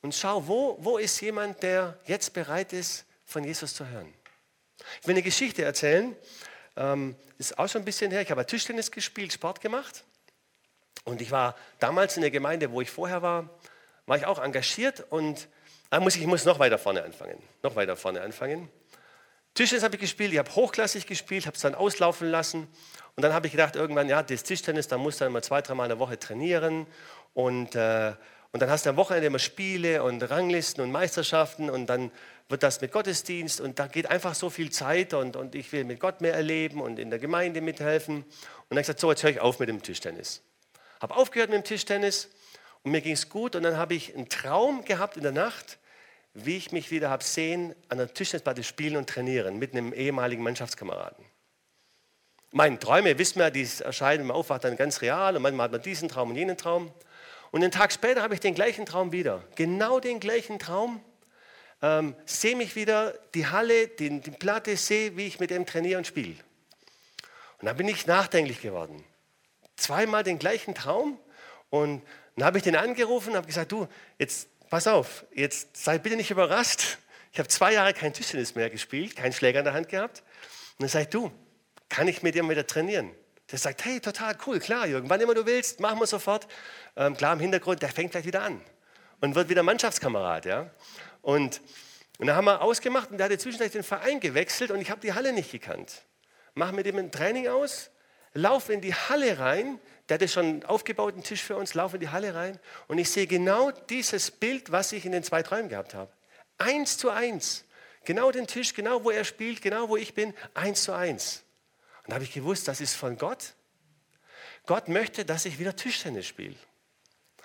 und 0.00 0.14
schau, 0.14 0.46
wo, 0.46 0.78
wo 0.80 0.96
ist 0.96 1.20
jemand, 1.20 1.62
der 1.62 1.98
jetzt 2.06 2.32
bereit 2.32 2.72
ist, 2.72 3.04
von 3.26 3.44
Jesus 3.44 3.74
zu 3.74 3.86
hören. 3.86 4.10
Ich 5.02 5.06
will 5.06 5.12
eine 5.12 5.22
Geschichte 5.22 5.62
erzählen. 5.62 6.16
Ähm, 6.76 7.14
ist 7.36 7.58
auch 7.58 7.68
schon 7.68 7.82
ein 7.82 7.84
bisschen 7.84 8.10
her. 8.10 8.22
Ich 8.22 8.30
habe 8.30 8.46
Tischtennis 8.46 8.90
gespielt, 8.90 9.34
Sport 9.34 9.60
gemacht. 9.60 10.02
Und 11.04 11.20
ich 11.20 11.30
war 11.30 11.54
damals 11.78 12.16
in 12.16 12.22
der 12.22 12.30
Gemeinde, 12.30 12.72
wo 12.72 12.80
ich 12.80 12.90
vorher 12.90 13.20
war, 13.20 13.50
war 14.06 14.16
ich 14.16 14.24
auch 14.24 14.38
engagiert 14.38 15.04
und 15.10 15.46
da 15.90 16.00
muss 16.00 16.16
ich, 16.16 16.22
ich 16.22 16.26
muss 16.26 16.46
noch 16.46 16.58
weiter 16.58 16.78
vorne 16.78 17.02
anfangen. 17.02 17.36
Noch 17.62 17.76
weiter 17.76 17.98
vorne 17.98 18.22
anfangen. 18.22 18.70
Tischtennis 19.52 19.84
habe 19.84 19.96
ich 19.96 20.00
gespielt, 20.00 20.32
ich 20.32 20.38
habe 20.38 20.54
hochklassig 20.54 21.06
gespielt, 21.06 21.44
habe 21.44 21.56
es 21.56 21.60
dann 21.60 21.74
auslaufen 21.74 22.30
lassen. 22.30 22.66
Und 23.16 23.22
dann 23.22 23.32
habe 23.32 23.46
ich 23.46 23.52
gedacht, 23.52 23.76
irgendwann, 23.76 24.08
ja, 24.08 24.22
das 24.22 24.42
Tischtennis, 24.42 24.88
da 24.88 24.96
musst 24.96 25.20
du 25.20 25.24
dann 25.24 25.32
mal 25.32 25.42
zwei, 25.42 25.60
dreimal 25.60 25.86
in 25.86 25.90
der 25.90 25.98
Woche 25.98 26.18
trainieren. 26.18 26.86
Und, 27.34 27.74
äh, 27.74 28.12
und 28.52 28.60
dann 28.60 28.70
hast 28.70 28.86
du 28.86 28.90
am 28.90 28.96
Wochenende 28.96 29.26
immer 29.26 29.38
Spiele 29.38 30.02
und 30.02 30.22
Ranglisten 30.22 30.82
und 30.82 30.92
Meisterschaften 30.92 31.70
und 31.70 31.86
dann 31.86 32.10
wird 32.48 32.62
das 32.62 32.80
mit 32.80 32.92
Gottesdienst 32.92 33.60
und 33.60 33.78
da 33.78 33.86
geht 33.86 34.10
einfach 34.10 34.34
so 34.34 34.50
viel 34.50 34.70
Zeit 34.70 35.14
und, 35.14 35.36
und 35.36 35.54
ich 35.54 35.72
will 35.72 35.84
mit 35.84 36.00
Gott 36.00 36.20
mehr 36.20 36.34
erleben 36.34 36.80
und 36.80 36.98
in 36.98 37.08
der 37.10 37.18
Gemeinde 37.18 37.60
mithelfen. 37.60 38.16
Und 38.16 38.24
dann 38.68 38.76
habe 38.76 38.80
ich 38.80 38.86
gesagt, 38.86 39.00
so, 39.00 39.10
jetzt 39.10 39.22
höre 39.22 39.30
ich 39.30 39.40
auf 39.40 39.58
mit 39.58 39.68
dem 39.68 39.82
Tischtennis. 39.82 40.42
Habe 41.00 41.16
aufgehört 41.16 41.50
mit 41.50 41.58
dem 41.58 41.64
Tischtennis 41.64 42.28
und 42.82 42.92
mir 42.92 43.00
ging 43.00 43.14
es 43.14 43.28
gut 43.28 43.56
und 43.56 43.62
dann 43.62 43.76
habe 43.76 43.94
ich 43.94 44.14
einen 44.14 44.28
Traum 44.28 44.84
gehabt 44.84 45.16
in 45.16 45.22
der 45.22 45.32
Nacht, 45.32 45.78
wie 46.34 46.56
ich 46.56 46.72
mich 46.72 46.90
wieder 46.90 47.10
habe 47.10 47.24
sehen 47.24 47.74
an 47.88 47.98
der 47.98 48.12
Tischtennisplatte 48.12 48.64
spielen 48.64 48.96
und 48.96 49.08
trainieren 49.08 49.58
mit 49.58 49.72
einem 49.72 49.92
ehemaligen 49.92 50.42
Mannschaftskameraden. 50.42 51.31
Meine 52.54 52.78
Träume, 52.78 53.16
wissen 53.16 53.38
wir, 53.38 53.50
die 53.50 53.66
erscheinen 53.82 54.24
im 54.24 54.30
Aufwacht 54.30 54.64
dann 54.64 54.76
ganz 54.76 55.00
real 55.00 55.34
und 55.34 55.40
manchmal 55.40 55.64
hat 55.64 55.72
man 55.72 55.80
diesen 55.80 56.10
Traum 56.10 56.28
und 56.28 56.36
jenen 56.36 56.58
Traum. 56.58 56.92
Und 57.50 57.62
einen 57.62 57.72
Tag 57.72 57.94
später 57.94 58.20
habe 58.20 58.34
ich 58.34 58.40
den 58.40 58.54
gleichen 58.54 58.84
Traum 58.84 59.10
wieder. 59.10 59.42
Genau 59.54 60.00
den 60.00 60.20
gleichen 60.20 60.58
Traum. 60.58 61.02
Ähm, 61.80 62.14
sehe 62.26 62.54
mich 62.54 62.76
wieder, 62.76 63.14
die 63.34 63.46
Halle, 63.46 63.88
die, 63.88 64.20
die 64.20 64.30
Platte, 64.32 64.76
sehe, 64.76 65.16
wie 65.16 65.26
ich 65.26 65.40
mit 65.40 65.48
dem 65.48 65.64
trainiere 65.64 65.96
und 65.96 66.06
spiele. 66.06 66.34
Und 67.58 67.68
dann 67.68 67.76
bin 67.78 67.88
ich 67.88 68.06
nachdenklich 68.06 68.60
geworden. 68.60 69.02
Zweimal 69.76 70.22
den 70.22 70.38
gleichen 70.38 70.74
Traum. 70.74 71.18
Und 71.70 72.02
dann 72.36 72.44
habe 72.44 72.58
ich 72.58 72.64
den 72.64 72.76
angerufen 72.76 73.30
und 73.30 73.36
habe 73.36 73.46
gesagt, 73.46 73.72
du, 73.72 73.88
jetzt 74.18 74.46
pass 74.68 74.86
auf, 74.86 75.24
jetzt 75.32 75.74
sei 75.74 75.96
bitte 75.96 76.16
nicht 76.16 76.30
überrascht. 76.30 76.98
Ich 77.32 77.38
habe 77.38 77.48
zwei 77.48 77.72
Jahre 77.72 77.94
kein 77.94 78.12
Tischtennis 78.12 78.54
mehr 78.54 78.68
gespielt, 78.68 79.16
keinen 79.16 79.32
Schläger 79.32 79.60
in 79.60 79.64
der 79.64 79.72
Hand 79.72 79.88
gehabt. 79.88 80.18
Und 80.72 80.82
dann 80.82 80.88
sage 80.90 81.04
ich, 81.04 81.08
du, 81.08 81.32
kann 81.92 82.08
ich 82.08 82.22
mit 82.22 82.34
dir 82.34 82.48
wieder 82.48 82.66
trainieren? 82.66 83.10
Der 83.50 83.58
sagt, 83.58 83.84
hey, 83.84 84.00
total 84.00 84.34
cool, 84.46 84.58
klar, 84.60 84.86
Jürgen, 84.86 85.10
wann 85.10 85.20
immer 85.20 85.34
du 85.34 85.44
willst, 85.44 85.78
machen 85.78 86.00
wir 86.00 86.06
sofort. 86.06 86.48
Ähm, 86.96 87.14
klar, 87.18 87.34
im 87.34 87.40
Hintergrund, 87.40 87.82
der 87.82 87.90
fängt 87.90 88.12
gleich 88.12 88.24
wieder 88.24 88.40
an 88.40 88.62
und 89.20 89.34
wird 89.34 89.50
wieder 89.50 89.62
Mannschaftskamerad. 89.62 90.46
Ja? 90.46 90.70
Und, 91.20 91.60
und 92.18 92.28
dann 92.28 92.34
haben 92.34 92.46
wir 92.46 92.62
ausgemacht 92.62 93.10
und 93.10 93.18
der 93.18 93.26
hatte 93.26 93.36
zwischendurch 93.36 93.72
den 93.72 93.82
Verein 93.82 94.20
gewechselt 94.20 94.70
und 94.70 94.80
ich 94.80 94.90
habe 94.90 95.02
die 95.02 95.12
Halle 95.12 95.34
nicht 95.34 95.52
gekannt. 95.52 96.06
Mache 96.54 96.72
mit 96.72 96.86
ihm 96.86 96.96
ein 96.96 97.12
Training 97.12 97.48
aus, 97.48 97.90
laufe 98.32 98.72
in 98.72 98.80
die 98.80 98.94
Halle 98.94 99.38
rein, 99.38 99.78
der 100.08 100.14
hatte 100.14 100.28
schon 100.28 100.46
einen 100.46 100.64
aufgebauten 100.64 101.22
Tisch 101.22 101.42
für 101.42 101.56
uns, 101.56 101.74
laufe 101.74 101.96
in 101.96 102.00
die 102.00 102.08
Halle 102.08 102.34
rein 102.34 102.58
und 102.88 102.96
ich 102.96 103.10
sehe 103.10 103.26
genau 103.26 103.70
dieses 103.70 104.30
Bild, 104.30 104.72
was 104.72 104.92
ich 104.92 105.04
in 105.04 105.12
den 105.12 105.24
zwei 105.24 105.42
Träumen 105.42 105.68
gehabt 105.68 105.92
habe. 105.92 106.10
Eins 106.56 106.96
zu 106.96 107.10
eins. 107.10 107.66
Genau 108.04 108.30
den 108.30 108.46
Tisch, 108.46 108.72
genau 108.72 109.04
wo 109.04 109.10
er 109.10 109.24
spielt, 109.24 109.60
genau 109.60 109.90
wo 109.90 109.98
ich 109.98 110.14
bin, 110.14 110.32
eins 110.54 110.84
zu 110.84 110.92
eins. 110.92 111.44
Und 112.04 112.10
da 112.10 112.14
habe 112.14 112.24
ich 112.24 112.32
gewusst, 112.32 112.68
das 112.68 112.80
ist 112.80 112.94
von 112.94 113.16
Gott. 113.16 113.54
Gott 114.66 114.88
möchte, 114.88 115.24
dass 115.24 115.44
ich 115.44 115.58
wieder 115.58 115.74
Tischtennis 115.74 116.26
spiele. 116.26 116.56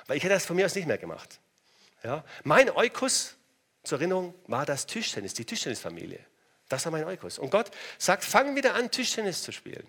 Weil 0.08 0.18
ich 0.18 0.24
hätte 0.24 0.34
das 0.34 0.46
von 0.46 0.56
mir 0.56 0.66
aus 0.66 0.76
nicht 0.76 0.88
mehr 0.88 0.98
gemacht. 0.98 1.40
Ja? 2.04 2.24
Mein 2.44 2.70
Eukos, 2.70 3.36
zur 3.84 4.00
Erinnerung, 4.00 4.34
war 4.48 4.66
das 4.66 4.86
Tischtennis, 4.86 5.34
die 5.34 5.46
Tischtennisfamilie. 5.46 6.20
Das 6.70 6.86
war 6.86 6.92
mein 6.92 7.06
Eukos. 7.06 7.40
Und 7.40 7.50
Gott 7.50 7.72
sagt, 7.98 8.24
fang 8.24 8.56
wieder 8.56 8.74
an, 8.76 8.92
Tischtennis 8.92 9.42
zu 9.42 9.52
spielen. 9.52 9.88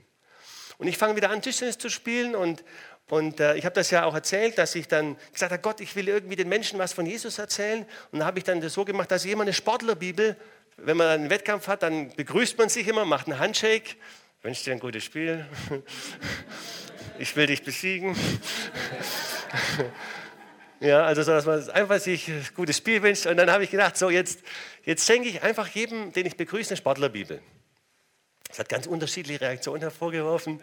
Und 0.78 0.86
ich 0.86 0.96
fange 0.96 1.16
wieder 1.16 1.30
an, 1.30 1.42
Tischtennis 1.42 1.78
zu 1.78 1.88
spielen 1.88 2.36
und, 2.36 2.64
und 3.08 3.40
äh, 3.40 3.56
ich 3.56 3.64
habe 3.64 3.74
das 3.74 3.90
ja 3.90 4.04
auch 4.04 4.14
erzählt, 4.14 4.58
dass 4.58 4.74
ich 4.76 4.86
dann 4.86 5.16
gesagt 5.32 5.50
habe, 5.50 5.60
Gott, 5.60 5.80
ich 5.80 5.96
will 5.96 6.06
irgendwie 6.06 6.36
den 6.36 6.48
Menschen 6.48 6.78
was 6.78 6.92
von 6.92 7.04
Jesus 7.04 7.38
erzählen. 7.38 7.84
Und 8.12 8.20
dann 8.20 8.26
habe 8.26 8.38
ich 8.38 8.44
dann 8.44 8.60
das 8.60 8.74
so 8.74 8.84
gemacht, 8.84 9.10
dass 9.10 9.24
ich 9.24 9.32
immer 9.32 9.42
eine 9.42 9.52
Sportlerbibel, 9.52 10.36
wenn 10.76 10.96
man 10.96 11.08
einen 11.08 11.30
Wettkampf 11.30 11.66
hat, 11.66 11.82
dann 11.82 12.10
begrüßt 12.10 12.56
man 12.58 12.68
sich 12.68 12.86
immer, 12.86 13.04
macht 13.04 13.26
einen 13.26 13.40
Handshake 13.40 13.96
wünsche 14.42 14.64
dir 14.64 14.72
ein 14.72 14.80
gutes 14.80 15.04
Spiel. 15.04 15.46
Ich 17.20 17.34
will 17.34 17.48
dich 17.48 17.64
besiegen. 17.64 18.16
Ja, 20.80 21.04
also 21.04 21.24
so, 21.24 21.32
dass 21.32 21.44
man 21.44 21.68
einfach 21.70 21.98
sich 21.98 22.28
ein 22.28 22.46
gutes 22.54 22.76
Spiel 22.76 23.02
wünscht. 23.02 23.26
Und 23.26 23.36
dann 23.36 23.50
habe 23.50 23.64
ich 23.64 23.70
gedacht, 23.70 23.96
so 23.96 24.10
jetzt, 24.10 24.44
jetzt 24.84 25.04
schenke 25.04 25.28
ich 25.28 25.42
einfach 25.42 25.66
jedem, 25.66 26.12
den 26.12 26.24
ich 26.24 26.36
begrüße, 26.36 26.70
eine 26.70 26.76
Sportlerbibel. 26.76 27.40
Das 28.46 28.60
hat 28.60 28.68
ganz 28.68 28.86
unterschiedliche 28.86 29.40
Reaktionen 29.40 29.80
hervorgeworfen. 29.80 30.60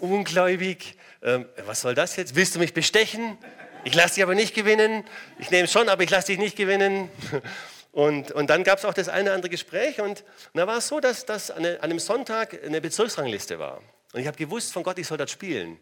Ungläubig, 0.00 0.96
ähm, 1.22 1.46
was 1.64 1.82
soll 1.82 1.94
das 1.94 2.16
jetzt? 2.16 2.34
Willst 2.34 2.56
du 2.56 2.58
mich 2.58 2.74
bestechen? 2.74 3.38
Ich 3.84 3.94
lasse 3.94 4.16
dich 4.16 4.24
aber 4.24 4.34
nicht 4.34 4.52
gewinnen. 4.52 5.04
Ich 5.38 5.52
nehme 5.52 5.66
es 5.66 5.72
schon, 5.72 5.88
aber 5.88 6.02
ich 6.02 6.10
lasse 6.10 6.26
dich 6.26 6.38
nicht 6.38 6.56
gewinnen. 6.56 7.08
Und, 7.96 8.30
und 8.32 8.50
dann 8.50 8.62
gab 8.62 8.78
es 8.78 8.84
auch 8.84 8.92
das 8.92 9.08
eine 9.08 9.30
oder 9.30 9.36
andere 9.36 9.48
Gespräch 9.48 10.02
und, 10.02 10.20
und 10.20 10.26
da 10.52 10.66
war 10.66 10.76
es 10.76 10.88
so, 10.88 11.00
dass, 11.00 11.24
dass 11.24 11.50
an, 11.50 11.64
einem 11.64 11.98
Sonntag 11.98 12.62
eine 12.62 12.82
Bezirksrangliste 12.82 13.58
war. 13.58 13.80
Und 14.12 14.20
ich 14.20 14.26
habe 14.26 14.36
gewusst 14.36 14.74
von 14.74 14.82
Gott, 14.82 14.98
ich 14.98 15.06
soll 15.06 15.16
dort 15.16 15.30
spielen. 15.30 15.78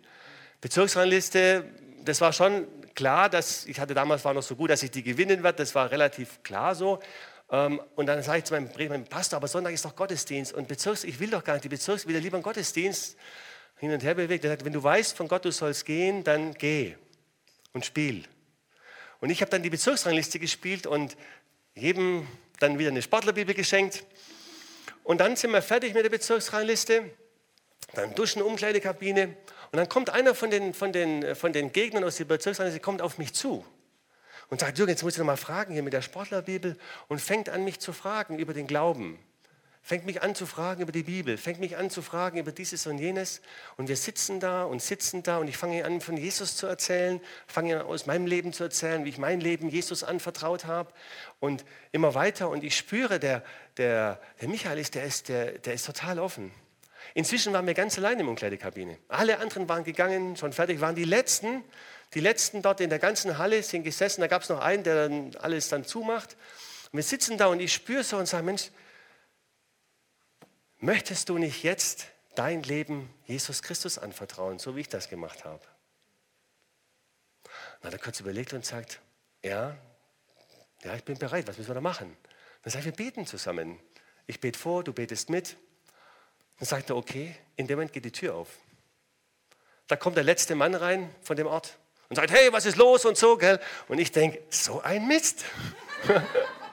Bezirksrangliste, 0.60 1.64
das 2.04 2.20
war 2.20 2.32
schon 2.32 2.68
klar, 2.94 3.28
dass 3.28 3.66
ich 3.66 3.80
hatte 3.80 3.94
damals 3.94 4.24
war 4.24 4.32
noch 4.32 4.44
so 4.44 4.54
gut, 4.54 4.70
dass 4.70 4.84
ich 4.84 4.92
die 4.92 5.02
gewinnen 5.02 5.42
werde. 5.42 5.58
Das 5.58 5.74
war 5.74 5.90
relativ 5.90 6.40
klar 6.44 6.76
so. 6.76 7.00
Ähm, 7.50 7.80
und 7.96 8.06
dann 8.06 8.22
sage 8.22 8.38
ich 8.38 8.44
zu 8.44 8.54
meinem, 8.54 8.70
meinem 8.76 9.06
Pastor, 9.06 9.38
aber 9.38 9.48
Sonntag 9.48 9.72
ist 9.72 9.84
doch 9.84 9.96
Gottesdienst 9.96 10.52
und 10.52 10.68
Bezirks, 10.68 11.02
ich 11.02 11.18
will 11.18 11.30
doch 11.30 11.42
gar 11.42 11.54
nicht 11.54 11.64
die 11.64 11.68
Bezirks, 11.68 12.06
wieder 12.06 12.20
lieber 12.20 12.36
einen 12.36 12.44
Gottesdienst 12.44 13.16
hin 13.78 13.90
und 13.90 14.04
her 14.04 14.14
bewegt. 14.14 14.44
Er 14.44 14.50
sagt, 14.50 14.64
wenn 14.64 14.72
du 14.72 14.84
weißt 14.84 15.16
von 15.16 15.26
Gott, 15.26 15.44
du 15.44 15.50
sollst 15.50 15.84
gehen, 15.84 16.22
dann 16.22 16.54
geh 16.54 16.94
und 17.72 17.84
spiel. 17.84 18.22
Und 19.18 19.30
ich 19.30 19.40
habe 19.40 19.50
dann 19.50 19.64
die 19.64 19.70
Bezirksrangliste 19.70 20.38
gespielt 20.38 20.86
und 20.86 21.16
jedem 21.74 22.26
dann 22.60 22.78
wieder 22.78 22.90
eine 22.90 23.02
Sportlerbibel 23.02 23.54
geschenkt. 23.54 24.04
Und 25.02 25.18
dann 25.18 25.36
sind 25.36 25.50
wir 25.50 25.62
fertig 25.62 25.94
mit 25.94 26.04
der 26.04 26.10
Bezirksrangliste. 26.10 27.10
Dann 27.94 28.14
duschen, 28.14 28.42
Umkleidekabine. 28.42 29.36
Und 29.72 29.76
dann 29.76 29.88
kommt 29.88 30.10
einer 30.10 30.34
von 30.34 30.50
den, 30.50 30.72
von 30.72 30.92
den, 30.92 31.36
von 31.36 31.52
den 31.52 31.72
Gegnern 31.72 32.04
aus 32.04 32.16
der 32.16 32.24
Bezirksrangliste, 32.24 32.80
kommt 32.80 33.02
auf 33.02 33.18
mich 33.18 33.34
zu 33.34 33.64
und 34.48 34.60
sagt, 34.60 34.78
Jürgen, 34.78 34.90
jetzt 34.90 35.02
muss 35.02 35.14
ich 35.14 35.18
noch 35.18 35.26
mal 35.26 35.36
fragen 35.36 35.72
hier 35.72 35.82
mit 35.82 35.92
der 35.92 36.02
Sportlerbibel 36.02 36.76
und 37.08 37.20
fängt 37.20 37.48
an, 37.48 37.64
mich 37.64 37.80
zu 37.80 37.92
fragen 37.92 38.38
über 38.38 38.54
den 38.54 38.66
Glauben. 38.66 39.18
Fängt 39.86 40.06
mich 40.06 40.22
an 40.22 40.34
zu 40.34 40.46
fragen 40.46 40.80
über 40.80 40.92
die 40.92 41.02
Bibel, 41.02 41.36
fängt 41.36 41.60
mich 41.60 41.76
an 41.76 41.90
zu 41.90 42.00
fragen 42.00 42.38
über 42.38 42.52
dieses 42.52 42.86
und 42.86 42.96
jenes. 42.96 43.42
Und 43.76 43.88
wir 43.88 43.96
sitzen 43.96 44.40
da 44.40 44.64
und 44.64 44.80
sitzen 44.80 45.22
da 45.22 45.36
und 45.36 45.46
ich 45.46 45.58
fange 45.58 45.84
an, 45.84 46.00
von 46.00 46.16
Jesus 46.16 46.56
zu 46.56 46.66
erzählen, 46.66 47.20
fange 47.46 47.80
an, 47.80 47.86
aus 47.86 48.06
meinem 48.06 48.26
Leben 48.26 48.54
zu 48.54 48.64
erzählen, 48.64 49.04
wie 49.04 49.10
ich 49.10 49.18
mein 49.18 49.42
Leben 49.42 49.68
Jesus 49.68 50.02
anvertraut 50.02 50.64
habe 50.64 50.90
und 51.38 51.66
immer 51.92 52.14
weiter. 52.14 52.48
Und 52.48 52.64
ich 52.64 52.78
spüre, 52.78 53.20
der, 53.20 53.44
der, 53.76 54.22
der 54.40 54.48
Michael 54.48 54.78
ist 54.78 54.94
der, 54.94 55.04
ist, 55.04 55.28
der, 55.28 55.58
der 55.58 55.74
ist 55.74 55.84
total 55.84 56.18
offen. 56.18 56.50
Inzwischen 57.12 57.52
waren 57.52 57.66
wir 57.66 57.74
ganz 57.74 57.98
allein 57.98 58.18
im 58.18 58.28
Umkleidekabine. 58.28 58.96
Alle 59.08 59.38
anderen 59.38 59.68
waren 59.68 59.84
gegangen, 59.84 60.38
schon 60.38 60.54
fertig, 60.54 60.80
waren 60.80 60.94
die 60.94 61.04
Letzten. 61.04 61.62
Die 62.14 62.20
Letzten 62.20 62.62
dort 62.62 62.80
in 62.80 62.88
der 62.88 62.98
ganzen 62.98 63.36
Halle 63.36 63.62
sind 63.62 63.82
gesessen. 63.82 64.22
Da 64.22 64.28
gab 64.28 64.42
es 64.42 64.48
noch 64.48 64.60
einen, 64.60 64.82
der 64.82 65.08
dann 65.08 65.36
alles 65.36 65.68
dann 65.68 65.84
zumacht. 65.84 66.38
Und 66.90 66.96
wir 66.96 67.02
sitzen 67.02 67.36
da 67.36 67.48
und 67.48 67.60
ich 67.60 67.74
spüre 67.74 68.02
so 68.02 68.16
und 68.16 68.26
sage, 68.26 68.44
Mensch, 68.44 68.70
Möchtest 70.84 71.30
du 71.30 71.38
nicht 71.38 71.62
jetzt 71.62 72.08
dein 72.34 72.62
Leben 72.62 73.08
Jesus 73.24 73.62
Christus 73.62 73.96
anvertrauen, 73.96 74.58
so 74.58 74.76
wie 74.76 74.80
ich 74.80 74.88
das 74.90 75.08
gemacht 75.08 75.46
habe? 75.46 75.62
Dann 77.80 77.90
hat 77.90 77.94
er 77.94 78.04
kurz 78.04 78.20
überlegt 78.20 78.52
und 78.52 78.66
sagt, 78.66 79.00
ja, 79.42 79.78
ja, 80.82 80.94
ich 80.94 81.02
bin 81.02 81.16
bereit, 81.16 81.48
was 81.48 81.56
müssen 81.56 81.70
wir 81.70 81.74
da 81.74 81.80
machen? 81.80 82.14
Dann 82.62 82.70
sagt 82.70 82.84
er, 82.84 82.90
wir 82.90 82.92
beten 82.92 83.26
zusammen. 83.26 83.80
Ich 84.26 84.40
bete 84.40 84.58
vor, 84.58 84.84
du 84.84 84.92
betest 84.92 85.30
mit. 85.30 85.56
Dann 86.58 86.66
sagt 86.66 86.90
er, 86.90 86.96
okay, 86.96 87.34
in 87.56 87.66
dem 87.66 87.78
Moment 87.78 87.94
geht 87.94 88.04
die 88.04 88.12
Tür 88.12 88.34
auf. 88.34 88.50
Da 89.86 89.96
kommt 89.96 90.18
der 90.18 90.24
letzte 90.24 90.54
Mann 90.54 90.74
rein 90.74 91.14
von 91.22 91.38
dem 91.38 91.46
Ort 91.46 91.78
und 92.10 92.16
sagt, 92.16 92.30
hey, 92.30 92.52
was 92.52 92.66
ist 92.66 92.76
los 92.76 93.06
und 93.06 93.16
so, 93.16 93.38
gell? 93.38 93.58
Und 93.88 94.00
ich 94.00 94.12
denke, 94.12 94.42
so 94.50 94.82
ein 94.82 95.08
Mist. 95.08 95.46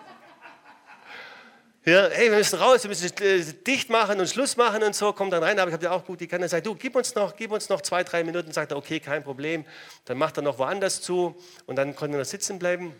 Ja, 1.83 2.09
hey, 2.11 2.29
wir 2.29 2.37
müssen 2.37 2.59
raus, 2.59 2.83
wir 2.83 2.89
müssen 2.89 3.11
äh, 3.23 3.41
dicht 3.65 3.89
machen 3.89 4.19
und 4.19 4.29
Schluss 4.29 4.55
machen 4.55 4.83
und 4.83 4.95
so, 4.95 5.13
kommt 5.13 5.33
dann 5.33 5.41
rein, 5.41 5.57
aber 5.57 5.69
ich 5.69 5.73
habe 5.73 5.85
ja 5.85 5.89
auch 5.89 6.05
gut, 6.05 6.21
die 6.21 6.27
kann 6.27 6.39
er 6.43 6.47
sagen, 6.47 6.63
du, 6.63 6.75
gib 6.75 6.95
uns 6.95 7.15
noch, 7.15 7.35
gib 7.35 7.51
uns 7.51 7.69
noch 7.69 7.81
zwei, 7.81 8.03
drei 8.03 8.23
Minuten, 8.23 8.51
sagt 8.51 8.69
er, 8.69 8.77
okay, 8.77 8.99
kein 8.99 9.23
Problem. 9.23 9.65
Dann 10.05 10.19
macht 10.19 10.37
er 10.37 10.43
noch 10.43 10.59
woanders 10.59 11.01
zu 11.01 11.35
und 11.65 11.77
dann 11.77 11.95
konnten 11.95 12.13
wir 12.13 12.19
noch 12.19 12.29
sitzen 12.29 12.59
bleiben. 12.59 12.93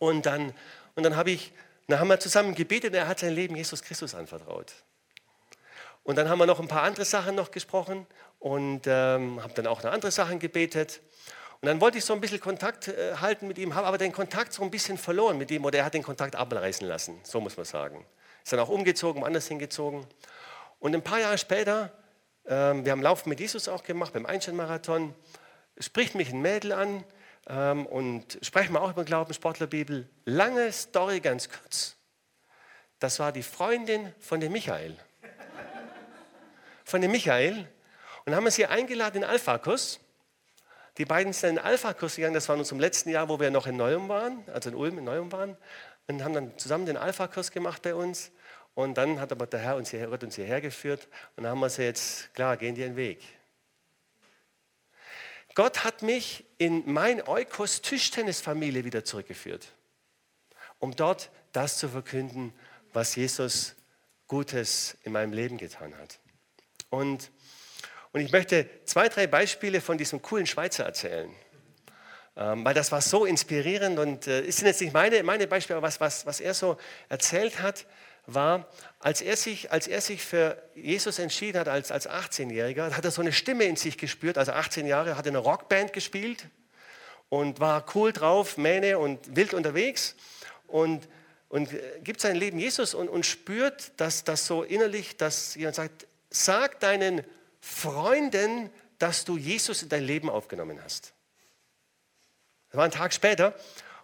Und 0.00 0.26
dann, 0.26 0.54
und 0.96 1.04
dann 1.04 1.14
habe 1.14 1.30
ich, 1.30 1.52
dann 1.86 2.00
haben 2.00 2.08
wir 2.08 2.18
zusammen 2.18 2.56
gebetet 2.56 2.90
und 2.90 2.96
er 2.96 3.06
hat 3.06 3.20
sein 3.20 3.32
Leben 3.32 3.54
Jesus 3.54 3.80
Christus 3.80 4.16
anvertraut. 4.16 4.72
Und 6.02 6.16
dann 6.16 6.28
haben 6.28 6.40
wir 6.40 6.46
noch 6.46 6.58
ein 6.58 6.66
paar 6.66 6.82
andere 6.82 7.04
Sachen 7.04 7.36
noch 7.36 7.52
gesprochen 7.52 8.08
und 8.40 8.88
ähm, 8.88 9.40
habe 9.40 9.54
dann 9.54 9.68
auch 9.68 9.84
noch 9.84 9.92
andere 9.92 10.10
Sachen 10.10 10.40
gebetet. 10.40 11.00
Und 11.64 11.68
dann 11.68 11.80
wollte 11.80 11.96
ich 11.96 12.04
so 12.04 12.12
ein 12.12 12.20
bisschen 12.20 12.40
Kontakt 12.40 12.88
äh, 12.88 13.16
halten 13.22 13.48
mit 13.48 13.56
ihm, 13.56 13.74
habe 13.74 13.86
aber 13.86 13.96
den 13.96 14.12
Kontakt 14.12 14.52
so 14.52 14.62
ein 14.62 14.70
bisschen 14.70 14.98
verloren 14.98 15.38
mit 15.38 15.50
ihm 15.50 15.64
oder 15.64 15.78
er 15.78 15.86
hat 15.86 15.94
den 15.94 16.02
Kontakt 16.02 16.36
abreißen 16.36 16.86
lassen, 16.86 17.18
so 17.22 17.40
muss 17.40 17.56
man 17.56 17.64
sagen. 17.64 18.04
Ist 18.42 18.52
dann 18.52 18.60
auch 18.60 18.68
umgezogen, 18.68 19.22
woanders 19.22 19.48
hingezogen. 19.48 20.06
Und 20.78 20.94
ein 20.94 21.00
paar 21.00 21.20
Jahre 21.20 21.38
später, 21.38 21.90
ähm, 22.44 22.84
wir 22.84 22.92
haben 22.92 23.00
Laufen 23.00 23.30
mit 23.30 23.40
Jesus 23.40 23.66
auch 23.68 23.82
gemacht, 23.82 24.12
beim 24.12 24.26
Einstein-Marathon, 24.26 25.14
spricht 25.78 26.14
mich 26.14 26.30
ein 26.34 26.42
Mädel 26.42 26.72
an 26.72 27.02
ähm, 27.48 27.86
und 27.86 28.38
sprechen 28.42 28.74
wir 28.74 28.82
auch 28.82 28.90
über 28.90 29.04
Glauben, 29.04 29.32
Sportlerbibel. 29.32 30.06
Lange 30.26 30.70
Story, 30.70 31.20
ganz 31.20 31.48
kurz. 31.48 31.96
Das 32.98 33.18
war 33.20 33.32
die 33.32 33.42
Freundin 33.42 34.12
von 34.20 34.38
dem 34.38 34.52
Michael. 34.52 34.98
Von 36.84 37.00
dem 37.00 37.12
Michael. 37.12 37.66
Und 38.26 38.34
haben 38.34 38.44
wir 38.44 38.50
sie 38.50 38.66
eingeladen 38.66 39.16
in 39.16 39.22
den 39.22 39.30
Alpha-Kurs. 39.30 40.00
Die 40.98 41.04
beiden 41.04 41.32
sind 41.32 41.50
in 41.50 41.56
den 41.56 41.64
Alpha-Kurs 41.64 42.16
gegangen, 42.16 42.34
das 42.34 42.48
war 42.48 42.56
nun 42.56 42.64
zum 42.64 42.78
letzten 42.78 43.10
Jahr, 43.10 43.28
wo 43.28 43.40
wir 43.40 43.50
noch 43.50 43.66
in 43.66 43.76
Neum 43.76 44.08
waren, 44.08 44.44
also 44.48 44.70
in 44.70 44.76
Ulm 44.76 44.98
in 44.98 45.04
Neum 45.04 45.32
waren, 45.32 45.56
und 46.06 46.22
haben 46.22 46.34
dann 46.34 46.58
zusammen 46.58 46.86
den 46.86 46.96
Alpha-Kurs 46.96 47.50
gemacht 47.50 47.82
bei 47.82 47.94
uns. 47.94 48.30
Und 48.74 48.94
dann 48.94 49.20
hat 49.20 49.32
aber 49.32 49.46
der 49.46 49.60
Herr 49.60 49.76
uns 49.76 49.90
hierher, 49.90 50.10
uns 50.10 50.36
hierher 50.36 50.60
geführt 50.60 51.08
und 51.36 51.44
dann 51.44 51.52
haben 51.52 51.60
wir 51.60 51.70
sie 51.70 51.84
jetzt, 51.84 52.34
klar, 52.34 52.56
gehen 52.56 52.74
die 52.74 52.84
einen 52.84 52.96
Weg. 52.96 53.22
Gott 55.54 55.84
hat 55.84 56.02
mich 56.02 56.44
in 56.58 56.82
mein 56.92 57.26
Eukos 57.26 57.80
Tischtennisfamilie 57.80 58.84
wieder 58.84 59.04
zurückgeführt, 59.04 59.68
um 60.80 60.96
dort 60.96 61.30
das 61.52 61.78
zu 61.78 61.88
verkünden, 61.88 62.52
was 62.92 63.14
Jesus 63.14 63.76
Gutes 64.26 64.96
in 65.02 65.12
meinem 65.12 65.32
Leben 65.32 65.58
getan 65.58 65.96
hat. 65.96 66.18
Und 66.90 67.30
und 68.14 68.20
ich 68.20 68.30
möchte 68.30 68.70
zwei, 68.84 69.08
drei 69.08 69.26
Beispiele 69.26 69.80
von 69.80 69.98
diesem 69.98 70.22
coolen 70.22 70.46
Schweizer 70.46 70.84
erzählen. 70.84 71.28
Ähm, 72.36 72.64
weil 72.64 72.72
das 72.72 72.92
war 72.92 73.00
so 73.00 73.24
inspirierend 73.24 73.98
und 73.98 74.28
äh, 74.28 74.40
ist 74.42 74.62
jetzt 74.62 74.80
nicht 74.80 74.94
meine, 74.94 75.24
meine 75.24 75.48
Beispiele, 75.48 75.78
aber 75.78 75.88
was, 75.88 76.00
was, 76.00 76.24
was 76.24 76.38
er 76.38 76.54
so 76.54 76.76
erzählt 77.08 77.60
hat, 77.60 77.86
war, 78.26 78.68
als 79.00 79.20
er 79.20 79.36
sich, 79.36 79.72
als 79.72 79.88
er 79.88 80.00
sich 80.00 80.24
für 80.24 80.62
Jesus 80.76 81.18
entschieden 81.18 81.58
hat 81.58 81.66
als, 81.66 81.90
als 81.90 82.08
18-Jähriger, 82.08 82.96
hat 82.96 83.04
er 83.04 83.10
so 83.10 83.20
eine 83.20 83.32
Stimme 83.32 83.64
in 83.64 83.74
sich 83.74 83.98
gespürt. 83.98 84.38
Also 84.38 84.52
18 84.52 84.86
Jahre, 84.86 85.16
hat 85.16 85.26
er 85.26 85.32
eine 85.32 85.38
Rockband 85.38 85.92
gespielt 85.92 86.46
und 87.30 87.58
war 87.58 87.84
cool 87.96 88.12
drauf, 88.12 88.56
Mähne 88.56 89.00
und 89.00 89.34
wild 89.34 89.54
unterwegs 89.54 90.14
und, 90.68 91.08
und 91.48 91.72
äh, 91.72 91.98
gibt 92.04 92.20
sein 92.20 92.36
Leben 92.36 92.60
Jesus 92.60 92.94
und, 92.94 93.08
und 93.08 93.26
spürt, 93.26 93.90
dass 93.96 94.22
das 94.22 94.46
so 94.46 94.62
innerlich, 94.62 95.16
dass 95.16 95.56
jemand 95.56 95.74
sagt, 95.74 96.06
sag 96.30 96.78
deinen 96.78 97.24
Freunden, 97.66 98.70
dass 98.98 99.24
du 99.24 99.38
Jesus 99.38 99.82
in 99.82 99.88
dein 99.88 100.04
Leben 100.04 100.28
aufgenommen 100.28 100.82
hast. 100.84 101.14
Das 102.68 102.76
war 102.76 102.84
ein 102.84 102.90
Tag 102.90 103.14
später 103.14 103.54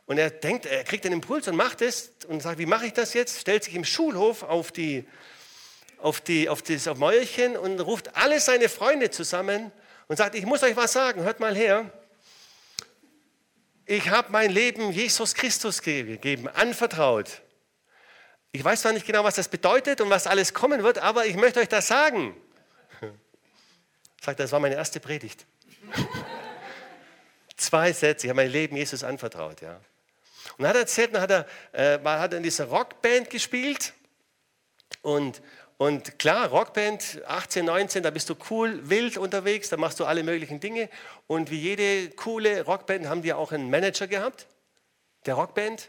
und 0.06 0.16
er 0.16 0.30
denkt, 0.30 0.64
er 0.64 0.82
kriegt 0.82 1.04
einen 1.04 1.16
Impuls 1.16 1.46
und 1.46 1.56
macht 1.56 1.82
es 1.82 2.12
und 2.26 2.40
sagt, 2.40 2.58
wie 2.58 2.64
mache 2.64 2.86
ich 2.86 2.94
das 2.94 3.12
jetzt? 3.12 3.38
Stellt 3.38 3.64
sich 3.64 3.74
im 3.74 3.84
Schulhof 3.84 4.42
auf 4.44 4.72
die 4.72 5.06
auf, 5.98 6.22
die, 6.22 6.48
auf 6.48 6.62
das 6.62 6.88
auf 6.88 6.96
Mäulchen 6.96 7.54
und 7.58 7.78
ruft 7.80 8.16
alle 8.16 8.40
seine 8.40 8.70
Freunde 8.70 9.11
zusammen 9.11 9.70
und 10.08 10.16
sagt, 10.16 10.34
ich 10.34 10.46
muss 10.46 10.62
euch 10.62 10.74
was 10.74 10.94
sagen, 10.94 11.22
hört 11.22 11.40
mal 11.40 11.54
her. 11.54 11.92
Ich 13.84 14.08
habe 14.08 14.32
mein 14.32 14.50
Leben 14.50 14.90
Jesus 14.90 15.34
Christus 15.34 15.82
gegeben, 15.82 16.48
anvertraut. 16.48 17.42
Ich 18.52 18.64
weiß 18.64 18.80
zwar 18.80 18.92
nicht 18.92 19.06
genau, 19.06 19.22
was 19.22 19.34
das 19.34 19.48
bedeutet 19.48 20.00
und 20.00 20.08
was 20.08 20.26
alles 20.26 20.54
kommen 20.54 20.82
wird, 20.82 20.98
aber 20.98 21.26
ich 21.26 21.36
möchte 21.36 21.61
euch 21.61 21.68
das 21.68 21.88
sagen. 21.88 22.34
Sagt 24.21 24.39
er, 24.39 24.45
das 24.45 24.53
war 24.53 24.61
meine 24.61 24.75
erste 24.75 25.01
Predigt. 25.01 25.47
Zwei 27.57 27.93
Sätze, 27.93 28.27
ich 28.27 28.31
habe 28.31 28.43
mein 28.43 28.51
Leben 28.51 28.77
Jesus 28.77 29.03
anvertraut. 29.03 29.62
Ja. 29.62 29.81
Und 30.59 30.66
hat 30.66 30.75
er 30.75 30.83
erzählt, 30.83 31.14
dann 31.14 31.23
hat 31.23 31.31
er, 31.31 31.47
äh, 31.73 31.99
hat 32.05 32.33
er 32.33 32.37
in 32.37 32.43
dieser 32.43 32.66
Rockband 32.66 33.31
gespielt. 33.31 33.95
Und, 35.01 35.41
und 35.79 36.18
klar, 36.18 36.49
Rockband, 36.49 37.23
18, 37.27 37.64
19, 37.64 38.03
da 38.03 38.11
bist 38.11 38.29
du 38.29 38.35
cool, 38.51 38.81
wild 38.91 39.16
unterwegs, 39.16 39.71
da 39.71 39.79
machst 39.79 40.01
du 40.01 40.05
alle 40.05 40.23
möglichen 40.23 40.61
Dinge. 40.61 40.91
Und 41.27 41.51
wie 41.51 41.59
jede 41.59 42.11
coole 42.11 42.62
Rockband 42.64 43.09
haben 43.09 43.23
die 43.23 43.33
auch 43.33 43.53
einen 43.53 43.71
Manager 43.71 44.07
gehabt, 44.07 44.47
der 45.25 45.35
Rockband, 45.35 45.89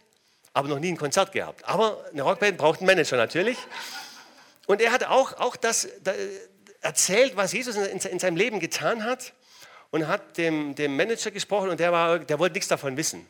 aber 0.54 0.70
noch 0.70 0.80
nie 0.80 0.92
ein 0.92 0.98
Konzert 0.98 1.34
gehabt. 1.34 1.66
Aber 1.66 2.06
eine 2.12 2.22
Rockband 2.22 2.58
braucht 2.58 2.80
einen 2.80 2.88
Manager 2.88 3.18
natürlich. 3.18 3.58
Und 4.68 4.82
er 4.82 4.94
hat 4.94 5.04
auch, 5.04 5.34
auch 5.34 5.58
das, 5.58 5.90
erzählt, 6.82 7.36
was 7.36 7.54
Jesus 7.54 7.76
in, 7.76 8.00
in 8.00 8.20
seinem 8.20 8.36
Leben 8.36 8.60
getan 8.60 9.04
hat 9.04 9.34
und 9.92 10.08
hat 10.08 10.38
dem, 10.38 10.76
dem 10.76 10.96
Manager 10.96 11.32
gesprochen 11.32 11.70
und 11.70 11.80
der, 11.80 11.92
war, 11.92 12.20
der 12.20 12.40
wollte 12.40 12.54
nichts 12.54 12.68
davon 12.68 12.98
wissen. 12.98 13.26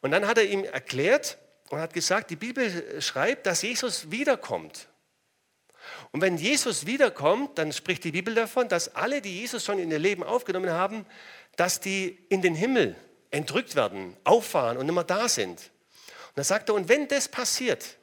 Und 0.00 0.10
dann 0.10 0.26
hat 0.26 0.38
er 0.38 0.44
ihm 0.44 0.64
erklärt 0.64 1.38
und 1.68 1.78
hat 1.78 1.92
gesagt, 1.92 2.30
die 2.30 2.36
Bibel 2.36 3.00
schreibt, 3.00 3.46
dass 3.46 3.62
Jesus 3.62 4.10
wiederkommt. 4.10 4.88
Und 6.12 6.20
wenn 6.20 6.36
Jesus 6.36 6.86
wiederkommt, 6.86 7.58
dann 7.58 7.72
spricht 7.72 8.04
die 8.04 8.12
Bibel 8.12 8.34
davon, 8.34 8.68
dass 8.68 8.94
alle, 8.94 9.20
die 9.20 9.40
Jesus 9.40 9.64
schon 9.64 9.78
in 9.78 9.90
ihr 9.90 9.98
Leben 9.98 10.22
aufgenommen 10.22 10.70
haben, 10.70 11.06
dass 11.56 11.80
die 11.80 12.18
in 12.28 12.42
den 12.42 12.54
Himmel 12.54 12.96
entrückt 13.30 13.76
werden, 13.76 14.16
auffahren 14.24 14.78
und 14.78 14.86
nicht 14.86 14.94
mehr 14.94 15.04
da 15.04 15.28
sind. 15.28 15.50
Und 15.60 16.36
dann 16.36 16.44
sagt 16.44 16.68
er, 16.68 16.74
und 16.74 16.88
wenn 16.88 17.08
das 17.08 17.28
passiert, 17.28 17.96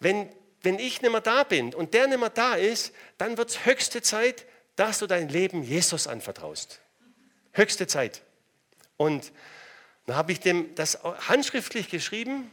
wenn 0.00 0.30
wenn 0.62 0.78
ich 0.78 1.00
nicht 1.00 1.10
mehr 1.10 1.20
da 1.20 1.44
bin 1.44 1.74
und 1.74 1.94
der 1.94 2.06
nicht 2.06 2.20
mehr 2.20 2.30
da 2.30 2.54
ist, 2.54 2.92
dann 3.20 3.36
wird 3.36 3.50
es 3.50 3.66
höchste 3.66 4.02
Zeit, 4.02 4.46
dass 4.76 4.98
du 4.98 5.06
dein 5.06 5.28
Leben 5.28 5.62
Jesus 5.62 6.06
anvertraust. 6.06 6.80
Höchste 7.52 7.86
Zeit. 7.86 8.22
Und 8.96 9.32
dann 10.06 10.16
habe 10.16 10.32
ich 10.32 10.40
dem 10.40 10.74
das 10.74 11.02
handschriftlich 11.02 11.88
geschrieben 11.88 12.50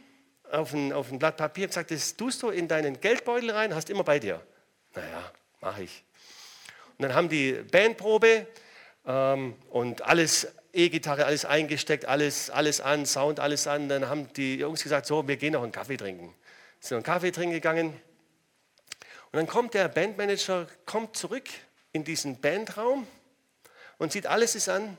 auf 0.50 0.72
ein, 0.72 0.92
auf 0.92 1.10
ein 1.10 1.18
Blatt 1.18 1.36
Papier 1.36 1.64
und 1.64 1.70
gesagt, 1.70 1.90
das 1.90 2.16
tust 2.16 2.42
du 2.42 2.50
in 2.50 2.68
deinen 2.68 3.00
Geldbeutel 3.00 3.50
rein, 3.50 3.74
hast 3.74 3.90
immer 3.90 4.04
bei 4.04 4.18
dir. 4.18 4.40
Naja, 4.94 5.32
mache 5.60 5.84
ich. 5.84 6.04
Und 6.98 7.02
dann 7.02 7.14
haben 7.14 7.28
die 7.28 7.52
Bandprobe 7.52 8.46
ähm, 9.06 9.54
und 9.70 10.02
alles, 10.02 10.48
E-Gitarre, 10.72 11.24
alles 11.24 11.44
eingesteckt, 11.44 12.04
alles, 12.04 12.50
alles 12.50 12.80
an, 12.80 13.06
Sound, 13.06 13.40
alles 13.40 13.66
an. 13.66 13.88
Dann 13.88 14.08
haben 14.08 14.32
die 14.34 14.56
Jungs 14.56 14.82
gesagt, 14.82 15.06
so, 15.06 15.26
wir 15.26 15.36
gehen 15.36 15.52
noch 15.52 15.62
einen 15.62 15.72
Kaffee 15.72 15.96
trinken 15.96 16.34
sind 16.80 16.96
einen 16.96 17.04
Kaffee 17.04 17.30
trinken 17.30 17.52
gegangen. 17.52 18.00
Und 19.30 19.36
dann 19.36 19.46
kommt 19.46 19.74
der 19.74 19.88
Bandmanager, 19.88 20.66
kommt 20.86 21.16
zurück 21.16 21.48
in 21.92 22.04
diesen 22.04 22.40
Bandraum 22.40 23.06
und 23.98 24.12
sieht, 24.12 24.26
alles 24.26 24.54
ist 24.54 24.68
an, 24.68 24.96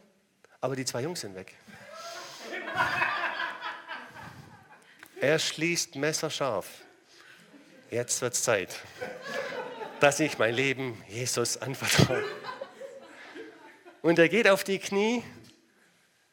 aber 0.62 0.76
die 0.76 0.86
zwei 0.86 1.02
Jungs 1.02 1.22
sind 1.22 1.36
weg. 1.36 1.56
er 5.20 5.40
schließt 5.40 5.96
messerscharf. 5.96 6.68
jetzt 7.90 8.22
wird 8.22 8.34
es 8.34 8.44
Zeit, 8.44 8.76
dass 10.00 10.20
ich 10.20 10.38
mein 10.38 10.54
Leben 10.54 11.04
Jesus 11.08 11.58
anvertraue. 11.58 12.24
Und 14.02 14.20
er 14.20 14.30
geht 14.30 14.48
auf 14.48 14.64
die 14.64 14.80
Knie 14.80 15.24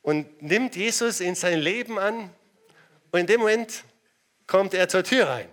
und 0.03 0.41
nimmt 0.43 0.77
Jesus 0.77 1.21
in 1.21 1.35
sein 1.35 1.59
Leben 1.59 1.99
an. 1.99 2.31
Und 3.11 3.21
in 3.21 3.27
dem 3.27 3.41
Moment 3.41 3.85
kommt 4.47 4.75
er 4.75 4.89
zur 4.89 5.03
Tür 5.03 5.29
rein. 5.29 5.49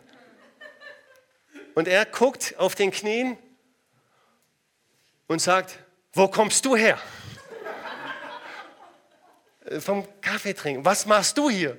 Und 1.76 1.88
er 1.88 2.06
guckt 2.06 2.56
auf 2.58 2.76
den 2.76 2.92
Knien 2.92 3.38
und 5.28 5.42
sagt, 5.42 5.80
wo 6.14 6.28
kommst 6.28 6.66
du 6.66 6.76
her? 6.76 7.00
Äh, 9.66 9.80
vom 9.80 10.08
Kaffee 10.22 10.54
trinken. 10.54 10.86
Was 10.86 11.06
machst 11.06 11.38
du 11.38 11.50
hier? 11.50 11.78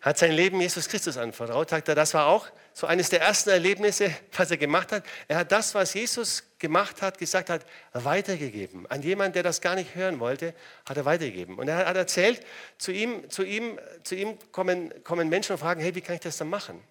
Hat 0.00 0.16
sein 0.16 0.32
Leben 0.32 0.60
Jesus 0.60 0.88
Christus 0.88 1.18
anvertraut. 1.18 1.70
Sagt 1.70 1.88
er, 1.88 1.94
das 1.94 2.14
war 2.14 2.26
auch 2.26 2.46
so 2.72 2.86
eines 2.86 3.10
der 3.10 3.20
ersten 3.20 3.50
Erlebnisse, 3.50 4.14
was 4.34 4.50
er 4.50 4.56
gemacht 4.56 4.92
hat. 4.92 5.04
Er 5.28 5.38
hat 5.38 5.52
das, 5.52 5.74
was 5.74 5.92
Jesus 5.92 6.44
gemacht 6.58 7.02
hat, 7.02 7.18
gesagt 7.18 7.50
hat, 7.50 7.66
weitergegeben. 7.92 8.86
An 8.86 9.02
jemanden, 9.02 9.34
der 9.34 9.42
das 9.42 9.60
gar 9.60 9.74
nicht 9.74 9.94
hören 9.94 10.20
wollte, 10.20 10.54
hat 10.86 10.96
er 10.96 11.04
weitergegeben. 11.04 11.58
Und 11.58 11.68
er 11.68 11.86
hat 11.86 11.96
erzählt, 11.96 12.40
zu 12.78 12.92
ihm, 12.92 13.28
zu 13.28 13.42
ihm, 13.42 13.78
zu 14.02 14.14
ihm 14.14 14.38
kommen, 14.52 14.92
kommen 15.04 15.28
Menschen 15.28 15.52
und 15.52 15.58
fragen, 15.58 15.82
hey, 15.82 15.94
wie 15.94 16.00
kann 16.00 16.14
ich 16.14 16.22
das 16.22 16.38
dann 16.38 16.48
machen? 16.48 16.82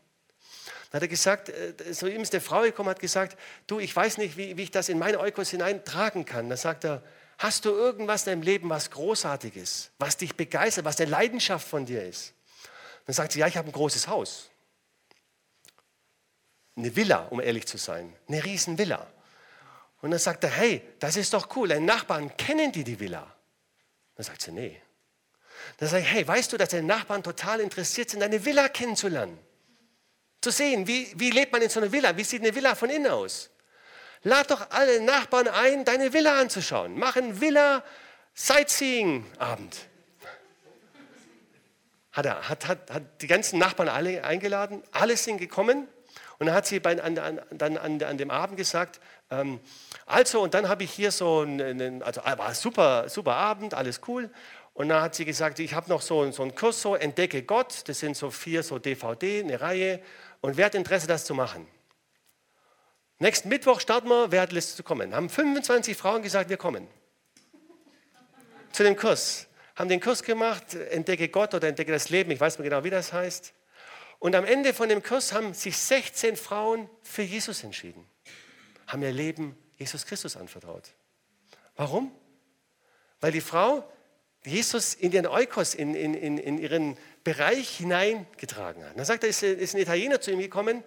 Dann 0.89 0.97
hat 0.97 1.03
er 1.03 1.07
gesagt, 1.07 1.49
äh, 1.49 1.91
zu 1.93 2.07
ihm 2.07 2.21
ist 2.21 2.33
eine 2.33 2.41
Frau 2.41 2.61
gekommen, 2.61 2.89
hat 2.89 2.99
gesagt, 2.99 3.37
du, 3.67 3.79
ich 3.79 3.95
weiß 3.95 4.17
nicht, 4.17 4.37
wie, 4.37 4.57
wie 4.57 4.63
ich 4.63 4.71
das 4.71 4.89
in 4.89 4.97
meine 4.97 5.19
Eukos 5.19 5.51
hineintragen 5.51 6.25
kann. 6.25 6.49
Dann 6.49 6.57
sagt 6.57 6.83
er, 6.83 7.03
hast 7.37 7.65
du 7.65 7.69
irgendwas 7.69 8.25
in 8.25 8.31
deinem 8.31 8.41
Leben, 8.41 8.69
was 8.69 8.89
großartiges, 8.89 9.91
was 9.99 10.17
dich 10.17 10.35
begeistert, 10.35 10.85
was 10.85 10.99
eine 10.99 11.11
Leidenschaft 11.11 11.67
von 11.67 11.85
dir 11.85 12.03
ist? 12.03 12.33
Dann 13.05 13.13
sagt 13.13 13.33
sie, 13.33 13.39
ja, 13.39 13.47
ich 13.47 13.57
habe 13.57 13.69
ein 13.69 13.71
großes 13.71 14.07
Haus. 14.07 14.49
Eine 16.75 16.95
Villa, 16.95 17.27
um 17.29 17.39
ehrlich 17.39 17.67
zu 17.67 17.77
sein. 17.77 18.15
Eine 18.27 18.43
riesen 18.43 18.77
Villa. 18.77 19.05
Und 20.01 20.11
dann 20.11 20.19
sagt 20.19 20.43
er, 20.43 20.49
hey, 20.49 20.81
das 20.99 21.17
ist 21.17 21.33
doch 21.33 21.55
cool, 21.55 21.67
deine 21.67 21.85
Nachbarn 21.85 22.35
kennen 22.37 22.71
die 22.71 22.83
die 22.83 22.99
Villa. 22.99 23.35
Dann 24.15 24.25
sagt 24.25 24.41
sie, 24.41 24.51
nee. 24.51 24.81
Dann 25.77 25.89
sage 25.89 26.03
ich, 26.03 26.11
hey, 26.11 26.27
weißt 26.27 26.51
du, 26.51 26.57
dass 26.57 26.69
deine 26.69 26.87
Nachbarn 26.87 27.21
total 27.21 27.59
interessiert 27.59 28.09
sind, 28.09 28.21
deine 28.21 28.43
Villa 28.45 28.69
kennenzulernen? 28.69 29.37
Zu 30.41 30.51
sehen, 30.51 30.87
wie, 30.87 31.11
wie 31.15 31.31
lebt 31.31 31.51
man 31.51 31.61
in 31.61 31.67
so 31.69 31.81
einer 31.81 31.91
Villa? 31.91 32.15
Wie 32.15 32.23
sieht 32.23 32.41
eine 32.41 32.55
Villa 32.55 32.75
von 32.75 32.89
innen 32.89 33.11
aus? 33.11 33.49
Lad 34.23 34.49
doch 34.51 34.69
alle 34.71 35.01
Nachbarn 35.01 35.47
ein, 35.47 35.85
deine 35.85 36.11
Villa 36.13 36.39
anzuschauen. 36.39 36.97
Mach 36.97 37.15
einen 37.15 37.41
Villa-Sightseeing-Abend. 37.41 39.77
Hat 42.11 42.25
er, 42.25 42.49
hat, 42.49 42.67
hat, 42.67 42.91
hat 42.91 43.21
die 43.21 43.27
ganzen 43.27 43.59
Nachbarn 43.59 43.87
alle 43.89 44.23
eingeladen, 44.23 44.81
alle 44.91 45.15
sind 45.15 45.37
gekommen. 45.37 45.87
Und 46.37 46.47
dann 46.47 46.55
hat 46.55 46.65
sie 46.65 46.79
bei, 46.79 46.99
an, 47.01 47.17
an, 47.17 47.39
dann 47.51 47.77
an, 47.77 48.01
an 48.01 48.17
dem 48.17 48.31
Abend 48.31 48.57
gesagt, 48.57 48.99
ähm, 49.29 49.59
also, 50.05 50.41
und 50.41 50.53
dann 50.53 50.69
habe 50.69 50.83
ich 50.83 50.91
hier 50.91 51.11
so 51.11 51.41
einen, 51.41 52.01
also 52.01 52.21
war 52.23 52.47
ein 52.47 52.55
super, 52.55 53.09
super 53.09 53.35
Abend, 53.35 53.73
alles 53.73 53.99
cool. 54.07 54.29
Und 54.73 54.89
dann 54.89 55.01
hat 55.01 55.15
sie 55.15 55.25
gesagt, 55.25 55.59
ich 55.59 55.73
habe 55.73 55.89
noch 55.89 56.01
so, 56.01 56.31
so 56.31 56.41
einen 56.41 56.55
Kurs, 56.55 56.81
so 56.81 56.95
Entdecke 56.95 57.43
Gott, 57.43 57.87
das 57.87 57.99
sind 57.99 58.15
so 58.15 58.31
vier 58.31 58.63
so 58.63 58.79
DVD, 58.79 59.43
eine 59.43 59.59
Reihe. 59.59 60.01
Und 60.41 60.57
wer 60.57 60.67
hat 60.67 60.75
Interesse, 60.75 61.07
das 61.07 61.25
zu 61.25 61.33
machen? 61.33 61.67
Nächsten 63.17 63.49
Mittwoch 63.49 63.79
starten 63.79 64.07
wir, 64.07 64.31
wer 64.31 64.41
hat 64.41 64.51
Lust 64.51 64.77
zu 64.77 64.83
kommen? 64.83 65.13
Haben 65.13 65.29
25 65.29 65.97
Frauen 65.97 66.21
gesagt, 66.21 66.49
wir 66.49 66.57
kommen. 66.57 66.87
Zu 68.71 68.83
dem 68.83 68.95
Kurs. 68.95 69.47
Haben 69.75 69.89
den 69.89 69.99
Kurs 69.99 70.23
gemacht, 70.23 70.73
Entdecke 70.73 71.29
Gott 71.29 71.53
oder 71.53 71.67
Entdecke 71.67 71.91
das 71.91 72.09
Leben, 72.09 72.31
ich 72.31 72.39
weiß 72.39 72.59
nicht 72.59 72.69
genau, 72.69 72.83
wie 72.83 72.89
das 72.89 73.11
heißt. 73.13 73.53
Und 74.19 74.35
am 74.35 74.45
Ende 74.45 74.73
von 74.73 74.89
dem 74.89 75.01
Kurs 75.01 75.33
haben 75.33 75.53
sich 75.53 75.77
16 75.77 76.35
Frauen 76.35 76.89
für 77.01 77.21
Jesus 77.21 77.63
entschieden 77.63 78.05
haben 78.89 79.03
ihr 79.03 79.11
Leben 79.11 79.55
Jesus 79.77 80.05
Christus 80.05 80.35
anvertraut. 80.35 80.89
Warum? 81.75 82.11
Weil 83.21 83.31
die 83.31 83.41
Frau 83.41 83.89
Jesus 84.49 84.93
in 84.93 85.11
ihren 85.11 85.27
Eukos, 85.27 85.73
in, 85.73 85.95
in, 85.95 86.13
in, 86.13 86.37
in 86.37 86.57
ihren 86.57 86.97
Bereich 87.23 87.77
hineingetragen 87.77 88.83
hat. 88.83 88.97
Dann 88.97 89.05
sagt 89.05 89.23
er, 89.23 89.29
ist, 89.29 89.43
ist 89.43 89.75
ein 89.75 89.81
Italiener 89.81 90.19
zu 90.19 90.31
ihm 90.31 90.39
gekommen 90.39 90.83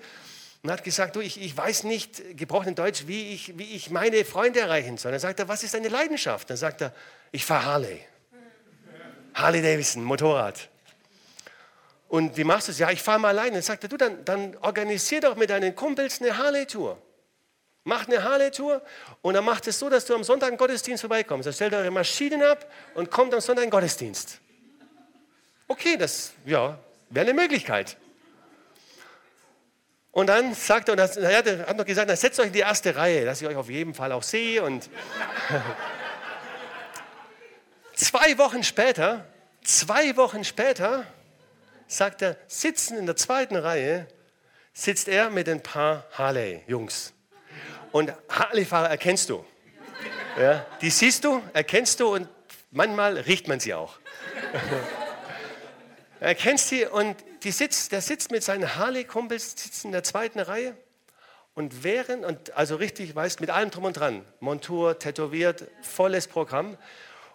und 0.63 0.71
hat 0.71 0.85
gesagt, 0.85 1.17
du, 1.17 1.21
ich, 1.21 1.41
ich 1.41 1.57
weiß 1.57 1.85
nicht, 1.85 2.37
gebrochen 2.37 2.75
Deutsch, 2.75 3.05
wie 3.07 3.33
ich, 3.33 3.59
wie 3.59 3.75
ich 3.75 3.91
meine 3.91 4.25
Freunde 4.25 4.61
erreichen 4.61 4.97
soll. 4.99 5.13
Dann 5.13 5.21
sagt 5.21 5.41
er, 5.41 5.49
was 5.49 5.63
ist 5.63 5.75
deine 5.75 5.89
Leidenschaft? 5.89 6.51
Dann 6.51 6.57
sagt 6.57 6.83
er, 6.83 6.95
ich 7.31 7.45
fahre 7.45 7.65
Harley. 7.65 8.01
Harley 9.35 9.63
Davidson, 9.63 10.05
Motorrad. 10.05 10.69
Und 12.09 12.37
wie 12.37 12.45
machst 12.45 12.69
du 12.69 12.73
es? 12.73 12.79
Ja, 12.79 12.91
ich 12.91 13.03
fahre 13.03 13.19
mal 13.19 13.29
alleine. 13.29 13.53
Dann 13.53 13.63
sagt 13.63 13.85
er, 13.85 13.89
du, 13.89 13.97
dann, 13.97 14.25
dann 14.25 14.57
organisier 14.59 15.21
doch 15.21 15.37
mit 15.37 15.51
deinen 15.51 15.75
Kumpels 15.75 16.21
eine 16.21 16.37
Harley-Tour. 16.37 17.01
Macht 17.85 18.09
eine 18.09 18.23
Harley-Tour 18.23 18.81
und 19.23 19.35
dann 19.35 19.45
macht 19.45 19.67
es 19.67 19.79
so, 19.79 19.89
dass 19.89 20.05
du 20.05 20.15
am 20.15 20.23
Sonntag 20.23 20.51
im 20.51 20.57
Gottesdienst 20.57 21.03
vorbeikommst. 21.03 21.47
Dann 21.47 21.53
stellt 21.53 21.75
eure 21.75 21.91
Maschinen 21.91 22.43
ab 22.43 22.71
und 22.95 23.11
kommt 23.11 23.35
am 23.35 23.41
Sonntag 23.41 23.65
in 23.65 23.71
Gottesdienst. 23.71 24.39
Okay, 25.67 25.97
das 25.97 26.33
ja, 26.45 26.79
wäre 27.11 27.27
eine 27.27 27.35
Möglichkeit. 27.35 27.97
Und 30.13 30.27
dann 30.27 30.55
sagt 30.55 30.89
er, 30.89 30.93
und 30.93 30.99
das, 30.99 31.17
er 31.17 31.67
hat 31.67 31.77
noch 31.77 31.87
gesagt, 31.87 32.11
dann 32.11 32.17
setzt 32.17 32.39
euch 32.39 32.49
in 32.49 32.53
die 32.53 32.61
erste 32.61 32.95
Reihe, 32.95 33.25
dass 33.25 33.41
ich 33.41 33.49
euch 33.49 33.57
auf 33.57 33.71
jeden 33.71 33.95
Fall 33.95 34.13
auch 34.13 34.23
sehe. 34.23 34.63
Und 34.63 34.91
zwei 37.95 38.37
Wochen 38.37 38.63
später, 38.63 39.27
zwei 39.65 40.15
Wochen 40.19 40.45
später, 40.45 41.07
sagt 41.87 42.23
er, 42.23 42.37
sitzen 42.47 42.99
in 42.99 43.07
der 43.07 43.17
zweiten 43.17 43.57
Reihe, 43.57 44.07
sitzt 44.75 45.09
er 45.09 45.31
mit 45.31 45.49
ein 45.49 45.63
paar 45.63 46.05
Harley-Jungs. 46.13 47.15
Und 47.93 48.13
Harley-Fahrer 48.29 48.89
erkennst 48.89 49.29
du. 49.29 49.45
Ja, 50.39 50.65
die 50.81 50.89
siehst 50.89 51.25
du, 51.25 51.43
erkennst 51.53 52.01
du 52.01 52.15
und 52.15 52.27
manchmal 52.71 53.19
riecht 53.19 53.49
man 53.49 53.61
sie 53.61 53.75
auch. 53.75 53.99
erkennst 56.21 56.71
sie 56.71 56.87
und 56.87 57.17
die 57.43 57.51
sitzt, 57.51 57.93
der 57.93 58.01
sitzt 58.01 58.31
mit 58.31 58.43
seinen 58.43 58.77
Harley-Kumpels 58.77 59.85
in 59.85 59.93
der 59.93 60.03
zweiten 60.03 60.41
Reihe 60.41 60.75
und 61.55 61.85
während, 61.85 62.25
und 62.25 62.57
also 62.57 62.77
richtig, 62.77 63.15
weißt, 63.15 63.43
mit 63.43 63.51
allem 63.51 63.71
drum 63.71 63.85
und 63.85 63.93
dran, 63.93 64.25
Montur, 64.41 64.99
tätowiert, 64.99 65.67
volles 65.83 66.29
Programm. 66.29 66.79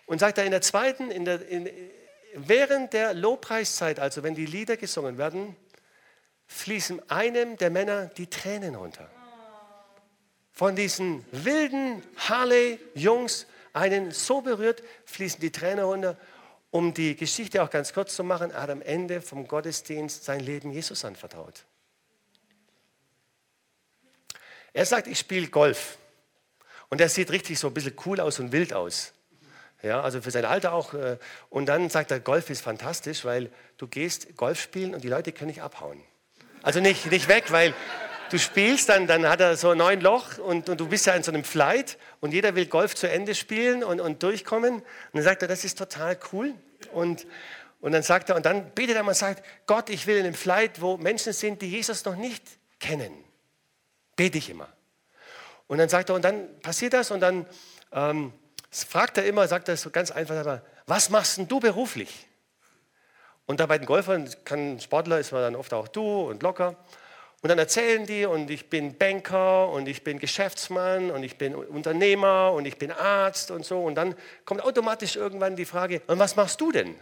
Und 0.08 0.20
sagt 0.20 0.40
er 0.40 0.46
in 0.46 0.52
der 0.52 0.62
zweiten, 0.62 1.12
in 1.12 1.24
der, 1.26 1.48
in, 1.48 1.70
während 2.34 2.94
der 2.94 3.14
Lobpreiszeit, 3.14 4.00
also 4.00 4.24
wenn 4.24 4.34
die 4.34 4.46
Lieder 4.48 4.76
gesungen 4.76 5.20
werden, 5.20 5.56
fließen 6.48 7.12
einem 7.12 7.58
der 7.58 7.70
Männer 7.70 8.08
die 8.08 8.28
Tränen 8.28 8.74
runter 8.74 9.12
von 10.58 10.76
diesen 10.76 11.24
wilden 11.32 12.02
Harley-Jungs 12.16 13.46
einen 13.74 14.10
so 14.10 14.42
berührt, 14.42 14.82
fließen 15.06 15.40
die 15.40 15.52
Tränen 15.52 15.86
runter. 15.86 16.18
Um 16.72 16.96
die 16.96 17.16
Geschichte 17.16 17.62
auch 17.62 17.70
ganz 17.70 17.94
kurz 17.94 18.16
zu 18.16 18.24
machen, 18.24 18.50
er 18.50 18.64
hat 18.64 18.72
am 18.72 18.82
Ende 18.82 19.22
vom 19.22 19.48
Gottesdienst 19.48 20.24
sein 20.24 20.40
Leben 20.40 20.72
Jesus 20.72 21.06
anvertraut. 21.06 21.64
Er 24.74 24.88
sagt, 24.88 25.06
ich 25.06 25.20
spiele 25.20 25.46
Golf. 25.46 26.00
Und 26.90 27.02
er 27.02 27.10
sieht 27.10 27.30
richtig 27.30 27.60
so 27.60 27.68
ein 27.68 27.76
bisschen 27.76 27.94
cool 28.08 28.20
aus 28.20 28.40
und 28.40 28.52
wild 28.52 28.74
aus. 28.74 29.14
Ja, 29.84 30.02
also 30.02 30.24
für 30.24 30.32
sein 30.32 30.46
Alter 30.46 30.74
auch. 30.74 30.96
Äh, 30.96 31.20
und 31.52 31.68
dann 31.68 31.92
sagt 31.92 32.10
er, 32.10 32.20
Golf 32.20 32.50
ist 32.50 32.62
fantastisch, 32.62 33.26
weil 33.26 33.52
du 33.78 33.86
gehst 33.88 34.36
Golf 34.36 34.60
spielen 34.60 34.96
und 34.96 35.04
die 35.04 35.10
Leute 35.10 35.34
können 35.34 35.50
nicht 35.50 35.62
abhauen. 35.62 36.02
Also 36.64 36.80
nicht, 36.80 37.06
nicht 37.12 37.28
weg, 37.28 37.52
weil 37.52 37.76
du 38.30 38.40
spielst, 38.40 38.90
dann, 38.90 39.08
dann 39.08 39.28
hat 39.28 39.42
er 39.42 39.58
so 39.58 39.74
neun 39.74 40.02
Loch 40.02 40.38
und, 40.38 40.70
und, 40.70 40.80
du 40.80 40.88
bist 40.88 41.06
ja 41.06 41.14
in 41.14 41.24
so 41.24 41.32
einem 41.32 41.44
Flight 41.44 41.98
und 42.20 42.34
jeder 42.34 42.56
will 42.56 42.66
Golf 42.66 42.96
zu 42.96 43.10
Ende 43.10 43.36
spielen 43.36 43.84
und, 43.84 44.00
und 44.00 44.24
durchkommen. 44.24 44.76
Und 44.76 44.84
dann 45.14 45.24
sagt 45.24 45.42
er, 45.42 45.48
das 45.48 45.64
ist 45.64 45.78
total 45.78 46.18
cool. 46.32 46.54
Und, 46.94 47.26
und 47.82 47.92
dann 47.92 48.04
sagt 48.04 48.30
er, 48.30 48.36
und 48.36 48.46
dann 48.46 48.72
betet 48.72 48.96
er 48.96 49.04
mal 49.04 49.10
und 49.10 49.18
sagt, 49.18 49.44
Gott, 49.66 49.90
ich 49.90 50.08
will 50.08 50.18
in 50.18 50.26
einem 50.26 50.34
Flight, 50.34 50.82
wo 50.82 50.98
Menschen 50.98 51.34
sind, 51.34 51.62
die 51.62 51.70
Jesus 51.70 52.06
noch 52.06 52.16
nicht 52.16 52.44
kennen. 52.80 53.12
Bete 54.16 54.38
ich 54.38 54.50
immer. 54.50 54.70
Und 55.68 55.80
dann 55.80 55.90
sagt 55.90 56.10
er, 56.10 56.16
und 56.16 56.24
dann 56.24 56.60
passiert 56.62 56.94
das 56.94 57.12
und 57.12 57.20
dann 57.20 57.46
ähm, 57.92 58.34
fragt 58.72 59.18
er 59.18 59.26
immer, 59.26 59.48
sagt 59.48 59.70
er 59.70 59.78
so 59.78 59.90
ganz 59.90 60.12
einfach, 60.12 60.62
was 60.86 61.10
machst 61.10 61.38
denn 61.38 61.48
du 61.48 61.60
beruflich? 61.60 62.28
Und 63.46 63.60
da 63.60 63.66
bei 63.66 63.78
den 63.78 63.86
Golfern, 63.86 64.30
kann 64.44 64.80
Sportler, 64.80 65.20
ist 65.20 65.32
man 65.32 65.42
dann 65.42 65.56
oft 65.56 65.74
auch 65.74 65.88
du 65.88 66.30
und 66.30 66.44
locker. 66.44 66.76
Und 67.42 67.50
dann 67.50 67.60
erzählen 67.60 68.06
die, 68.06 68.26
und 68.26 68.50
ich 68.50 68.70
bin 68.70 68.98
Banker 68.98 69.70
und 69.70 69.88
ich 69.88 70.04
bin 70.04 70.18
Geschäftsmann 70.18 71.12
und 71.12 71.24
ich 71.24 71.38
bin 71.38 71.54
Unternehmer 71.54 72.52
und 72.52 72.66
ich 72.66 72.78
bin 72.78 72.92
Arzt 72.92 73.52
und 73.52 73.64
so. 73.64 73.84
Und 73.84 73.96
dann 73.96 74.16
kommt 74.44 74.64
automatisch 74.64 75.16
irgendwann 75.16 75.56
die 75.56 75.66
Frage, 75.66 76.02
und 76.08 76.18
was 76.18 76.36
machst 76.36 76.60
du 76.60 76.72
denn? 76.72 76.96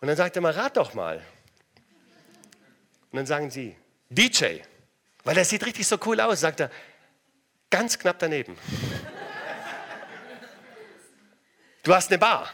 Und 0.00 0.08
dann 0.08 0.16
sagt 0.16 0.36
er 0.36 0.42
mal, 0.42 0.52
rat 0.52 0.76
doch 0.76 0.94
mal. 0.94 1.22
Und 3.10 3.18
dann 3.18 3.26
sagen 3.26 3.50
sie, 3.50 3.76
DJ. 4.08 4.60
Weil 5.22 5.38
er 5.38 5.44
sieht 5.44 5.64
richtig 5.64 5.86
so 5.86 5.98
cool 6.04 6.20
aus, 6.20 6.40
sagt 6.40 6.60
er, 6.60 6.70
ganz 7.70 7.98
knapp 7.98 8.18
daneben. 8.18 8.56
Du 11.82 11.94
hast 11.94 12.10
eine 12.10 12.18
Bar. 12.18 12.52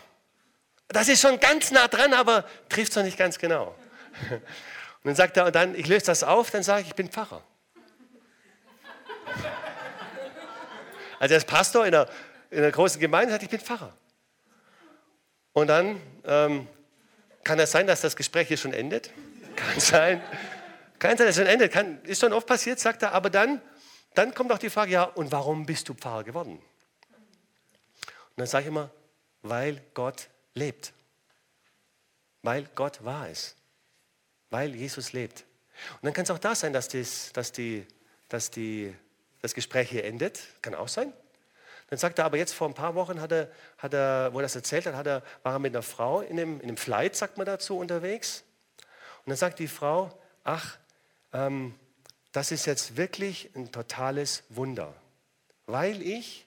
Das 0.89 1.09
ist 1.09 1.21
schon 1.21 1.39
ganz 1.39 1.71
nah 1.71 1.87
dran, 1.87 2.13
aber 2.13 2.45
trifft 2.69 2.91
es 2.91 2.97
noch 2.97 3.05
nicht 3.05 3.17
ganz 3.17 3.39
genau. 3.39 3.77
Und 5.03 5.09
dann 5.09 5.15
sagt 5.15 5.37
er, 5.37 5.47
und 5.47 5.55
dann, 5.55 5.75
ich 5.75 5.87
löse 5.87 6.07
das 6.07 6.23
auf, 6.23 6.51
dann 6.51 6.63
sage 6.63 6.83
ich, 6.83 6.89
ich 6.89 6.95
bin 6.95 7.09
Pfarrer. 7.09 7.43
Also 11.19 11.35
er 11.35 11.39
ist 11.39 11.47
Pastor 11.47 11.87
in 11.87 11.95
einer, 11.95 12.09
in 12.51 12.59
einer 12.59 12.71
großen 12.71 13.01
Gemeinde, 13.01 13.33
sagt, 13.33 13.43
ich 13.43 13.49
bin 13.49 13.61
Pfarrer. 13.61 13.97
Und 15.53 15.69
dann 15.69 16.01
ähm, 16.25 16.69
kann 17.45 17.59
es 17.59 17.71
sein, 17.71 17.87
dass 17.87 18.03
das 18.03 18.15
Gespräch 18.15 18.49
hier 18.49 18.57
schon 18.57 18.73
endet. 18.73 19.11
Kann 19.57 19.81
sein. 19.81 20.23
Kann 20.99 21.17
sein, 21.17 21.27
dass 21.27 21.37
es 21.37 21.43
schon 21.43 21.47
endet. 21.47 21.73
Kann, 21.73 22.03
ist 22.05 22.21
schon 22.21 22.33
oft 22.33 22.47
passiert, 22.47 22.79
sagt 22.79 23.03
er. 23.03 23.13
Aber 23.13 23.31
dann, 23.31 23.61
dann 24.15 24.35
kommt 24.35 24.53
auch 24.53 24.59
die 24.59 24.71
Frage, 24.71 24.93
ja, 24.93 25.05
und 25.05 25.33
warum 25.33 25.67
bist 25.67 25.89
du 25.89 25.95
Pfarrer 25.95 26.25
geworden? 26.25 26.57
Und 26.57 28.37
dann 28.37 28.47
sage 28.47 28.65
ich 28.65 28.69
immer, 28.69 28.91
weil 29.43 29.83
Gott 29.95 30.29
lebt. 30.55 30.93
Weil 32.43 32.65
Gott 32.75 33.05
wahr 33.05 33.29
ist. 33.29 33.57
Weil 34.51 34.75
Jesus 34.75 35.13
lebt. 35.13 35.45
Und 35.95 36.07
dann 36.07 36.13
kann 36.13 36.25
es 36.25 36.31
auch 36.31 36.39
da 36.39 36.55
sein, 36.55 36.73
dass, 36.73 36.89
dies, 36.89 37.33
dass, 37.33 37.53
die, 37.53 37.87
dass 38.29 38.51
die, 38.51 38.95
das 39.41 39.55
Gespräch 39.55 39.91
hier 39.91 40.05
endet. 40.05 40.41
Kann 40.63 40.75
auch 40.75 40.89
sein. 40.89 41.13
Dann 41.89 41.99
sagt 41.99 42.19
er 42.21 42.25
aber 42.25 42.37
jetzt 42.37 42.55
vor 42.55 42.69
ein 42.69 42.75
paar 42.75 42.95
Wochen, 42.95 43.21
hat 43.21 43.33
er, 43.33 43.51
hat 43.79 43.95
er, 43.95 44.33
wo 44.33 44.39
er 44.39 44.43
das 44.43 44.55
erzählt 44.55 44.87
hat, 44.87 44.95
hat 44.95 45.07
er, 45.07 45.23
war 45.43 45.55
er 45.55 45.59
mit 45.59 45.75
einer 45.75 45.83
Frau 45.83 46.21
in 46.21 46.39
einem, 46.39 46.61
in 46.61 46.69
einem 46.69 46.77
Flight, 46.77 47.17
sagt 47.17 47.37
man 47.37 47.47
dazu, 47.47 47.77
unterwegs. 47.79 48.45
Und 49.25 49.31
dann 49.31 49.37
sagt 49.37 49.59
die 49.59 49.67
Frau, 49.67 50.17
ach, 50.45 50.79
ähm, 51.33 51.75
das 52.33 52.53
ist 52.53 52.67
jetzt 52.67 52.97
wirklich 52.97 53.51
ein 53.57 53.73
totales 53.73 54.45
Wunder, 54.51 54.95
weil 55.67 56.01
ich, 56.01 56.47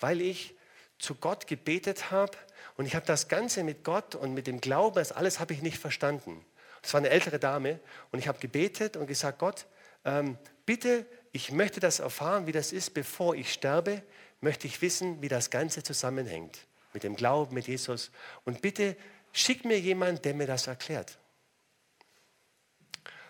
weil 0.00 0.20
ich 0.20 0.54
zu 0.98 1.14
Gott 1.14 1.46
gebetet 1.46 2.10
habe 2.10 2.36
und 2.76 2.84
ich 2.84 2.96
habe 2.96 3.06
das 3.06 3.28
Ganze 3.28 3.62
mit 3.62 3.84
Gott 3.84 4.16
und 4.16 4.34
mit 4.34 4.48
dem 4.48 4.60
Glauben, 4.60 4.96
das 4.96 5.12
alles 5.12 5.38
habe 5.38 5.54
ich 5.54 5.62
nicht 5.62 5.78
verstanden. 5.78 6.44
Es 6.82 6.92
war 6.94 6.98
eine 6.98 7.10
ältere 7.10 7.38
Dame 7.38 7.80
und 8.10 8.18
ich 8.18 8.28
habe 8.28 8.38
gebetet 8.38 8.96
und 8.96 9.06
gesagt, 9.06 9.38
Gott, 9.38 9.66
ähm, 10.04 10.38
bitte, 10.66 11.06
ich 11.32 11.52
möchte 11.52 11.80
das 11.80 12.00
erfahren, 12.00 12.46
wie 12.46 12.52
das 12.52 12.72
ist, 12.72 12.94
bevor 12.94 13.34
ich 13.34 13.52
sterbe, 13.52 14.02
möchte 14.40 14.66
ich 14.66 14.80
wissen, 14.82 15.20
wie 15.22 15.28
das 15.28 15.50
Ganze 15.50 15.82
zusammenhängt 15.82 16.66
mit 16.92 17.04
dem 17.04 17.14
Glauben, 17.14 17.54
mit 17.54 17.68
Jesus. 17.68 18.10
Und 18.44 18.62
bitte 18.62 18.96
schick 19.32 19.64
mir 19.64 19.78
jemand, 19.78 20.24
der 20.24 20.34
mir 20.34 20.46
das 20.46 20.66
erklärt. 20.66 21.18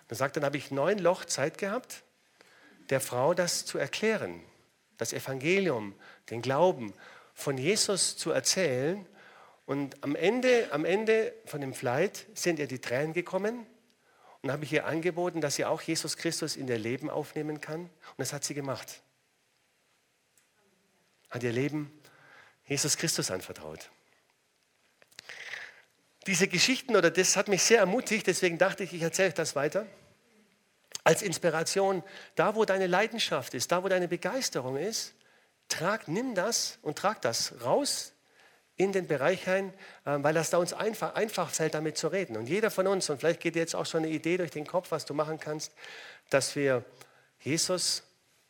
Dann 0.09 0.16
sagt, 0.16 0.36
dann 0.36 0.44
habe 0.44 0.57
ich 0.57 0.70
neun 0.70 0.98
Loch 0.98 1.24
Zeit 1.24 1.59
gehabt, 1.59 2.03
der 2.88 3.01
Frau 3.01 3.34
das 3.34 3.64
zu 3.64 3.78
erklären, 3.78 4.42
das 4.96 5.12
Evangelium, 5.12 5.94
den 6.30 6.42
Glauben 6.42 6.92
von 7.34 7.57
Jesus 7.57 8.16
zu 8.16 8.30
erzählen. 8.30 9.07
Und 9.71 10.03
am 10.03 10.16
Ende, 10.16 10.66
am 10.73 10.85
Ende 10.85 11.33
von 11.45 11.61
dem 11.61 11.75
Flight 11.75 12.27
sind 12.35 12.59
ihr 12.59 12.66
die 12.66 12.81
Tränen 12.81 13.12
gekommen 13.12 13.68
und 14.43 14.51
habe 14.51 14.64
ich 14.64 14.73
ihr 14.73 14.85
angeboten, 14.85 15.41
dass 15.41 15.55
sie 15.55 15.64
auch 15.64 15.81
Jesus 15.81 16.16
Christus 16.16 16.57
in 16.57 16.66
ihr 16.66 16.77
Leben 16.77 17.09
aufnehmen 17.09 17.61
kann. 17.61 17.83
Und 17.83 18.18
das 18.18 18.33
hat 18.33 18.43
sie 18.43 18.55
gemacht. 18.55 19.01
Hat 21.29 21.45
ihr 21.45 21.53
Leben 21.53 21.97
Jesus 22.64 22.97
Christus 22.97 23.31
anvertraut. 23.31 23.93
Diese 26.27 26.49
Geschichten 26.49 26.97
oder 26.97 27.12
das 27.12 27.37
hat 27.37 27.47
mich 27.47 27.62
sehr 27.62 27.79
ermutigt, 27.79 28.27
deswegen 28.27 28.59
dachte 28.59 28.83
ich, 28.83 28.93
ich 28.93 29.03
erzähle 29.03 29.29
euch 29.29 29.35
das 29.35 29.55
weiter 29.55 29.87
als 31.05 31.23
Inspiration, 31.23 32.03
da 32.35 32.57
wo 32.57 32.64
deine 32.64 32.89
Leidenschaft 32.89 33.55
ist, 33.55 33.71
da 33.71 33.85
wo 33.85 33.89
deine 33.89 34.09
Begeisterung 34.09 34.77
ist, 34.77 35.14
trag, 35.68 36.09
nimm 36.09 36.35
das 36.35 36.81
und 36.83 36.99
trag 36.99 37.23
das 37.23 37.62
raus 37.62 38.14
in 38.81 38.93
den 38.93 39.07
Bereich 39.07 39.47
ein, 39.47 39.74
ähm, 40.07 40.24
weil 40.24 40.33
das 40.33 40.49
da 40.49 40.57
uns 40.57 40.72
einfach, 40.72 41.14
einfach 41.14 41.51
fällt, 41.51 41.74
damit 41.74 41.99
zu 41.99 42.09
reden. 42.09 42.39
Und 42.39 42.49
jeder 42.49 42.70
von 42.70 42.87
uns, 42.87 43.11
und 43.11 43.18
vielleicht 43.18 43.41
geht 43.41 43.55
dir 43.55 43.61
jetzt 43.61 43.76
auch 43.76 43.85
schon 43.85 44.05
eine 44.05 44.12
Idee 44.12 44.39
durch 44.39 44.51
den 44.51 44.66
Kopf, 44.66 44.91
was 44.91 45.05
du 45.05 45.12
machen 45.12 45.39
kannst, 45.39 45.74
dass 46.31 46.57
wir 46.57 46.83
Jesus 47.41 48.03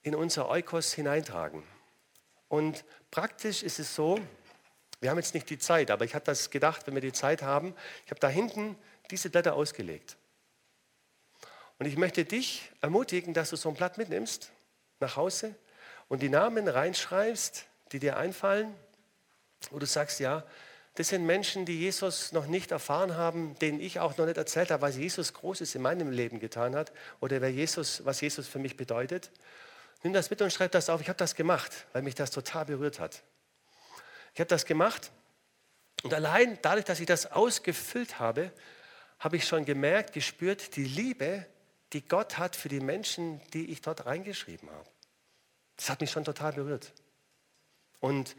in 0.03 0.15
unser 0.15 0.49
Eukos 0.49 0.93
hineintragen. 0.93 1.65
Und 2.49 2.85
praktisch 3.11 3.65
ist 3.65 3.81
es 3.81 3.93
so, 3.93 4.21
wir 5.01 5.11
haben 5.11 5.19
jetzt 5.19 5.35
nicht 5.35 5.51
die 5.51 5.59
Zeit, 5.59 5.91
aber 5.91 6.05
ich 6.05 6.15
habe 6.15 6.25
das 6.25 6.51
gedacht, 6.51 6.87
wenn 6.87 6.95
wir 6.95 7.01
die 7.01 7.13
Zeit 7.13 7.43
haben, 7.43 7.75
ich 8.05 8.13
habe 8.13 8.21
da 8.21 8.29
hinten 8.29 8.77
diese 9.11 9.31
Blätter 9.31 9.55
ausgelegt. 9.55 10.17
Und 11.81 11.87
ich 11.87 11.97
möchte 11.97 12.25
dich 12.25 12.71
ermutigen, 12.81 13.35
dass 13.35 13.51
du 13.51 13.57
so 13.57 13.69
ein 13.69 13.75
Blatt 13.75 13.99
mitnimmst 13.99 14.53
nach 15.01 15.17
Hause 15.17 15.57
und 16.09 16.23
die 16.23 16.29
Namen 16.29 16.69
reinschreibst, 16.69 17.67
die 17.91 17.99
dir 17.99 18.17
einfallen, 18.17 18.73
wo 19.71 19.79
du 19.79 19.87
sagst, 19.87 20.21
ja, 20.21 20.45
das 20.95 21.09
sind 21.09 21.25
Menschen, 21.25 21.65
die 21.65 21.79
Jesus 21.79 22.33
noch 22.33 22.47
nicht 22.47 22.73
erfahren 22.73 23.17
haben, 23.17 23.55
denen 23.61 23.81
ich 23.81 24.01
auch 24.01 24.17
noch 24.17 24.27
nicht 24.27 24.37
erzählt 24.37 24.71
habe, 24.71 24.83
was 24.83 24.97
Jesus 24.97 25.33
Großes 25.35 25.75
in 25.75 25.83
meinem 25.83 26.11
Leben 26.11 26.41
getan 26.41 26.75
hat 26.75 26.93
oder 27.21 27.41
wer 27.41 27.51
Jesus, 27.51 28.05
was 28.05 28.21
Jesus 28.21 28.49
für 28.49 28.59
mich 28.59 28.77
bedeutet. 28.77 29.31
Nimm 30.03 30.13
das 30.13 30.31
mit 30.31 30.43
und 30.43 30.53
schreib 30.53 30.73
das 30.73 30.89
auf. 30.91 31.01
Ich 31.01 31.09
habe 31.09 31.19
das 31.19 31.35
gemacht, 31.35 31.87
weil 31.93 32.03
mich 32.03 32.15
das 32.15 32.31
total 32.31 32.65
berührt 32.65 32.99
hat. 32.99 33.23
Ich 34.35 34.41
habe 34.41 34.49
das 34.49 34.65
gemacht 34.65 35.11
und 36.03 36.15
allein 36.15 36.59
dadurch, 36.63 36.85
dass 36.85 37.01
ich 37.01 37.07
das 37.07 37.31
ausgefüllt 37.31 38.19
habe, 38.19 38.53
habe 39.19 39.37
ich 39.37 39.47
schon 39.47 39.65
gemerkt, 39.65 40.13
gespürt, 40.15 40.77
die 40.77 40.85
Liebe, 40.85 41.47
die 41.93 42.07
Gott 42.07 42.39
hat 42.39 42.57
für 42.57 42.69
die 42.69 42.81
Menschen, 42.81 43.41
die 43.53 43.71
ich 43.71 43.83
dort 43.83 44.07
reingeschrieben 44.07 44.71
habe. 44.71 44.89
Das 45.77 45.91
hat 45.91 46.01
mich 46.01 46.11
schon 46.11 46.25
total 46.25 46.53
berührt. 46.53 46.93
Und, 48.01 48.35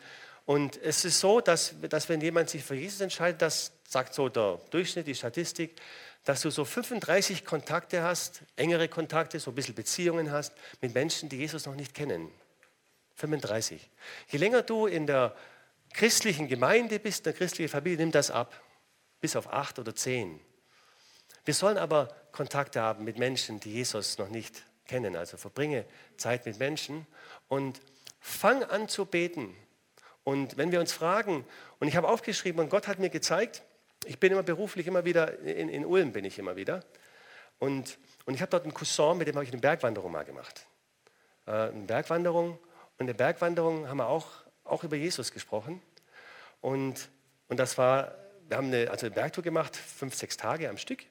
und 0.52 0.76
es 0.84 1.06
ist 1.06 1.22
so, 1.22 1.40
dass, 1.40 1.74
dass 1.88 2.10
wenn 2.10 2.20
jemand 2.20 2.50
sich 2.50 2.62
für 2.62 2.76
Jesus 2.76 3.00
entscheidet, 3.00 3.42
das 3.42 3.72
sagt 3.88 4.14
so 4.14 4.28
der 4.28 4.60
Durchschnitt, 4.70 5.08
die 5.08 5.16
Statistik, 5.16 5.80
dass 6.26 6.42
du 6.42 6.50
so 6.50 6.66
35 6.66 7.46
Kontakte 7.46 8.04
hast, 8.04 8.42
engere 8.58 8.90
Kontakte, 8.90 9.40
so 9.40 9.52
ein 9.52 9.56
bisschen 9.56 9.76
Beziehungen 9.76 10.30
hast 10.30 10.52
mit 10.82 10.94
Menschen, 10.94 11.30
die 11.30 11.38
Jesus 11.38 11.66
noch 11.66 11.76
nicht 11.76 11.94
kennen. 11.94 12.30
35. 13.16 13.90
Je 14.28 14.40
länger 14.40 14.62
du 14.62 14.88
in 14.88 15.08
der 15.08 15.38
christlichen 15.94 16.50
Gemeinde 16.50 17.00
bist, 17.00 17.20
in 17.20 17.24
der 17.24 17.34
christlichen 17.34 17.72
Familie, 17.72 18.00
nimm 18.00 18.12
das 18.12 18.30
ab. 18.30 18.62
Bis 19.22 19.38
auf 19.38 19.54
acht 19.54 19.80
oder 19.80 19.96
zehn. 19.96 20.38
Wir 21.46 21.54
sollen 21.54 21.78
aber 21.78 22.14
Kontakte 22.34 22.82
haben 22.82 23.06
mit 23.06 23.18
Menschen, 23.18 23.62
die 23.62 23.72
Jesus 23.72 24.18
noch 24.18 24.28
nicht 24.28 24.66
kennen. 24.86 25.16
Also 25.16 25.38
verbringe 25.38 25.86
Zeit 26.18 26.46
mit 26.46 26.60
Menschen 26.60 27.08
und 27.48 27.80
fang 28.20 28.66
an 28.66 28.90
zu 28.90 29.06
beten. 29.06 29.56
Und 30.24 30.58
wenn 30.58 30.72
wir 30.72 30.80
uns 30.80 30.94
fragen, 30.94 31.46
und 31.80 31.88
ich 31.88 31.96
habe 31.96 32.08
aufgeschrieben, 32.08 32.62
und 32.62 32.70
Gott 32.70 32.88
hat 32.88 33.00
mir 33.00 33.10
gezeigt, 33.10 33.64
ich 34.06 34.20
bin 34.20 34.32
immer 34.32 34.44
beruflich 34.44 34.88
immer 34.88 35.06
wieder, 35.06 35.40
in, 35.40 35.70
in 35.70 35.86
Ulm 35.86 36.12
bin 36.12 36.26
ich 36.26 36.38
immer 36.40 36.56
wieder. 36.56 36.84
Und, 37.60 37.98
und 38.26 38.34
ich 38.34 38.42
habe 38.42 38.50
dort 38.50 38.64
einen 38.64 38.74
Cousin, 38.74 39.18
mit 39.18 39.28
dem 39.28 39.36
habe 39.36 39.46
ich 39.46 39.52
eine 39.52 39.62
Bergwanderung 39.62 40.12
mal 40.12 40.26
gemacht. 40.26 40.66
Äh, 41.46 41.52
eine 41.52 41.86
Bergwanderung. 41.86 42.52
Und 42.52 42.60
in 43.00 43.08
der 43.08 43.14
Bergwanderung 43.14 43.88
haben 43.88 43.98
wir 43.98 44.08
auch, 44.08 44.28
auch 44.64 44.84
über 44.84 44.96
Jesus 44.96 45.32
gesprochen. 45.32 45.82
Und, 46.60 47.10
und 47.48 47.58
das 47.58 47.78
war, 47.78 48.16
wir 48.48 48.58
haben 48.58 48.68
eine, 48.68 48.90
also 48.90 49.06
eine 49.06 49.16
Bergtour 49.16 49.44
gemacht, 49.44 49.76
fünf, 49.76 50.16
sechs 50.16 50.38
Tage 50.38 50.70
am 50.70 50.78
Stück. 50.78 51.04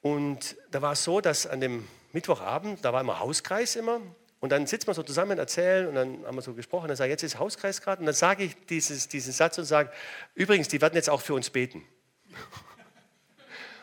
Und 0.00 0.56
da 0.70 0.80
war 0.80 0.92
es 0.92 1.04
so, 1.04 1.20
dass 1.20 1.46
an 1.46 1.60
dem 1.60 1.88
Mittwochabend, 2.12 2.84
da 2.84 2.92
war 2.92 3.00
immer 3.00 3.18
Hauskreis 3.20 3.76
immer. 3.76 4.00
Und 4.40 4.50
dann 4.50 4.66
sitzt 4.66 4.86
man 4.86 4.94
so 4.94 5.02
zusammen, 5.02 5.38
erzählen 5.38 5.88
und 5.88 5.94
dann 5.94 6.24
haben 6.24 6.36
wir 6.36 6.42
so 6.42 6.54
gesprochen. 6.54 6.88
Dann 6.88 6.96
sage 6.96 7.08
ich, 7.08 7.12
jetzt 7.12 7.24
ist 7.24 7.38
Hauskreis 7.38 7.82
gerade. 7.82 8.00
Und 8.00 8.06
dann 8.06 8.14
sage 8.14 8.44
ich 8.44 8.66
dieses, 8.66 9.08
diesen 9.08 9.32
Satz 9.32 9.58
und 9.58 9.64
sage, 9.64 9.90
übrigens, 10.34 10.68
die 10.68 10.80
werden 10.80 10.94
jetzt 10.94 11.10
auch 11.10 11.20
für 11.20 11.34
uns 11.34 11.50
beten. 11.50 11.84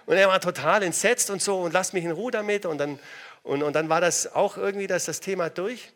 Und 0.05 0.15
er 0.15 0.27
war 0.27 0.39
total 0.39 0.83
entsetzt 0.83 1.29
und 1.29 1.41
so 1.41 1.61
und 1.61 1.73
lasst 1.73 1.93
mich 1.93 2.05
in 2.05 2.11
Ruhe 2.11 2.31
damit. 2.31 2.65
Und 2.65 2.77
dann, 2.77 2.99
und, 3.43 3.63
und 3.63 3.73
dann 3.73 3.89
war 3.89 3.99
das 3.99 4.33
auch 4.33 4.55
irgendwie 4.55 4.87
das, 4.87 5.05
das 5.05 5.19
Thema 5.19 5.49
durch. 5.49 5.91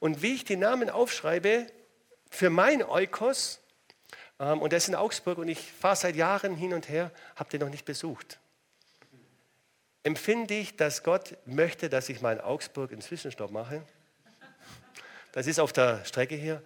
Und 0.00 0.20
wie 0.22 0.34
ich 0.34 0.44
die 0.44 0.56
Namen 0.56 0.90
aufschreibe, 0.90 1.66
für 2.30 2.50
mein 2.50 2.82
Eukos, 2.82 3.60
ähm, 4.38 4.60
und 4.60 4.72
der 4.72 4.78
ist 4.78 4.88
in 4.88 4.96
Augsburg 4.96 5.38
und 5.38 5.48
ich 5.48 5.72
fahre 5.72 5.96
seit 5.96 6.16
Jahren 6.16 6.56
hin 6.56 6.74
und 6.74 6.88
her, 6.88 7.10
habt 7.36 7.54
ihr 7.54 7.60
noch 7.60 7.70
nicht 7.70 7.84
besucht 7.84 8.38
empfinde 10.04 10.54
ich, 10.54 10.76
dass 10.76 11.02
Gott 11.02 11.36
möchte, 11.46 11.88
dass 11.88 12.08
ich 12.08 12.20
mal 12.20 12.34
in 12.34 12.40
Augsburg 12.40 12.92
einen 12.92 13.00
Zwischenstopp 13.00 13.50
mache. 13.50 13.82
Das 15.34 15.48
ist 15.48 15.58
auf 15.58 15.72
der 15.72 16.04
Strecke 16.04 16.36
hier. 16.36 16.62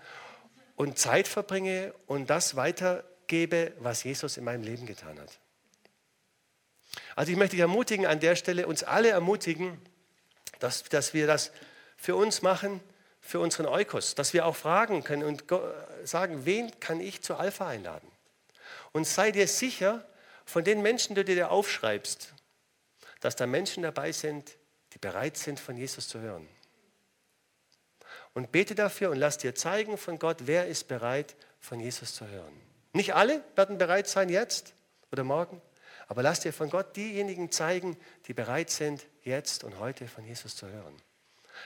Und 0.77 0.99
Zeit 0.99 1.27
verbringe 1.27 1.95
und 2.07 2.29
das 2.29 2.55
weitergebe, 2.55 3.73
was 3.79 4.05
Jesus 4.05 4.37
in 4.37 4.45
meinem 4.45 4.63
Leben 4.63 4.85
getan 4.85 5.19
hat. 5.19 5.39
Also 7.17 7.33
ich 7.33 7.39
möchte 7.39 7.53
dich 7.57 7.63
ermutigen, 7.63 8.05
an 8.05 8.21
der 8.21 8.37
Stelle 8.37 8.67
uns 8.67 8.85
alle 8.85 9.09
ermutigen, 9.09 9.81
dass, 10.59 10.83
dass 10.83 11.15
wir 11.15 11.27
das 11.27 11.51
für 11.97 12.15
uns 12.15 12.43
machen, 12.43 12.83
für 13.23 13.41
unseren 13.41 13.65
Eukos, 13.65 14.15
dass 14.15 14.35
wir 14.35 14.45
auch 14.45 14.55
fragen 14.55 15.03
können 15.03 15.23
und 15.23 15.45
sagen, 16.05 16.45
wen 16.45 16.79
kann 16.79 17.01
ich 17.01 17.23
zu 17.23 17.37
Alpha 17.37 17.67
einladen? 17.67 18.09
Und 18.93 19.07
sei 19.07 19.33
dir 19.33 19.49
sicher, 19.49 20.07
von 20.45 20.63
den 20.63 20.83
Menschen, 20.83 21.15
die 21.15 21.25
du 21.25 21.35
dir 21.35 21.51
aufschreibst, 21.51 22.35
dass 23.21 23.35
da 23.35 23.47
Menschen 23.47 23.83
dabei 23.83 24.13
sind, 24.13 24.59
die 24.93 24.99
bereit 24.99 25.39
sind, 25.39 25.59
von 25.59 25.79
Jesus 25.79 26.07
zu 26.07 26.21
hören. 26.21 26.47
Und 28.39 28.53
bete 28.53 28.77
dafür 28.77 29.11
und 29.11 29.17
lass 29.17 29.37
dir 29.37 29.57
zeigen 29.57 29.99
von 29.99 30.21
Gott, 30.21 30.37
wer 30.47 30.69
ist 30.69 30.87
bereit, 30.87 31.35
von 31.59 31.81
Jesus 31.81 32.15
zu 32.15 32.25
hören. 32.25 32.53
Nicht 32.93 33.13
alle 33.17 33.43
werden 33.57 33.79
bereit 33.79 34.07
sein 34.07 34.29
jetzt 34.29 34.75
oder 35.11 35.25
morgen, 35.25 35.61
Aber 36.07 36.23
lass 36.23 36.39
dir 36.39 36.53
von 36.53 36.71
Gott 36.71 36.95
diejenigen 36.95 37.51
zeigen, 37.51 37.97
die 38.29 38.35
bereit 38.35 38.71
sind, 38.71 39.09
jetzt 39.25 39.65
und 39.65 39.81
heute 39.81 40.07
von 40.07 40.25
Jesus 40.25 40.55
zu 40.55 40.69
hören. 40.69 40.95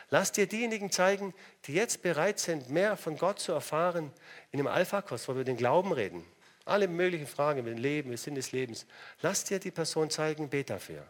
Lass 0.08 0.32
dir 0.32 0.46
diejenigen 0.46 0.90
zeigen, 0.90 1.34
die 1.66 1.74
jetzt 1.74 2.00
bereit 2.00 2.38
sind, 2.38 2.70
mehr 2.70 2.96
von 2.96 3.18
Gott 3.18 3.38
zu 3.38 3.52
erfahren 3.52 4.10
in 4.50 4.56
dem 4.56 4.66
Alpha-Kurs, 4.66 5.28
wo 5.28 5.36
wir 5.36 5.44
den 5.44 5.58
Glauben 5.58 5.92
reden. 5.92 6.24
Alle 6.64 6.88
möglichen 6.88 7.26
Fragen 7.26 7.60
über 7.60 7.68
den 7.68 7.76
Leben, 7.76 8.08
den 8.08 8.16
Sinn 8.16 8.34
des 8.34 8.50
Lebens. 8.50 8.86
Lass 9.20 9.44
dir 9.44 9.58
die 9.58 9.70
Person 9.70 10.08
zeigen, 10.08 10.48
bet 10.48 10.70
dafür. 10.70 11.06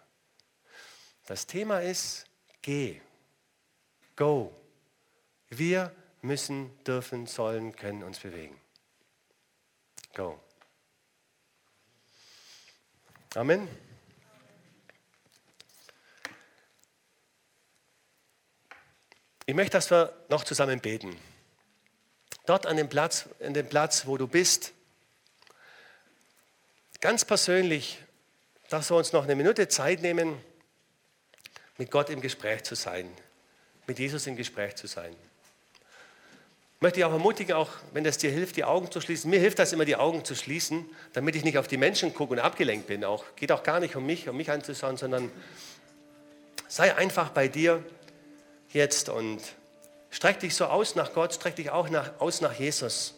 Das 1.26 1.46
Thema 1.46 1.82
ist, 1.82 2.26
geh, 2.62 3.00
go. 4.16 4.58
Wir 5.54 5.94
müssen, 6.22 6.82
dürfen, 6.84 7.26
sollen, 7.26 7.76
können 7.76 8.02
uns 8.04 8.20
bewegen. 8.20 8.58
Go. 10.14 10.40
Amen. 13.34 13.68
Ich 19.44 19.54
möchte, 19.54 19.72
dass 19.72 19.90
wir 19.90 20.16
noch 20.30 20.44
zusammen 20.44 20.80
beten. 20.80 21.14
Dort 22.46 22.64
an 22.64 22.78
dem 22.78 22.88
Platz, 22.88 23.28
an 23.44 23.52
dem 23.52 23.68
Platz, 23.68 24.06
wo 24.06 24.16
du 24.16 24.26
bist, 24.26 24.72
ganz 27.02 27.26
persönlich, 27.26 27.98
dass 28.70 28.90
wir 28.90 28.96
uns 28.96 29.12
noch 29.12 29.24
eine 29.24 29.36
Minute 29.36 29.68
Zeit 29.68 30.00
nehmen, 30.00 30.42
mit 31.76 31.90
Gott 31.90 32.08
im 32.08 32.22
Gespräch 32.22 32.62
zu 32.62 32.74
sein, 32.74 33.14
mit 33.86 33.98
Jesus 33.98 34.26
im 34.26 34.36
Gespräch 34.36 34.76
zu 34.76 34.86
sein. 34.86 35.14
Ich 36.82 36.84
möchte 36.84 36.96
dich 36.96 37.04
auch 37.04 37.12
ermutigen, 37.12 37.54
auch 37.54 37.68
wenn 37.92 38.02
das 38.02 38.18
dir 38.18 38.32
hilft, 38.32 38.56
die 38.56 38.64
Augen 38.64 38.90
zu 38.90 39.00
schließen. 39.00 39.30
Mir 39.30 39.38
hilft 39.38 39.60
das 39.60 39.72
immer, 39.72 39.84
die 39.84 39.94
Augen 39.94 40.24
zu 40.24 40.34
schließen, 40.34 40.84
damit 41.12 41.36
ich 41.36 41.44
nicht 41.44 41.56
auf 41.56 41.68
die 41.68 41.76
Menschen 41.76 42.12
gucke 42.12 42.32
und 42.32 42.40
abgelenkt 42.40 42.88
bin. 42.88 43.04
Auch 43.04 43.24
geht 43.36 43.52
auch 43.52 43.62
gar 43.62 43.78
nicht 43.78 43.94
um 43.94 44.04
mich, 44.04 44.28
um 44.28 44.36
mich 44.36 44.50
anzuschauen, 44.50 44.96
sondern 44.96 45.30
sei 46.66 46.92
einfach 46.96 47.30
bei 47.30 47.46
dir 47.46 47.84
jetzt 48.70 49.08
und 49.08 49.38
streck 50.10 50.40
dich 50.40 50.56
so 50.56 50.64
aus 50.64 50.96
nach 50.96 51.12
Gott, 51.12 51.32
streck 51.32 51.54
dich 51.54 51.70
auch 51.70 51.88
nach, 51.88 52.18
aus 52.18 52.40
nach 52.40 52.54
Jesus. 52.54 53.14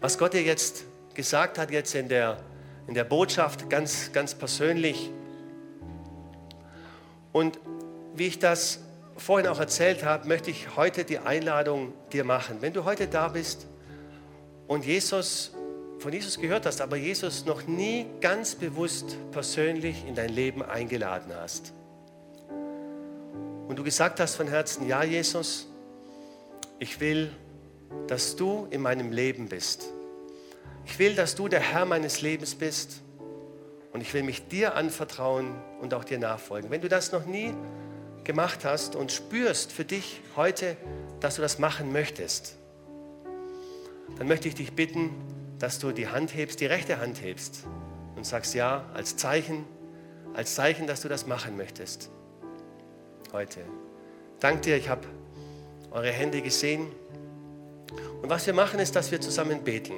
Was 0.00 0.16
Gott 0.16 0.32
dir 0.32 0.42
jetzt 0.42 0.84
gesagt 1.12 1.58
hat, 1.58 1.70
jetzt 1.70 1.94
in 1.94 2.08
der, 2.08 2.38
in 2.86 2.94
der 2.94 3.04
Botschaft, 3.04 3.68
ganz, 3.68 4.10
ganz 4.10 4.34
persönlich. 4.34 5.10
Und 7.30 7.58
wie 8.14 8.26
ich 8.26 8.38
das 8.38 8.78
vorhin 9.20 9.48
auch 9.48 9.60
erzählt 9.60 10.04
habe, 10.04 10.26
möchte 10.26 10.50
ich 10.50 10.76
heute 10.76 11.04
die 11.04 11.18
Einladung 11.18 11.92
dir 12.12 12.24
machen. 12.24 12.56
Wenn 12.60 12.72
du 12.72 12.84
heute 12.84 13.06
da 13.06 13.28
bist 13.28 13.66
und 14.66 14.84
Jesus, 14.84 15.52
von 15.98 16.12
Jesus 16.12 16.38
gehört 16.38 16.66
hast, 16.66 16.80
aber 16.80 16.96
Jesus 16.96 17.44
noch 17.44 17.66
nie 17.66 18.06
ganz 18.20 18.54
bewusst 18.54 19.16
persönlich 19.30 20.06
in 20.06 20.14
dein 20.14 20.30
Leben 20.30 20.62
eingeladen 20.62 21.32
hast, 21.34 21.72
und 23.68 23.78
du 23.78 23.84
gesagt 23.84 24.18
hast 24.18 24.34
von 24.34 24.48
Herzen, 24.48 24.88
ja 24.88 25.04
Jesus, 25.04 25.68
ich 26.80 26.98
will, 26.98 27.30
dass 28.08 28.34
du 28.34 28.66
in 28.70 28.80
meinem 28.80 29.12
Leben 29.12 29.48
bist. 29.48 29.84
Ich 30.86 30.98
will, 30.98 31.14
dass 31.14 31.36
du 31.36 31.46
der 31.46 31.60
Herr 31.60 31.84
meines 31.84 32.20
Lebens 32.20 32.56
bist 32.56 33.00
und 33.92 34.00
ich 34.00 34.12
will 34.12 34.24
mich 34.24 34.48
dir 34.48 34.74
anvertrauen 34.74 35.54
und 35.80 35.94
auch 35.94 36.02
dir 36.02 36.18
nachfolgen. 36.18 36.68
Wenn 36.70 36.80
du 36.80 36.88
das 36.88 37.12
noch 37.12 37.26
nie 37.26 37.54
gemacht 38.30 38.64
hast 38.64 38.94
und 38.94 39.10
spürst 39.10 39.72
für 39.72 39.84
dich 39.84 40.20
heute, 40.36 40.76
dass 41.18 41.34
du 41.34 41.42
das 41.42 41.58
machen 41.58 41.90
möchtest, 41.90 42.54
dann 44.18 44.28
möchte 44.28 44.46
ich 44.46 44.54
dich 44.54 44.72
bitten, 44.72 45.10
dass 45.58 45.80
du 45.80 45.90
die 45.90 46.06
Hand 46.06 46.32
hebst, 46.32 46.60
die 46.60 46.66
rechte 46.66 47.00
Hand 47.00 47.20
hebst 47.20 47.64
und 48.14 48.24
sagst 48.24 48.54
ja 48.54 48.84
als 48.94 49.16
Zeichen, 49.16 49.64
als 50.32 50.54
Zeichen, 50.54 50.86
dass 50.86 51.00
du 51.00 51.08
das 51.08 51.26
machen 51.26 51.56
möchtest 51.56 52.08
heute. 53.32 53.62
Dank 54.38 54.62
dir, 54.62 54.76
ich 54.76 54.88
habe 54.88 55.08
eure 55.90 56.12
Hände 56.12 56.40
gesehen. 56.40 56.86
Und 58.22 58.30
was 58.30 58.46
wir 58.46 58.54
machen, 58.54 58.78
ist, 58.78 58.94
dass 58.94 59.10
wir 59.10 59.20
zusammen 59.20 59.64
beten. 59.64 59.94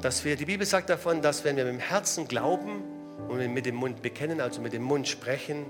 Dass 0.00 0.24
wir, 0.24 0.34
die 0.34 0.46
Bibel 0.46 0.66
sagt 0.66 0.90
davon, 0.90 1.22
dass 1.22 1.44
wenn 1.44 1.56
wir 1.56 1.64
mit 1.64 1.74
dem 1.74 1.78
Herzen 1.78 2.26
glauben 2.26 2.82
und 3.28 3.38
mit 3.54 3.66
dem 3.66 3.76
Mund 3.76 4.02
bekennen, 4.02 4.40
also 4.40 4.60
mit 4.60 4.72
dem 4.72 4.82
Mund 4.82 5.06
sprechen, 5.06 5.64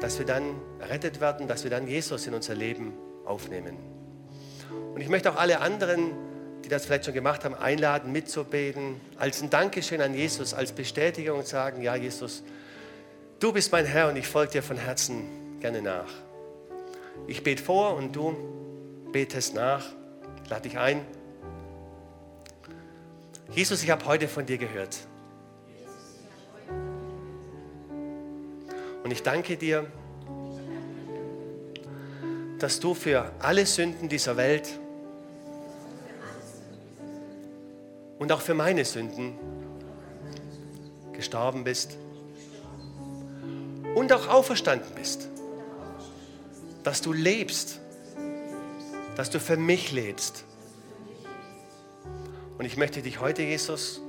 dass 0.00 0.18
wir 0.18 0.26
dann 0.26 0.54
errettet 0.80 1.20
werden, 1.20 1.48
dass 1.48 1.64
wir 1.64 1.70
dann 1.70 1.86
Jesus 1.86 2.26
in 2.26 2.34
unser 2.34 2.54
Leben 2.54 2.92
aufnehmen. 3.24 3.76
Und 4.94 5.00
ich 5.00 5.08
möchte 5.08 5.32
auch 5.32 5.36
alle 5.36 5.60
anderen, 5.60 6.12
die 6.64 6.68
das 6.68 6.86
vielleicht 6.86 7.04
schon 7.04 7.14
gemacht 7.14 7.44
haben, 7.44 7.54
einladen, 7.54 8.12
mitzubeten, 8.12 9.00
als 9.18 9.42
ein 9.42 9.50
Dankeschön 9.50 10.00
an 10.00 10.14
Jesus, 10.14 10.54
als 10.54 10.72
Bestätigung 10.72 11.38
und 11.38 11.46
sagen, 11.46 11.82
ja 11.82 11.94
Jesus, 11.94 12.42
Du 13.40 13.52
bist 13.52 13.70
mein 13.70 13.86
Herr 13.86 14.08
und 14.08 14.16
ich 14.16 14.26
folge 14.26 14.54
dir 14.54 14.62
von 14.64 14.76
Herzen 14.76 15.60
gerne 15.60 15.80
nach. 15.80 16.10
Ich 17.28 17.44
bete 17.44 17.62
vor 17.62 17.94
und 17.94 18.16
du 18.16 18.34
betest 19.12 19.54
nach. 19.54 19.84
Ich 20.42 20.50
lade 20.50 20.68
dich 20.68 20.76
ein. 20.76 21.06
Jesus, 23.52 23.84
ich 23.84 23.90
habe 23.90 24.04
heute 24.06 24.26
von 24.26 24.44
dir 24.44 24.58
gehört. 24.58 24.96
Und 29.04 29.10
ich 29.10 29.22
danke 29.22 29.56
dir, 29.56 29.86
dass 32.58 32.80
du 32.80 32.94
für 32.94 33.32
alle 33.38 33.64
Sünden 33.66 34.08
dieser 34.08 34.36
Welt 34.36 34.68
und 38.18 38.32
auch 38.32 38.40
für 38.40 38.54
meine 38.54 38.84
Sünden 38.84 39.38
gestorben 41.12 41.64
bist 41.64 41.96
und 43.94 44.12
auch 44.12 44.28
auferstanden 44.28 44.94
bist. 44.94 45.28
Dass 46.84 47.00
du 47.00 47.12
lebst. 47.12 47.80
Dass 49.16 49.30
du 49.30 49.40
für 49.40 49.56
mich 49.56 49.92
lebst. 49.92 50.44
Und 52.56 52.64
ich 52.64 52.76
möchte 52.76 53.02
dich 53.02 53.20
heute, 53.20 53.42
Jesus, 53.42 54.00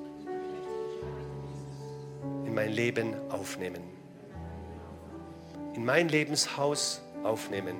in 2.46 2.54
mein 2.54 2.72
Leben 2.72 3.14
aufnehmen. 3.30 3.99
In 5.80 5.86
mein 5.86 6.10
Lebenshaus 6.10 7.00
aufnehmen. 7.24 7.78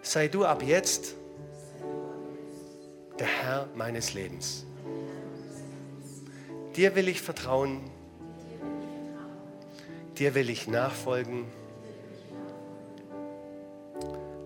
Sei 0.00 0.26
du 0.26 0.46
ab 0.46 0.62
jetzt 0.62 1.16
der 3.18 3.26
Herr 3.26 3.68
meines 3.74 4.14
Lebens. 4.14 4.64
Dir 6.74 6.96
will 6.96 7.08
ich 7.08 7.20
vertrauen 7.20 7.82
Dir 10.16 10.34
will 10.34 10.48
ich 10.48 10.66
nachfolgen. 10.66 11.44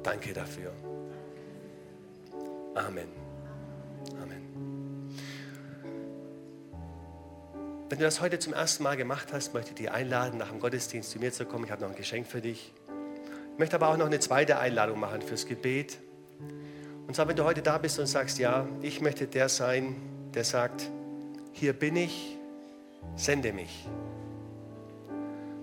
Danke 0.02 0.32
dafür. 0.32 0.72
Amen. 2.74 2.86
Amen. 2.86 3.27
Wenn 7.90 7.96
du 7.96 8.04
das 8.04 8.20
heute 8.20 8.38
zum 8.38 8.52
ersten 8.52 8.82
Mal 8.82 8.98
gemacht 8.98 9.32
hast, 9.32 9.54
möchte 9.54 9.70
ich 9.70 9.76
dich 9.76 9.90
einladen, 9.90 10.38
nach 10.38 10.50
dem 10.50 10.60
Gottesdienst 10.60 11.10
zu 11.10 11.18
mir 11.18 11.32
zu 11.32 11.46
kommen. 11.46 11.64
Ich 11.64 11.70
habe 11.70 11.80
noch 11.80 11.88
ein 11.88 11.96
Geschenk 11.96 12.26
für 12.26 12.42
dich. 12.42 12.74
Ich 13.54 13.58
möchte 13.58 13.76
aber 13.76 13.88
auch 13.88 13.96
noch 13.96 14.04
eine 14.04 14.20
zweite 14.20 14.58
Einladung 14.58 15.00
machen 15.00 15.22
fürs 15.22 15.46
Gebet. 15.46 15.96
Und 17.06 17.16
zwar, 17.16 17.28
wenn 17.28 17.36
du 17.36 17.44
heute 17.44 17.62
da 17.62 17.78
bist 17.78 17.98
und 17.98 18.04
sagst, 18.04 18.38
ja, 18.38 18.68
ich 18.82 19.00
möchte 19.00 19.26
der 19.26 19.48
sein, 19.48 19.96
der 20.34 20.44
sagt, 20.44 20.90
hier 21.52 21.72
bin 21.72 21.96
ich, 21.96 22.36
sende 23.16 23.54
mich. 23.54 23.88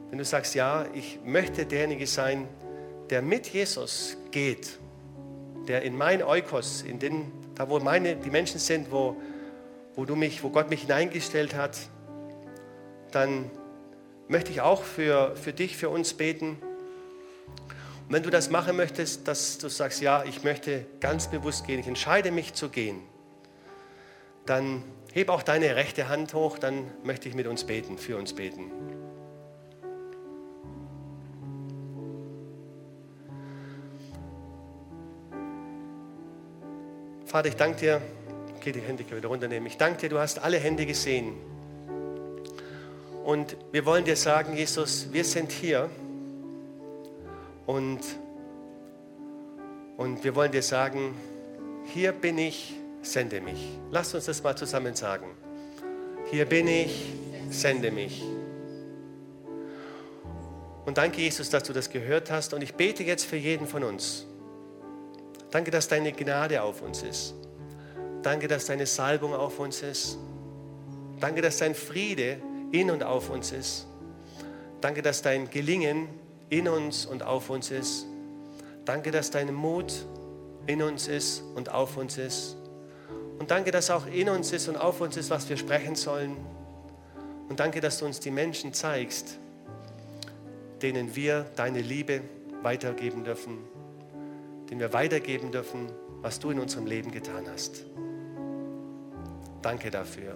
Wenn 0.09 0.17
du 0.17 0.25
sagst, 0.25 0.55
ja, 0.55 0.87
ich 0.95 1.19
möchte 1.23 1.67
derjenige 1.67 2.07
sein, 2.07 2.47
der 3.11 3.21
mit 3.21 3.49
Jesus 3.49 4.17
geht, 4.31 4.79
der 5.67 5.83
in 5.83 5.95
mein 5.95 6.23
Eukos, 6.23 6.81
in 6.81 6.97
den, 6.97 7.31
da 7.53 7.69
wo 7.69 7.79
meine, 7.79 8.15
die 8.15 8.31
Menschen 8.31 8.59
sind, 8.59 8.91
wo, 8.91 9.15
wo, 9.95 10.05
du 10.05 10.15
mich, 10.15 10.41
wo 10.41 10.49
Gott 10.49 10.71
mich 10.71 10.81
hineingestellt 10.81 11.53
hat, 11.53 11.77
dann 13.15 13.49
möchte 14.27 14.51
ich 14.51 14.59
auch 14.61 14.83
für, 14.83 15.35
für 15.35 15.53
dich, 15.53 15.77
für 15.77 15.89
uns 15.89 16.13
beten. 16.13 16.57
Und 18.07 18.13
wenn 18.13 18.23
du 18.23 18.29
das 18.29 18.49
machen 18.49 18.75
möchtest, 18.75 19.27
dass 19.27 19.57
du 19.57 19.69
sagst, 19.69 20.01
ja, 20.01 20.23
ich 20.25 20.43
möchte 20.43 20.85
ganz 20.99 21.27
bewusst 21.27 21.65
gehen, 21.65 21.79
ich 21.79 21.87
entscheide 21.87 22.31
mich 22.31 22.53
zu 22.53 22.69
gehen, 22.69 23.01
dann 24.45 24.83
heb 25.13 25.29
auch 25.29 25.43
deine 25.43 25.75
rechte 25.75 26.09
Hand 26.09 26.33
hoch, 26.33 26.59
dann 26.59 26.91
möchte 27.03 27.29
ich 27.29 27.35
mit 27.35 27.47
uns 27.47 27.63
beten, 27.63 27.97
für 27.97 28.17
uns 28.17 28.33
beten. 28.33 28.69
Vater, 37.25 37.47
ich 37.47 37.55
danke 37.55 37.79
dir. 37.79 38.01
Okay, 38.57 38.71
die 38.71 38.81
Hände 38.81 39.03
können 39.03 39.17
wieder 39.17 39.29
runternehmen. 39.29 39.67
Ich 39.67 39.77
danke 39.77 40.01
dir, 40.01 40.09
du 40.09 40.19
hast 40.19 40.39
alle 40.39 40.57
Hände 40.57 40.85
gesehen. 40.85 41.54
Und 43.25 43.57
wir 43.71 43.87
wollen 43.87 44.05
dir 44.05 44.15
sagen, 44.15 44.55
Jesus, 44.55 45.11
wir 45.11 45.25
sind 45.25 45.51
hier. 45.51 45.89
Und, 47.65 48.01
und 49.97 50.23
wir 50.23 50.35
wollen 50.35 50.51
dir 50.51 50.61
sagen, 50.61 51.15
hier 51.85 52.11
bin 52.11 52.37
ich, 52.37 52.75
sende 53.01 53.41
mich. 53.41 53.79
Lass 53.89 54.13
uns 54.13 54.25
das 54.25 54.43
mal 54.43 54.55
zusammen 54.55 54.93
sagen. 54.93 55.25
hier 56.29 56.45
bin 56.45 56.67
ich, 56.67 57.15
sende 57.49 57.89
mich. 57.89 58.23
Und 60.85 60.99
danke, 60.99 61.19
Jesus, 61.19 61.49
dass 61.49 61.63
du 61.63 61.73
das 61.73 61.89
gehört 61.89 62.29
hast. 62.29 62.53
Und 62.53 62.61
ich 62.61 62.75
bete 62.75 63.01
jetzt 63.01 63.25
für 63.25 63.37
jeden 63.37 63.65
von 63.65 63.83
uns. 63.83 64.27
Danke, 65.49 65.71
dass 65.71 65.87
deine 65.87 66.11
Gnade 66.11 66.61
auf 66.61 66.83
uns 66.83 67.01
ist. 67.01 67.33
Danke, 68.21 68.47
dass 68.47 68.67
deine 68.67 68.85
Salbung 68.85 69.33
auf 69.33 69.57
uns 69.57 69.81
ist. 69.81 70.19
Danke, 71.19 71.41
dass 71.41 71.57
dein 71.57 71.73
Friede 71.73 72.37
in 72.71 72.91
und 72.91 73.03
auf 73.03 73.29
uns 73.29 73.51
ist. 73.51 73.87
Danke, 74.81 75.01
dass 75.01 75.21
dein 75.21 75.49
Gelingen 75.49 76.07
in 76.49 76.67
uns 76.67 77.05
und 77.05 77.23
auf 77.23 77.49
uns 77.49 77.71
ist. 77.71 78.05
Danke, 78.85 79.11
dass 79.11 79.31
dein 79.31 79.53
Mut 79.53 80.05
in 80.67 80.81
uns 80.81 81.07
ist 81.07 81.43
und 81.55 81.69
auf 81.69 81.97
uns 81.97 82.17
ist. 82.17 82.55
Und 83.39 83.51
danke, 83.51 83.71
dass 83.71 83.89
auch 83.89 84.07
in 84.07 84.29
uns 84.29 84.51
ist 84.53 84.67
und 84.67 84.77
auf 84.77 85.01
uns 85.01 85.17
ist, 85.17 85.29
was 85.29 85.49
wir 85.49 85.57
sprechen 85.57 85.95
sollen. 85.95 86.37
Und 87.49 87.59
danke, 87.59 87.81
dass 87.81 87.99
du 87.99 88.05
uns 88.05 88.19
die 88.19 88.31
Menschen 88.31 88.73
zeigst, 88.73 89.37
denen 90.81 91.15
wir 91.15 91.45
deine 91.55 91.81
Liebe 91.81 92.21
weitergeben 92.61 93.23
dürfen, 93.23 93.57
denen 94.69 94.79
wir 94.79 94.93
weitergeben 94.93 95.51
dürfen, 95.51 95.91
was 96.21 96.39
du 96.39 96.49
in 96.49 96.59
unserem 96.59 96.85
Leben 96.85 97.11
getan 97.11 97.45
hast. 97.51 97.85
Danke 99.61 99.91
dafür. 99.91 100.35